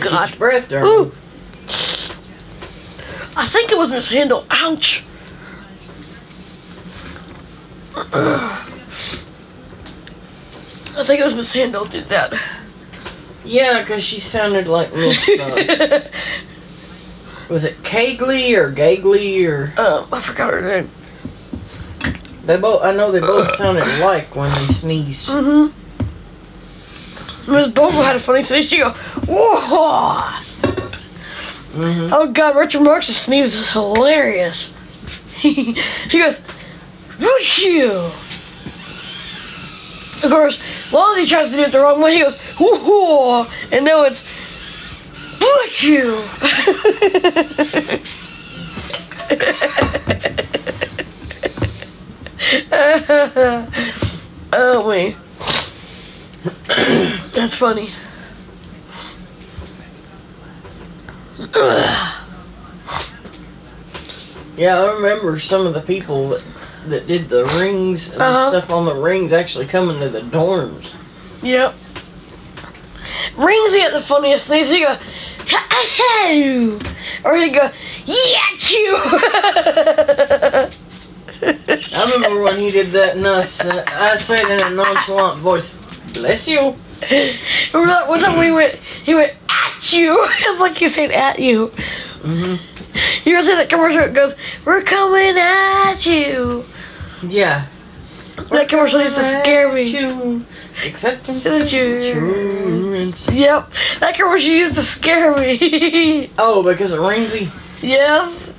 God. 0.00 0.38
breath 0.38 0.68
there. 0.68 0.84
Ooh. 0.84 1.12
I 3.36 3.46
think 3.46 3.72
it 3.72 3.78
was 3.78 3.88
mishandled. 3.88 4.46
Ouch. 4.50 5.02
I 10.96 11.02
think 11.04 11.20
it 11.20 11.24
was 11.24 11.34
Miss 11.34 11.48
mishandled 11.54 11.90
did 11.90 12.08
that. 12.08 12.40
Yeah, 13.44 13.80
because 13.82 14.02
she 14.02 14.20
sounded 14.20 14.66
like 14.66 14.94
Miss. 14.94 15.28
Uh, 17.46 17.52
was 17.52 17.64
it 17.64 17.82
Cagley 17.82 18.56
or 18.56 18.72
Gagley 18.72 19.44
or 19.46 19.72
um, 19.76 20.08
I 20.10 20.20
forgot 20.22 20.52
her 20.54 20.62
name. 20.62 20.90
they 22.46 22.56
both? 22.56 22.82
I 22.82 22.92
know 22.92 23.12
they 23.12 23.20
both 23.20 23.54
sounded 23.56 23.86
like 23.98 24.34
when 24.34 24.50
they 24.50 24.72
sneezed. 24.74 25.28
Mm-hmm. 25.28 25.72
Miss 27.52 27.68
Bogle 27.68 28.02
had 28.02 28.16
a 28.16 28.20
funny 28.20 28.42
sneeze. 28.42 28.68
She 28.70 28.78
go, 28.78 28.90
whoa! 29.28 30.40
Hmm 31.74 32.12
Oh 32.12 32.26
God, 32.28 32.56
Richard 32.56 32.82
Marks' 32.82 33.08
sneeze 33.08 33.54
is 33.54 33.70
hilarious. 33.70 34.70
he 35.36 35.74
goes, 36.12 36.38
whooshoo! 37.18 38.10
Of 40.22 40.30
course, 40.30 40.58
Lonzy 40.90 41.26
tries 41.26 41.50
to 41.50 41.56
do 41.56 41.62
it 41.62 41.72
the 41.72 41.80
wrong 41.80 42.00
way. 42.00 42.14
He 42.14 42.22
goes, 42.22 42.36
whoo! 42.58 43.46
And 43.70 43.84
no, 43.84 44.04
it's 44.04 44.24
whooshoo! 45.40 46.24
oh 54.52 54.90
me. 54.90 55.16
That's 57.32 57.54
funny. 57.54 57.92
Yeah, 64.56 64.78
I 64.80 64.92
remember 64.92 65.38
some 65.40 65.66
of 65.66 65.74
the 65.74 65.80
people 65.80 66.28
that, 66.30 66.42
that 66.88 67.06
did 67.08 67.28
the 67.28 67.44
rings 67.44 68.08
and 68.10 68.22
Uh-huh. 68.22 68.50
stuff 68.50 68.70
on 68.70 68.84
the 68.84 68.94
rings 68.94 69.32
actually 69.32 69.66
coming 69.66 69.98
to 70.00 70.08
the 70.08 70.20
dorms. 70.20 70.86
Yep. 71.42 71.74
Rings 73.36 73.72
get 73.72 73.92
the 73.92 74.00
funniest 74.00 74.46
things. 74.46 74.68
He 74.70 74.80
go, 74.80 74.96
hey, 75.46 76.78
or 77.24 77.36
he 77.36 77.50
go, 77.50 77.70
yeah, 78.06 78.40
you. 78.68 78.96
I 81.42 82.10
remember 82.14 82.42
when 82.42 82.58
he 82.60 82.70
did 82.70 82.92
that, 82.92 83.16
and 83.16 83.26
I 83.26 83.44
said, 83.44 83.86
I 83.88 84.16
said 84.16 84.48
in 84.50 84.60
a 84.62 84.70
nonchalant 84.70 85.40
voice, 85.40 85.74
"Bless 86.12 86.46
you." 86.48 86.76
Remember 87.72 87.92
that 87.92 88.08
one 88.08 88.20
time 88.20 88.38
we 88.38 88.50
went, 88.52 88.76
he 89.04 89.14
went 89.14 89.32
at 89.48 89.92
you. 89.92 90.16
it's 90.28 90.60
like 90.60 90.76
he 90.78 90.88
said 90.88 91.10
at 91.10 91.38
you. 91.38 91.68
hmm 92.22 92.56
You 93.24 93.36
ever 93.36 93.46
see 93.46 93.54
that 93.54 93.68
commercial? 93.68 94.00
It 94.02 94.14
goes, 94.14 94.34
"We're 94.64 94.82
coming 94.82 95.36
at 95.38 96.06
you." 96.06 96.64
Yeah. 97.22 97.66
That 98.50 98.68
commercial 98.68 99.00
used 99.00 99.14
to 99.16 99.22
scare 99.22 99.72
me. 99.72 99.82
You. 99.84 100.44
Acceptance. 100.84 101.46
Insurance. 101.46 103.28
Yep, 103.32 103.72
that 104.00 104.14
commercial 104.16 104.50
used 104.50 104.74
to 104.74 104.82
scare 104.82 105.36
me. 105.36 106.30
Oh, 106.38 106.62
because 106.62 106.92
of 106.92 106.98
Ringsy. 107.00 107.50
yes. 107.80 108.50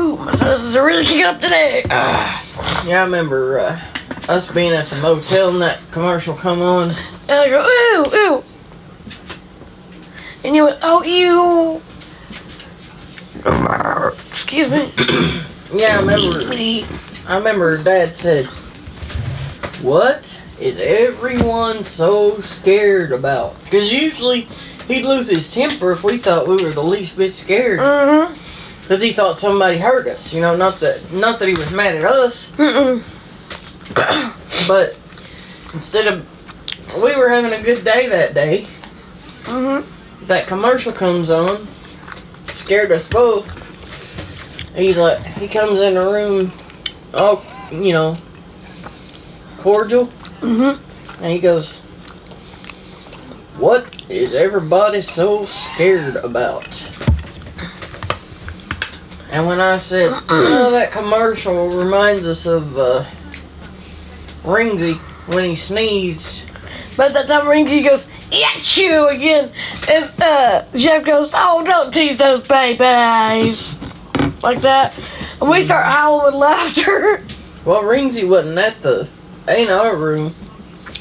Ooh, 0.00 0.16
my 0.16 0.34
sinuses 0.36 0.74
are 0.76 0.84
really 0.84 1.04
kicking 1.04 1.24
up 1.24 1.40
today. 1.40 1.84
Ah. 1.90 2.84
Yeah, 2.86 3.00
I 3.00 3.02
remember 3.02 3.60
uh, 3.60 3.80
us 4.28 4.50
being 4.50 4.72
at 4.72 4.88
the 4.88 4.96
motel 4.96 5.50
and 5.50 5.60
that 5.60 5.80
commercial 5.92 6.34
come 6.34 6.62
on. 6.62 6.90
And 6.90 7.30
I 7.30 7.48
go, 7.50 7.62
ooh, 7.66 8.14
ooh. 8.16 8.44
And 10.42 10.56
you 10.56 10.64
went, 10.64 10.78
oh, 10.80 11.02
ew. 11.04 11.82
Excuse 14.32 14.68
me. 14.70 14.92
Yeah, 15.72 15.98
I 15.98 16.00
remember. 16.00 16.52
I 17.28 17.36
remember 17.36 17.76
Dad 17.80 18.16
said, 18.16 18.46
"What 19.82 20.40
is 20.58 20.80
everyone 20.80 21.84
so 21.84 22.40
scared 22.40 23.12
about?" 23.12 23.54
Because 23.62 23.92
usually 23.92 24.48
he'd 24.88 25.04
lose 25.04 25.28
his 25.28 25.48
temper 25.54 25.92
if 25.92 26.02
we 26.02 26.18
thought 26.18 26.48
we 26.48 26.56
were 26.56 26.72
the 26.72 26.82
least 26.82 27.16
bit 27.16 27.34
scared, 27.34 27.78
Mm-hmm. 27.78 28.34
Because 28.90 29.04
he 29.04 29.12
thought 29.12 29.38
somebody 29.38 29.78
hurt 29.78 30.08
us. 30.08 30.32
You 30.32 30.40
know, 30.40 30.56
not 30.56 30.80
that 30.80 31.12
not 31.12 31.38
that 31.38 31.46
he 31.46 31.54
was 31.54 31.70
mad 31.70 31.94
at 31.94 32.04
us, 32.04 32.50
but 34.66 34.96
instead 35.72 36.08
of 36.08 36.26
we 37.00 37.14
were 37.14 37.28
having 37.28 37.52
a 37.52 37.62
good 37.62 37.84
day 37.84 38.08
that 38.08 38.34
day, 38.34 38.66
Mm-hmm. 39.44 40.26
that 40.26 40.48
commercial 40.48 40.92
comes 40.92 41.30
on, 41.30 41.68
scared 42.52 42.90
us 42.90 43.06
both. 43.08 43.48
He's 44.74 44.98
like, 44.98 45.24
he 45.38 45.46
comes 45.46 45.80
in 45.80 45.94
the 45.94 46.04
room, 46.04 46.52
all, 47.14 47.44
you 47.70 47.92
know, 47.92 48.18
cordial, 49.58 50.06
Mm-hmm. 50.40 51.22
and 51.22 51.32
he 51.32 51.38
goes, 51.38 51.74
What 53.56 54.02
is 54.10 54.34
everybody 54.34 55.00
so 55.00 55.46
scared 55.46 56.16
about? 56.16 56.66
And 59.30 59.46
when 59.46 59.60
I 59.60 59.76
said, 59.76 60.12
Oh, 60.28 60.70
that 60.72 60.90
commercial 60.92 61.68
reminds 61.68 62.26
us 62.26 62.46
of 62.46 62.76
uh, 62.76 63.04
Ringsy 64.42 64.96
when 65.28 65.44
he 65.44 65.56
sneezed. 65.56 66.50
But 66.96 67.12
that 67.12 67.28
time 67.28 67.46
Ringsy 67.46 67.84
goes, 67.84 68.04
yes, 68.30 68.76
you 68.76 69.08
again. 69.08 69.52
And 69.88 70.10
uh, 70.20 70.64
Jeff 70.74 71.04
goes, 71.04 71.30
oh, 71.32 71.64
don't 71.64 71.92
tease 71.92 72.18
those 72.18 72.42
babies. 72.46 73.72
Like 74.42 74.60
that. 74.62 74.98
And 75.40 75.48
we 75.48 75.64
start 75.64 75.86
howling 75.86 76.26
with 76.26 76.34
laughter. 76.34 77.24
Well, 77.62 77.82
Ringsy 77.82 78.26
wasn't 78.26 78.56
at 78.56 78.80
the 78.82 79.06
A&R 79.46 79.94
room. 79.94 80.34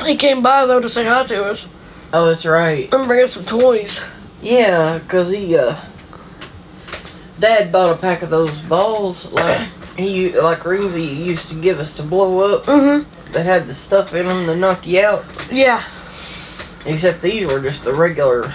he 0.05 0.17
came 0.17 0.41
by, 0.41 0.65
though, 0.65 0.82
to 0.82 0.89
say 0.89 1.05
hi 1.05 1.25
to 1.27 1.45
us 1.45 1.65
Oh, 2.11 2.25
that's 2.27 2.45
right. 2.45 2.93
and 2.93 3.07
bring 3.07 3.23
us 3.23 3.32
some 3.32 3.45
toys. 3.45 3.97
Yeah, 4.41 4.99
cause 5.07 5.30
he 5.30 5.55
uh, 5.55 5.82
Dad 7.39 7.71
bought 7.71 7.95
a 7.95 7.97
pack 7.97 8.21
of 8.21 8.29
those 8.29 8.59
balls 8.61 9.31
like 9.31 9.69
he 9.97 10.37
like 10.37 10.59
Ringsy 10.59 11.25
used 11.25 11.49
to 11.49 11.55
give 11.55 11.79
us 11.79 11.95
to 11.95 12.03
blow 12.03 12.55
up. 12.55 12.65
Mm-hmm. 12.65 13.31
That 13.31 13.45
had 13.45 13.67
the 13.67 13.73
stuff 13.73 14.13
in 14.13 14.27
them 14.27 14.47
to 14.47 14.55
knock 14.55 14.87
you 14.87 15.01
out. 15.01 15.25
Yeah. 15.51 15.83
Except 16.85 17.21
these 17.21 17.45
were 17.45 17.59
just 17.59 17.83
the 17.83 17.93
regular 17.93 18.53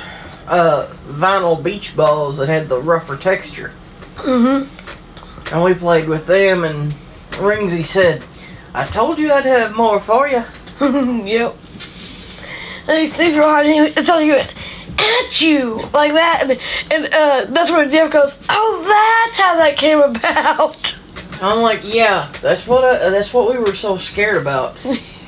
uh, 0.49 0.93
vinyl 1.09 1.63
beach 1.63 1.97
balls 1.97 2.39
that 2.39 2.49
had 2.49 2.69
the 2.69 2.81
rougher 2.81 3.17
texture. 3.17 3.73
Mm-hmm. 4.17 5.55
And 5.55 5.65
we 5.65 5.75
played 5.75 6.09
with 6.09 6.27
them, 6.27 6.65
and 6.65 6.95
Ringsy 7.33 7.85
said, 7.85 8.25
"I 8.73 8.87
told 8.87 9.19
you 9.19 9.33
I'd 9.33 9.45
have 9.45 9.75
more 9.75 10.01
for 10.01 10.27
you." 10.27 10.45
yep. 11.25 11.57
These 12.89 13.13
things 13.15 13.37
were 13.37 13.43
hard. 13.43 13.67
It's 13.67 14.09
he 14.09 14.31
went 14.31 14.53
at 14.99 15.41
you 15.41 15.77
like 15.93 16.13
that, 16.13 16.43
and 16.43 16.61
and 16.91 17.15
uh, 17.15 17.47
that's 17.49 17.71
when 17.71 17.91
Jeff 17.91 18.11
goes, 18.11 18.37
"Oh, 18.49 18.83
that's 18.87 19.39
how 19.39 19.57
that 19.57 19.77
came 19.77 20.01
about." 20.01 20.97
I'm 21.41 21.61
like, 21.61 21.81
"Yeah, 21.85 22.33
that's 22.41 22.67
what 22.67 22.85
I, 22.85 23.11
that's 23.11 23.33
what 23.33 23.51
we 23.51 23.59
were 23.59 23.75
so 23.75 23.97
scared 23.97 24.37
about." 24.37 24.77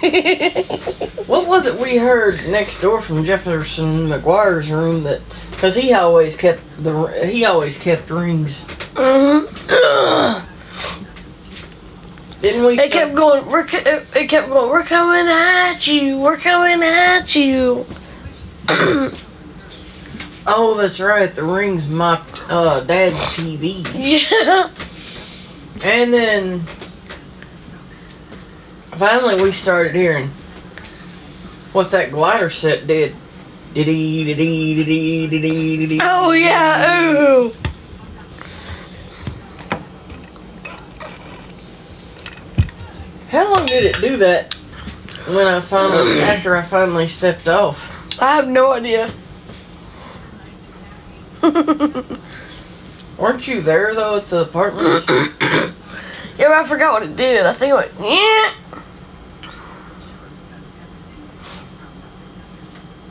What 1.27 1.49
was 1.49 1.67
it 1.67 1.79
we 1.81 1.97
heard 1.97 2.47
next 2.49 2.81
door 2.81 3.03
from 3.03 3.25
Jefferson 3.25 4.09
McGuire's 4.09 4.71
room 4.71 5.03
that 5.03 5.23
because 5.51 5.75
he 5.75 5.93
always 5.93 6.37
kept 6.37 6.61
the 6.83 7.27
he 7.27 7.45
always 7.45 7.77
kept 7.77 8.11
rings, 8.11 8.57
mm-hmm. 8.95 10.47
didn't 12.41 12.65
we? 12.65 12.79
It 12.79 12.93
kept 12.93 13.17
going. 13.17 13.45
We're 13.47 13.67
it 13.67 14.29
kept 14.29 14.49
going. 14.49 14.71
We're 14.71 14.85
coming 14.85 15.27
at 15.27 15.85
you. 15.89 16.19
We're 16.19 16.37
coming 16.37 16.81
at 16.85 17.35
you. 17.35 17.87
oh, 20.47 20.75
that's 20.77 21.01
right. 21.01 21.33
The 21.35 21.43
rings 21.43 21.87
mocked 21.89 22.41
uh, 22.51 22.81
Dad's 22.81 23.17
TV, 23.35 23.85
Yeah. 23.95 24.71
and 25.83 26.13
then 26.13 26.67
finally 28.97 29.43
we 29.43 29.53
started 29.53 29.95
hearing 29.95 30.31
what 31.73 31.91
that 31.91 32.11
glider 32.11 32.49
set 32.51 32.87
did. 32.87 33.15
Oh 36.01 36.31
yeah. 36.33 37.13
Ooh. 37.13 37.53
How 43.29 43.51
long 43.53 43.67
did 43.67 43.85
it 43.85 44.01
do 44.01 44.17
that? 44.19 44.55
When 45.27 45.47
I 45.47 45.61
finally, 45.61 46.21
after 46.21 46.57
I 46.57 46.63
finally 46.63 47.09
stepped 47.09 47.49
off. 47.49 47.79
I 48.21 48.37
have 48.37 48.49
no 48.49 48.73
idea. 48.73 49.13
Weren't 53.19 53.47
you 53.47 53.63
there 53.63 53.95
though 53.95 54.17
at 54.17 54.27
the 54.27 54.41
apartment? 54.41 55.05
yeah, 55.09 55.73
but 56.39 56.53
I 56.53 56.67
forgot 56.67 56.93
what 56.93 57.03
it 57.03 57.17
did. 57.17 57.47
I 57.47 57.53
think 57.53 57.71
it 57.71 57.75
went 57.75 57.93
yeah. 58.01 58.53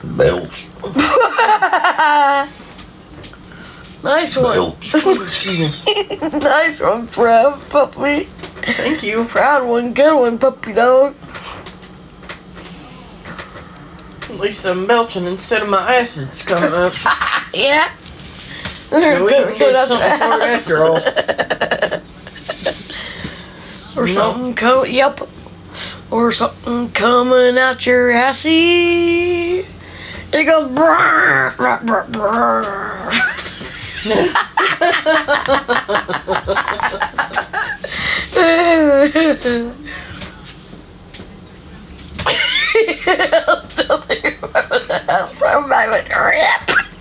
Belch. 0.04 0.68
nice 4.04 4.36
one. 4.38 4.56
Belch. 4.56 4.94
Nice 6.46 6.80
one, 6.80 7.08
proud 7.08 7.70
puppy. 7.70 8.30
Thank 8.64 9.04
you. 9.04 9.26
Proud 9.26 9.68
one, 9.68 9.94
good 9.94 10.16
one, 10.16 10.38
puppy 10.38 10.74
dog. 10.74 11.16
At 14.24 14.40
least 14.40 14.66
I'm 14.66 14.86
belching 14.86 15.26
instead 15.26 15.62
of 15.62 15.70
my 15.70 15.96
acids 15.96 16.42
coming 16.42 16.74
up. 16.74 16.94
Yeah. 17.54 17.92
So 18.90 19.26
we 19.26 19.32
can 19.34 19.58
get 19.58 19.88
something 19.88 20.20
for 20.20 20.42
after 20.44 20.84
all. 20.86 21.00
Or 23.98 24.08
something 24.08 24.54
coming, 24.56 24.94
yep. 24.94 25.22
Or 26.12 26.32
something 26.32 26.92
coming 26.92 27.58
out 27.58 27.86
your 27.86 28.12
assy. 28.12 29.66
It 30.34 30.44
goes 30.44 30.70
brrr, 30.70 31.56
brrr, 31.56 31.82
brrr, 31.86 32.08
brrr. 32.12 33.12
Still 43.72 44.02
think 44.02 44.44
about 44.44 44.88
that. 44.88 45.34
From 45.38 45.70
my 45.70 45.86
rip. 45.86 46.95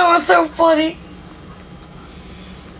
That 0.00 0.18
was 0.18 0.26
so 0.26 0.46
funny. 0.48 0.96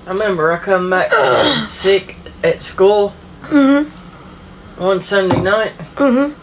I 0.06 0.10
remember 0.10 0.52
I 0.52 0.58
come 0.58 0.88
back 0.90 1.12
sick 1.68 2.16
at 2.42 2.62
school 2.62 3.14
Mm-hmm. 3.42 4.80
one 4.82 5.02
Sunday 5.02 5.40
night. 5.40 5.72
Mm-hmm. 5.96 6.34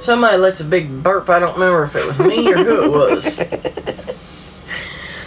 Somebody 0.00 0.38
lets 0.38 0.60
a 0.60 0.64
big 0.64 1.02
burp. 1.02 1.28
I 1.28 1.38
don't 1.38 1.54
remember 1.54 1.84
if 1.84 1.94
it 1.96 2.06
was 2.06 2.18
me 2.20 2.50
or 2.50 2.56
who 2.56 2.84
it 2.84 2.90
was. 2.90 3.38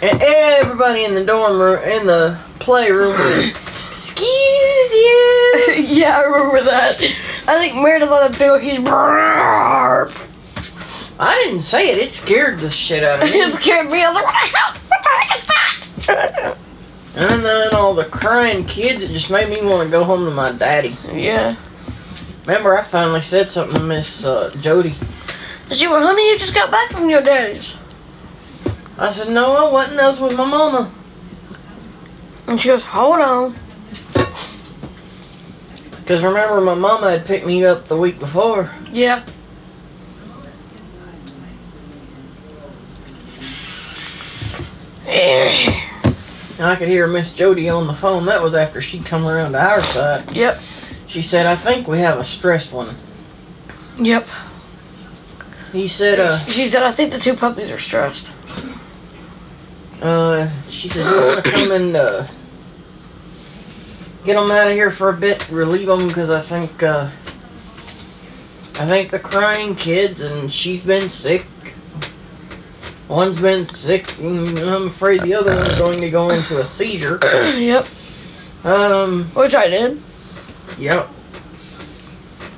And 0.02 0.20
everybody 0.20 1.04
in 1.04 1.14
the 1.14 1.24
dorm 1.24 1.60
room, 1.60 1.80
in 1.84 2.06
the 2.06 2.36
playroom, 2.58 3.16
went, 3.16 3.54
excuse 3.92 4.92
you. 4.92 5.74
yeah, 5.86 6.18
I 6.18 6.22
remember 6.22 6.64
that. 6.64 7.00
I 7.46 7.56
think 7.60 7.76
Meredith 7.76 8.10
let 8.10 8.32
him 8.32 8.36
do 8.36 8.54
his 8.58 8.80
burp. 8.80 10.12
I 11.22 11.36
didn't 11.44 11.60
say 11.60 11.90
it. 11.90 11.98
It 11.98 12.12
scared 12.12 12.58
the 12.58 12.68
shit 12.68 13.04
out 13.04 13.22
of 13.22 13.30
me. 13.30 13.40
It 13.40 13.54
scared 13.54 13.88
me. 13.88 14.02
I 14.02 14.08
was 14.08 14.16
like, 14.16 14.24
what 14.24 14.32
the 14.32 14.56
hell? 14.56 14.74
What 14.88 15.02
the 15.04 15.08
heck 15.08 15.38
is 15.38 15.46
that? 15.46 16.58
And 17.14 17.44
then 17.44 17.74
all 17.74 17.94
the 17.94 18.06
crying 18.06 18.64
kids, 18.64 19.04
it 19.04 19.08
just 19.08 19.28
made 19.28 19.50
me 19.50 19.60
want 19.60 19.86
to 19.86 19.90
go 19.90 20.02
home 20.02 20.24
to 20.24 20.30
my 20.30 20.50
daddy. 20.50 20.96
yeah. 21.12 21.56
Remember, 22.46 22.76
I 22.76 22.82
finally 22.82 23.20
said 23.20 23.50
something 23.50 23.76
to 23.76 23.82
Miss 23.82 24.24
uh, 24.24 24.50
Jody. 24.60 24.94
She 25.70 25.86
went, 25.86 26.02
honey, 26.02 26.30
you 26.30 26.38
just 26.38 26.54
got 26.54 26.70
back 26.70 26.90
from 26.90 27.10
your 27.10 27.20
daddy's. 27.20 27.74
I 28.96 29.10
said, 29.10 29.28
no, 29.28 29.52
I 29.52 29.70
wasn't. 29.70 30.00
I 30.00 30.08
was 30.08 30.20
with 30.20 30.34
my 30.38 30.46
mama. 30.46 30.90
And 32.46 32.58
she 32.58 32.68
goes, 32.68 32.82
hold 32.82 33.20
on. 33.20 33.58
Because 35.90 36.24
remember, 36.24 36.62
my 36.62 36.74
mama 36.74 37.10
had 37.10 37.26
picked 37.26 37.44
me 37.46 37.62
up 37.66 37.88
the 37.88 37.96
week 37.96 38.18
before. 38.18 38.74
Yeah. 38.90 39.22
I 45.14 46.76
could 46.78 46.88
hear 46.88 47.06
Miss 47.06 47.32
Jody 47.32 47.68
on 47.68 47.86
the 47.86 47.92
phone. 47.94 48.26
That 48.26 48.42
was 48.42 48.54
after 48.54 48.80
she'd 48.80 49.04
come 49.04 49.26
around 49.26 49.52
to 49.52 49.60
our 49.60 49.82
side. 49.82 50.34
Yep. 50.34 50.60
She 51.06 51.20
said, 51.22 51.44
I 51.46 51.56
think 51.56 51.86
we 51.86 51.98
have 51.98 52.18
a 52.18 52.24
stressed 52.24 52.72
one. 52.72 52.96
Yep. 53.98 54.26
He 55.72 55.88
said, 55.88 56.20
uh, 56.20 56.38
She 56.46 56.68
said, 56.68 56.82
I 56.82 56.92
think 56.92 57.12
the 57.12 57.18
two 57.18 57.34
puppies 57.34 57.70
are 57.70 57.78
stressed. 57.78 58.32
uh, 60.00 60.50
she 60.70 60.88
said, 60.88 61.04
you 61.06 61.20
want 61.20 61.44
to 61.44 61.50
come 61.50 61.72
and, 61.72 61.96
uh, 61.96 62.26
get 64.24 64.34
them 64.34 64.50
out 64.50 64.68
of 64.70 64.74
here 64.74 64.90
for 64.90 65.08
a 65.08 65.16
bit, 65.16 65.48
relieve 65.50 65.86
them, 65.88 66.08
because 66.08 66.30
I 66.30 66.40
think, 66.40 66.82
uh, 66.82 67.10
I 68.74 68.86
think 68.86 69.10
the 69.10 69.18
crying 69.18 69.74
kids, 69.76 70.22
and 70.22 70.52
she's 70.52 70.84
been 70.84 71.08
sick. 71.08 71.44
One's 73.08 73.38
been 73.38 73.66
sick, 73.66 74.18
and 74.18 74.58
I'm 74.58 74.88
afraid 74.88 75.20
the 75.22 75.34
other 75.34 75.54
one's 75.54 75.76
going 75.76 76.00
to 76.00 76.10
go 76.10 76.30
into 76.30 76.60
a 76.60 76.64
seizure. 76.64 77.18
yep. 77.56 77.86
Um, 78.64 79.30
Which 79.34 79.54
I 79.54 79.68
did. 79.68 80.02
Yep. 80.78 81.08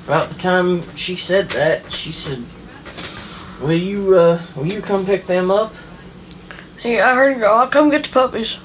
About 0.05 0.29
the 0.29 0.35
time 0.35 0.95
she 0.95 1.15
said 1.15 1.49
that, 1.49 1.91
she 1.91 2.11
said, 2.11 2.45
"Will 3.59 3.73
you, 3.73 4.17
uh, 4.17 4.41
will 4.55 4.71
you 4.71 4.81
come 4.81 5.05
pick 5.05 5.25
them 5.25 5.49
up?" 5.49 5.73
Hey, 6.77 7.01
I 7.01 7.15
heard 7.15 7.33
her 7.33 7.39
go, 7.39 7.51
I'll 7.51 7.67
come 7.67 7.89
get 7.89 8.03
the 8.03 8.09
puppies. 8.09 8.57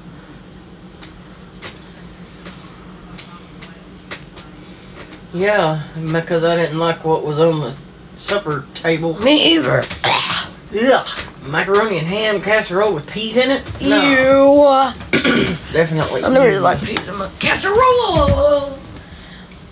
Yeah, 5.32 5.84
because 6.12 6.44
I 6.44 6.56
didn't 6.56 6.78
like 6.78 7.04
what 7.04 7.24
was 7.24 7.38
on 7.40 7.60
the 7.60 7.74
supper 8.16 8.66
table. 8.74 9.18
Me 9.22 9.54
either. 9.54 9.86
Ugh, 10.04 11.29
macaroni 11.42 11.98
and 11.98 12.06
ham 12.06 12.42
casserole 12.42 12.92
with 12.92 13.06
peas 13.06 13.36
in 13.36 13.50
it. 13.50 13.64
No, 13.80 14.10
You. 14.10 14.60
Uh, 15.20 15.56
definitely. 15.72 16.24
I 16.24 16.28
never 16.28 16.46
really 16.46 16.58
like 16.60 16.80
peas 16.80 17.06
in 17.06 17.16
my 17.16 17.28
casserole. 17.38 18.78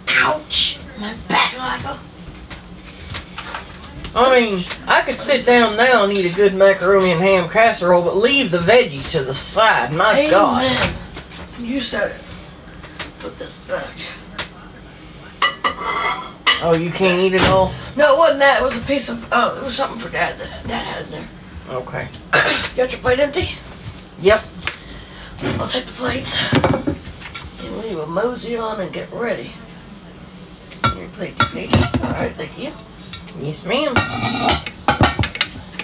Ouch. 0.08 0.78
My 0.98 1.14
back, 1.28 1.56
Michael. 1.56 1.98
I 4.14 4.40
mean, 4.40 4.64
I 4.86 5.02
could 5.02 5.20
sit 5.20 5.46
down 5.46 5.76
now 5.76 6.04
and 6.04 6.12
eat 6.12 6.26
a 6.26 6.34
good 6.34 6.54
macaroni 6.54 7.12
and 7.12 7.20
ham 7.20 7.48
casserole, 7.48 8.02
but 8.02 8.16
leave 8.16 8.50
the 8.50 8.58
veggies 8.58 9.10
to 9.12 9.22
the 9.22 9.34
side. 9.34 9.92
My 9.92 10.28
God. 10.28 10.64
Amen. 10.64 10.94
You 11.60 11.80
said 11.80 12.12
it. 12.12 12.16
Put 13.20 13.38
this 13.38 13.56
back. 13.68 13.88
Oh, 16.60 16.74
you 16.74 16.90
can't 16.90 17.20
eat 17.20 17.34
it 17.34 17.42
all. 17.42 17.72
No, 17.96 18.14
it 18.14 18.18
wasn't 18.18 18.40
that. 18.40 18.60
It 18.60 18.64
was 18.64 18.76
a 18.76 18.80
piece 18.80 19.08
of. 19.08 19.24
Oh, 19.30 19.56
it 19.58 19.64
was 19.64 19.76
something 19.76 20.00
for 20.00 20.08
Dad 20.08 20.38
that 20.38 20.66
Dad 20.66 20.84
had 20.84 21.04
in 21.04 21.10
there. 21.12 21.28
Okay. 21.68 22.08
Got 22.76 22.92
your 22.92 23.00
plate 23.00 23.20
empty? 23.20 23.50
Yep. 24.20 24.42
I'll 25.40 25.68
take 25.68 25.86
the 25.86 25.92
plates. 25.92 26.34
And 26.52 27.82
we 27.82 27.94
will 27.94 28.06
mosey 28.06 28.56
on 28.56 28.80
and 28.80 28.92
get 28.92 29.12
ready. 29.12 29.52
Your 30.82 31.08
plate, 31.08 31.38
please. 31.38 31.72
All 31.74 32.10
right, 32.12 32.34
thank 32.36 32.58
you. 32.58 32.72
Yes, 33.40 33.64
ma'am. 33.64 33.94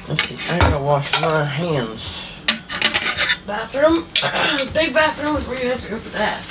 Let's 0.08 0.24
see. 0.24 0.38
I 0.48 0.58
gotta 0.58 0.82
wash 0.82 1.20
my 1.20 1.44
hands. 1.44 2.22
Bathroom. 3.46 4.06
Big 4.72 4.94
bathroom 4.94 5.36
is 5.36 5.46
where 5.46 5.62
you 5.62 5.68
have 5.68 5.82
to 5.82 5.88
go 5.90 5.98
for 5.98 6.08
that. 6.10 6.42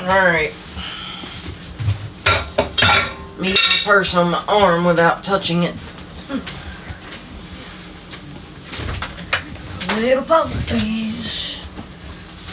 Alright. 0.00 0.52
Me 3.38 3.54
purse 3.84 4.14
on 4.14 4.30
my 4.30 4.44
arm 4.46 4.84
without 4.84 5.22
touching 5.22 5.62
it. 5.62 5.74
Hmm. 6.28 6.53
Little 9.96 10.24
puppies. 10.24 11.56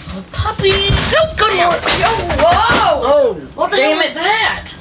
Little 0.07 0.23
puppies. 0.31 0.91
Oh, 0.93 1.33
good 1.37 1.53
lord. 1.57 1.81
Yo, 1.99 2.35
whoa. 2.37 3.01
Oh, 3.03 3.33
What 3.55 3.71
the 3.71 3.77
damn 3.77 3.97
hell 3.99 4.11
it. 4.11 4.13
that? 4.15 4.73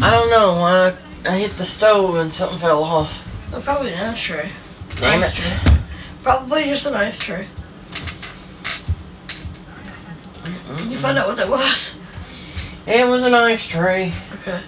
I 0.00 0.10
don't 0.10 0.30
know. 0.30 0.52
I, 0.54 0.94
I 1.24 1.38
hit 1.38 1.56
the 1.58 1.64
stove 1.64 2.16
and 2.16 2.32
something 2.32 2.58
fell 2.58 2.82
off. 2.82 3.12
Oh, 3.52 3.60
probably 3.60 3.92
an 3.92 4.10
ice 4.10 4.20
tray. 4.20 4.50
Damn 4.96 5.22
Ice 5.22 5.32
it. 5.32 5.36
tray. 5.36 5.76
Probably 6.22 6.64
just 6.64 6.86
an 6.86 6.94
ice 6.94 7.18
tray. 7.18 7.48
Can 10.76 10.90
you 10.90 10.98
find 10.98 11.18
out 11.18 11.28
what 11.28 11.36
that 11.36 11.48
was? 11.48 11.92
It 12.86 13.06
was 13.06 13.24
a 13.24 13.30
nice 13.30 13.66
tray. 13.66 14.12
Okay. 14.40 14.60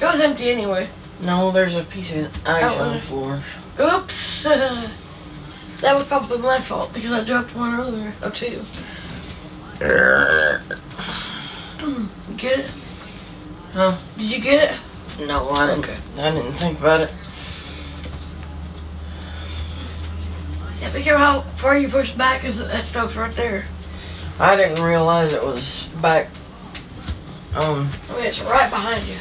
It 0.00 0.04
was 0.04 0.20
empty 0.20 0.50
anyway. 0.50 0.88
No, 1.20 1.50
there's 1.50 1.74
a 1.76 1.84
piece 1.84 2.12
of 2.14 2.26
ice 2.46 2.64
Oh, 2.76 2.82
on 2.82 2.94
the 2.94 3.00
floor. 3.02 3.42
Oops. 3.80 4.46
that 5.80 5.96
was 5.96 6.06
probably 6.06 6.38
my 6.38 6.60
fault 6.60 6.92
because 6.92 7.12
I 7.12 7.24
dropped 7.24 7.54
one 7.54 7.78
earlier. 7.78 8.14
Oh, 8.22 8.30
two. 8.30 8.64
You 9.80 10.58
get 12.36 12.60
it? 12.60 12.70
Huh? 13.72 13.98
Did 14.16 14.30
you 14.30 14.40
get 14.40 14.72
it? 14.72 15.26
No, 15.26 15.50
I 15.50 15.66
didn't. 15.66 15.84
Okay. 15.84 15.98
I 16.16 16.30
didn't 16.30 16.54
think 16.54 16.78
about 16.78 17.02
it. 17.02 17.12
Yeah, 20.80 20.92
be 20.92 21.02
careful 21.02 21.24
how 21.24 21.40
far 21.56 21.76
you 21.76 21.88
push 21.88 22.12
back 22.12 22.44
is 22.44 22.58
that 22.58 22.84
stove's 22.84 23.16
right 23.16 23.34
there. 23.34 23.66
I 24.38 24.56
didn't 24.56 24.82
realize 24.82 25.32
it 25.32 25.42
was 25.42 25.86
back. 26.00 26.28
Um, 27.54 27.90
I 28.08 28.14
mean, 28.14 28.24
it's 28.26 28.40
right 28.40 28.70
behind 28.70 29.06
you. 29.08 29.16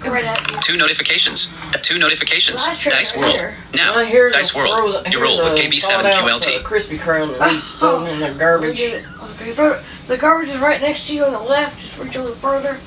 Right 0.00 0.24
at 0.24 0.50
you. 0.50 0.56
Two 0.60 0.76
notifications. 0.76 1.52
Two 1.82 1.98
notifications. 1.98 2.64
Well, 2.66 2.78
Dice 2.90 3.16
World. 3.16 3.36
Now, 3.74 3.96
well, 3.96 4.06
here's 4.06 4.32
Dice 4.34 4.54
World. 4.54 4.76
frozen, 4.76 5.04
You 5.12 5.18
here's 5.18 5.22
roll 5.22 5.42
with 5.42 5.54
KB7 5.54 5.80
thawed 5.80 6.06
out, 6.06 6.14
uh, 6.14 6.22
QLT. 6.22 6.62
Krispy 6.62 6.96
Kreme 6.98 7.38
that 7.38 7.52
needs 7.54 7.74
thrown 7.74 8.06
in 8.06 8.20
the 8.20 8.32
garbage. 8.38 8.80
Okay, 8.80 9.54
throw, 9.54 9.82
the 10.06 10.16
garbage 10.16 10.50
is 10.50 10.58
right 10.58 10.80
next 10.80 11.06
to 11.08 11.14
you 11.14 11.24
on 11.24 11.32
the 11.32 11.40
left. 11.40 11.80
Just 11.80 11.98
reach 11.98 12.16
a 12.16 12.20
little 12.22 12.36
further. 12.36 12.80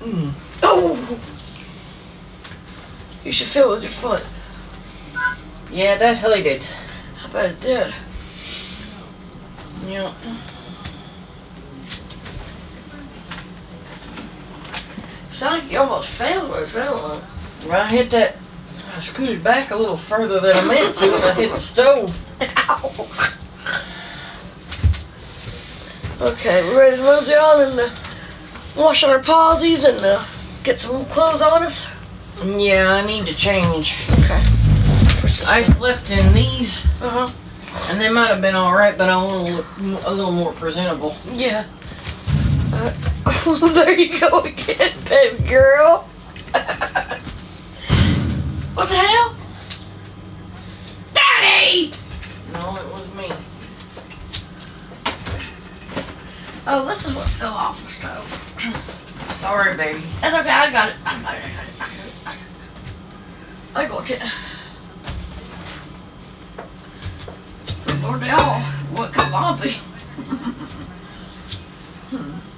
Mm. 0.00 0.32
Oh! 0.62 1.18
You 3.24 3.32
should 3.32 3.48
feel 3.48 3.72
it 3.72 3.74
with 3.76 3.82
your 3.82 3.92
foot. 3.92 4.24
Yeah, 5.72 5.96
that 5.98 6.18
hurt 6.18 6.46
it. 6.46 6.70
I 7.24 7.28
bet 7.28 7.50
it 7.50 7.60
did. 7.60 7.94
Yeah. 9.86 10.14
Sound 15.36 15.62
like 15.62 15.70
you 15.72 15.78
almost 15.78 16.08
failed 16.08 16.50
where 16.50 16.62
it 16.64 16.68
fell 16.70 16.98
on. 16.98 17.22
Well, 17.66 17.80
I 17.82 17.86
hit 17.88 18.10
that. 18.12 18.36
I 18.94 19.00
scooted 19.00 19.42
back 19.42 19.70
a 19.70 19.76
little 19.76 19.96
further 19.98 20.40
than 20.40 20.56
I 20.56 20.64
meant 20.64 20.94
to, 20.96 21.14
and 21.14 21.24
I 21.24 21.34
hit 21.34 21.50
the 21.52 21.58
stove. 21.60 22.16
Ow! 22.40 23.08
Okay, 26.20 26.62
we're 26.64 26.78
ready 26.80 26.96
to 26.96 27.02
mosey 27.02 27.34
on 27.34 27.60
and 27.60 27.78
uh, 27.80 27.90
wash 28.74 29.04
our 29.04 29.18
pawsies 29.18 29.84
and 29.86 29.98
uh, 30.04 30.24
get 30.62 30.78
some 30.78 31.04
clothes 31.06 31.42
on 31.42 31.62
us. 31.64 31.84
Yeah, 32.42 32.90
I 32.94 33.04
need 33.06 33.26
to 33.26 33.34
change. 33.34 33.94
Okay. 34.20 34.42
I 35.48 35.62
slept 35.62 36.08
in 36.10 36.32
these, 36.32 36.78
Uh 37.02 37.28
huh. 37.28 37.32
and 37.90 38.00
they 38.00 38.08
might 38.08 38.28
have 38.28 38.40
been 38.40 38.54
all 38.54 38.74
right, 38.74 38.96
but 38.96 39.10
I 39.10 39.16
want 39.22 39.46
to 39.46 39.52
look 39.54 39.66
a 40.06 40.10
little 40.10 40.32
more 40.32 40.52
presentable. 40.54 41.14
Yeah. 41.30 41.66
Uh, 42.72 42.92
there 43.74 43.98
you 43.98 44.20
go 44.20 44.40
again, 44.40 44.94
baby 45.04 45.44
girl. 45.44 46.08
what 48.74 48.88
the 48.88 48.96
hell? 48.96 49.36
Daddy! 51.14 51.92
No, 52.52 52.76
it 52.76 52.86
was 52.92 53.14
me. 53.14 53.32
Oh, 56.66 56.84
this 56.86 57.04
is 57.06 57.14
what 57.14 57.30
fell 57.30 57.52
off 57.52 57.82
the 57.84 57.90
stove. 57.90 58.42
Sorry, 59.34 59.76
baby. 59.76 60.02
That's 60.20 60.36
okay, 60.36 60.50
I 60.50 60.70
got 60.70 60.88
it. 60.90 60.96
I 61.04 61.22
got 61.22 61.34
it, 61.34 61.44
I 61.44 61.48
got 61.48 61.64
it, 61.64 61.74
I 61.74 61.78
got 61.78 61.90
it. 61.90 62.12
I 62.24 62.26
got 62.26 62.34
it. 62.34 62.56
What 68.96 69.12
could 69.12 69.24
I 69.24 69.60
be? 69.60 69.72
hmm. 72.10 72.55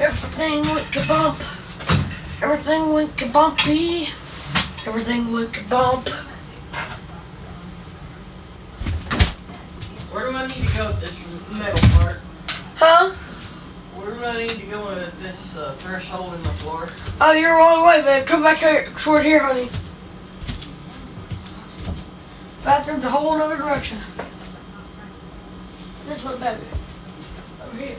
Everything 0.00 0.62
went 0.62 0.86
kabump. 0.92 1.38
Everything 2.40 2.94
went 2.94 3.14
kabumpy. 3.18 4.08
Everything 4.86 5.30
went 5.30 5.52
kabump. 5.52 6.08
Where 10.10 10.30
do 10.30 10.36
I 10.36 10.46
need 10.46 10.66
to 10.66 10.74
go 10.74 10.86
with 10.86 11.00
this 11.02 11.58
metal 11.58 11.88
part? 11.90 12.16
Huh? 12.76 13.10
Where 13.94 14.14
do 14.14 14.24
I 14.24 14.46
need 14.46 14.58
to 14.58 14.66
go 14.66 14.86
with 14.86 15.20
this 15.20 15.56
uh, 15.56 15.74
threshold 15.80 16.32
in 16.32 16.42
the 16.44 16.52
floor? 16.54 16.88
Oh, 17.20 17.32
you're 17.32 17.60
all 17.60 17.82
the 17.82 17.84
way, 17.86 18.00
man. 18.00 18.24
Come 18.24 18.42
back 18.42 18.56
here, 18.56 18.90
toward 18.96 19.26
here, 19.26 19.40
honey. 19.40 19.68
Bathroom's 22.64 23.04
a 23.04 23.10
whole 23.10 23.32
other 23.32 23.58
direction. 23.58 23.98
This 26.08 26.24
one, 26.24 26.40
baby. 26.40 26.62
Over 27.62 27.76
here. 27.76 27.98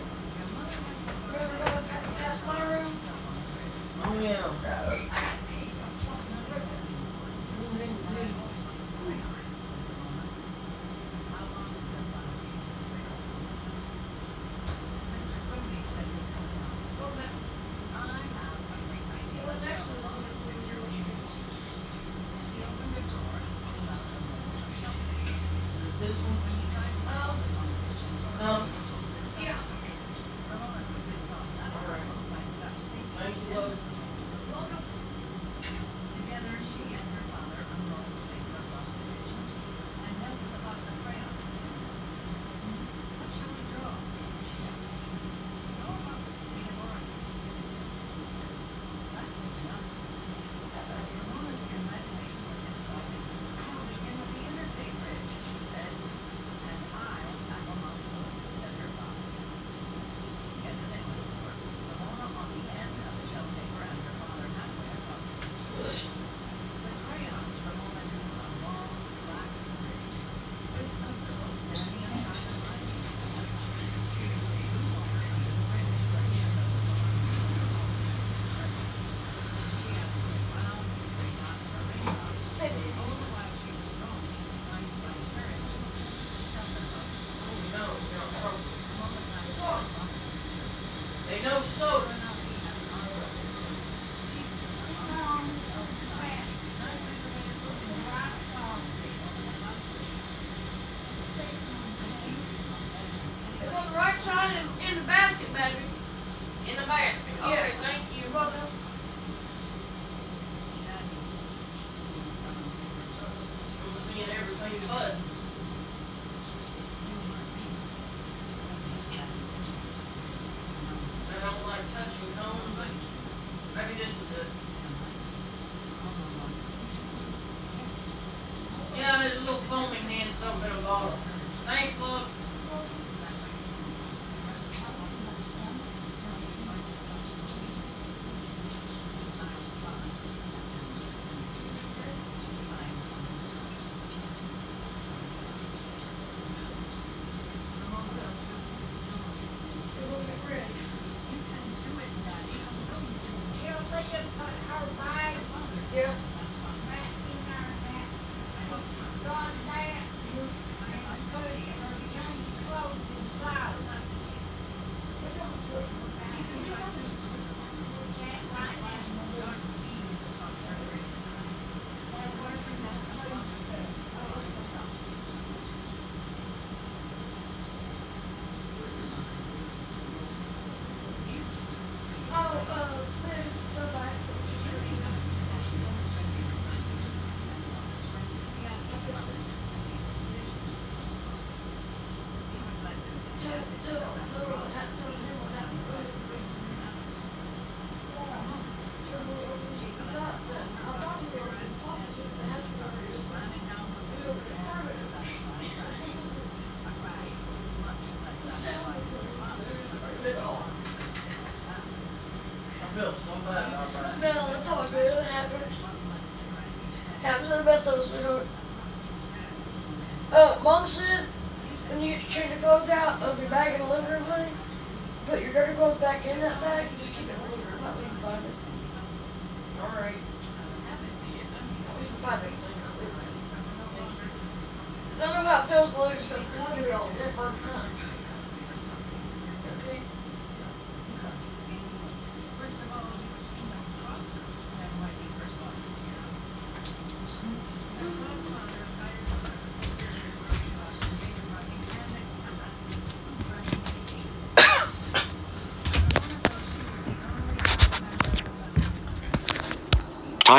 Oh, 4.04 4.14
yeah. 4.14 4.58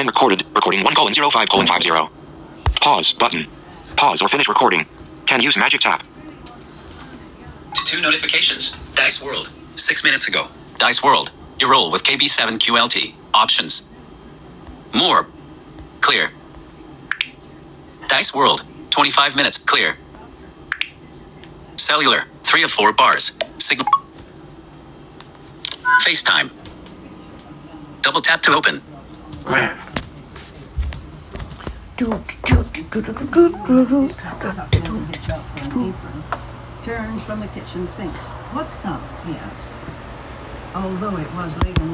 Fine 0.03 0.09
recorded. 0.09 0.44
Recording 0.53 0.82
1 0.82 0.94
colon 0.96 1.14
05 1.14 1.48
colon 1.48 1.66
50. 1.68 1.90
Pause 2.80 3.12
button. 3.12 3.46
Pause 3.94 4.22
or 4.22 4.28
finish 4.28 4.48
recording. 4.48 4.84
Can 5.26 5.40
use 5.40 5.57
magic 5.57 5.80
tap. 5.80 6.03
To 7.72 7.84
two 7.84 8.00
notifications. 8.00 8.76
Dice 8.94 9.22
World. 9.22 9.53
Six 9.76 10.03
minutes 10.03 10.26
ago. 10.26 10.48
Dice 10.78 11.05
World. 11.05 11.30
You 11.61 11.70
roll 11.70 11.92
with 11.92 12.03
KB7QLT. 12.03 13.14
Options. 13.32 13.88
More. 14.92 15.28
Clear. 16.00 16.32
Dice 18.09 18.34
World. 18.34 18.64
25 18.90 19.36
minutes. 19.36 19.57
Clear. 19.57 19.98
Cellular. 21.76 22.24
3 22.42 22.64
of 22.64 22.72
4 22.72 22.92
bars. 22.92 23.30
Signal. 23.59 23.86
FaceTime. 26.05 26.50
Double 28.00 28.20
tap 28.20 28.42
to 28.42 28.53
open. 28.53 28.82
Turns 36.82 37.22
from 37.22 37.38
the 37.38 37.46
kitchen 37.55 37.86
sink. 37.86 38.12
What's 38.53 38.74
come? 38.74 39.00
he 39.24 39.34
asked. 39.34 39.68
Although 40.74 41.16
it 41.16 41.32
was 41.34 41.57
late 41.64 41.78
in 41.78 41.84
the 41.84 41.90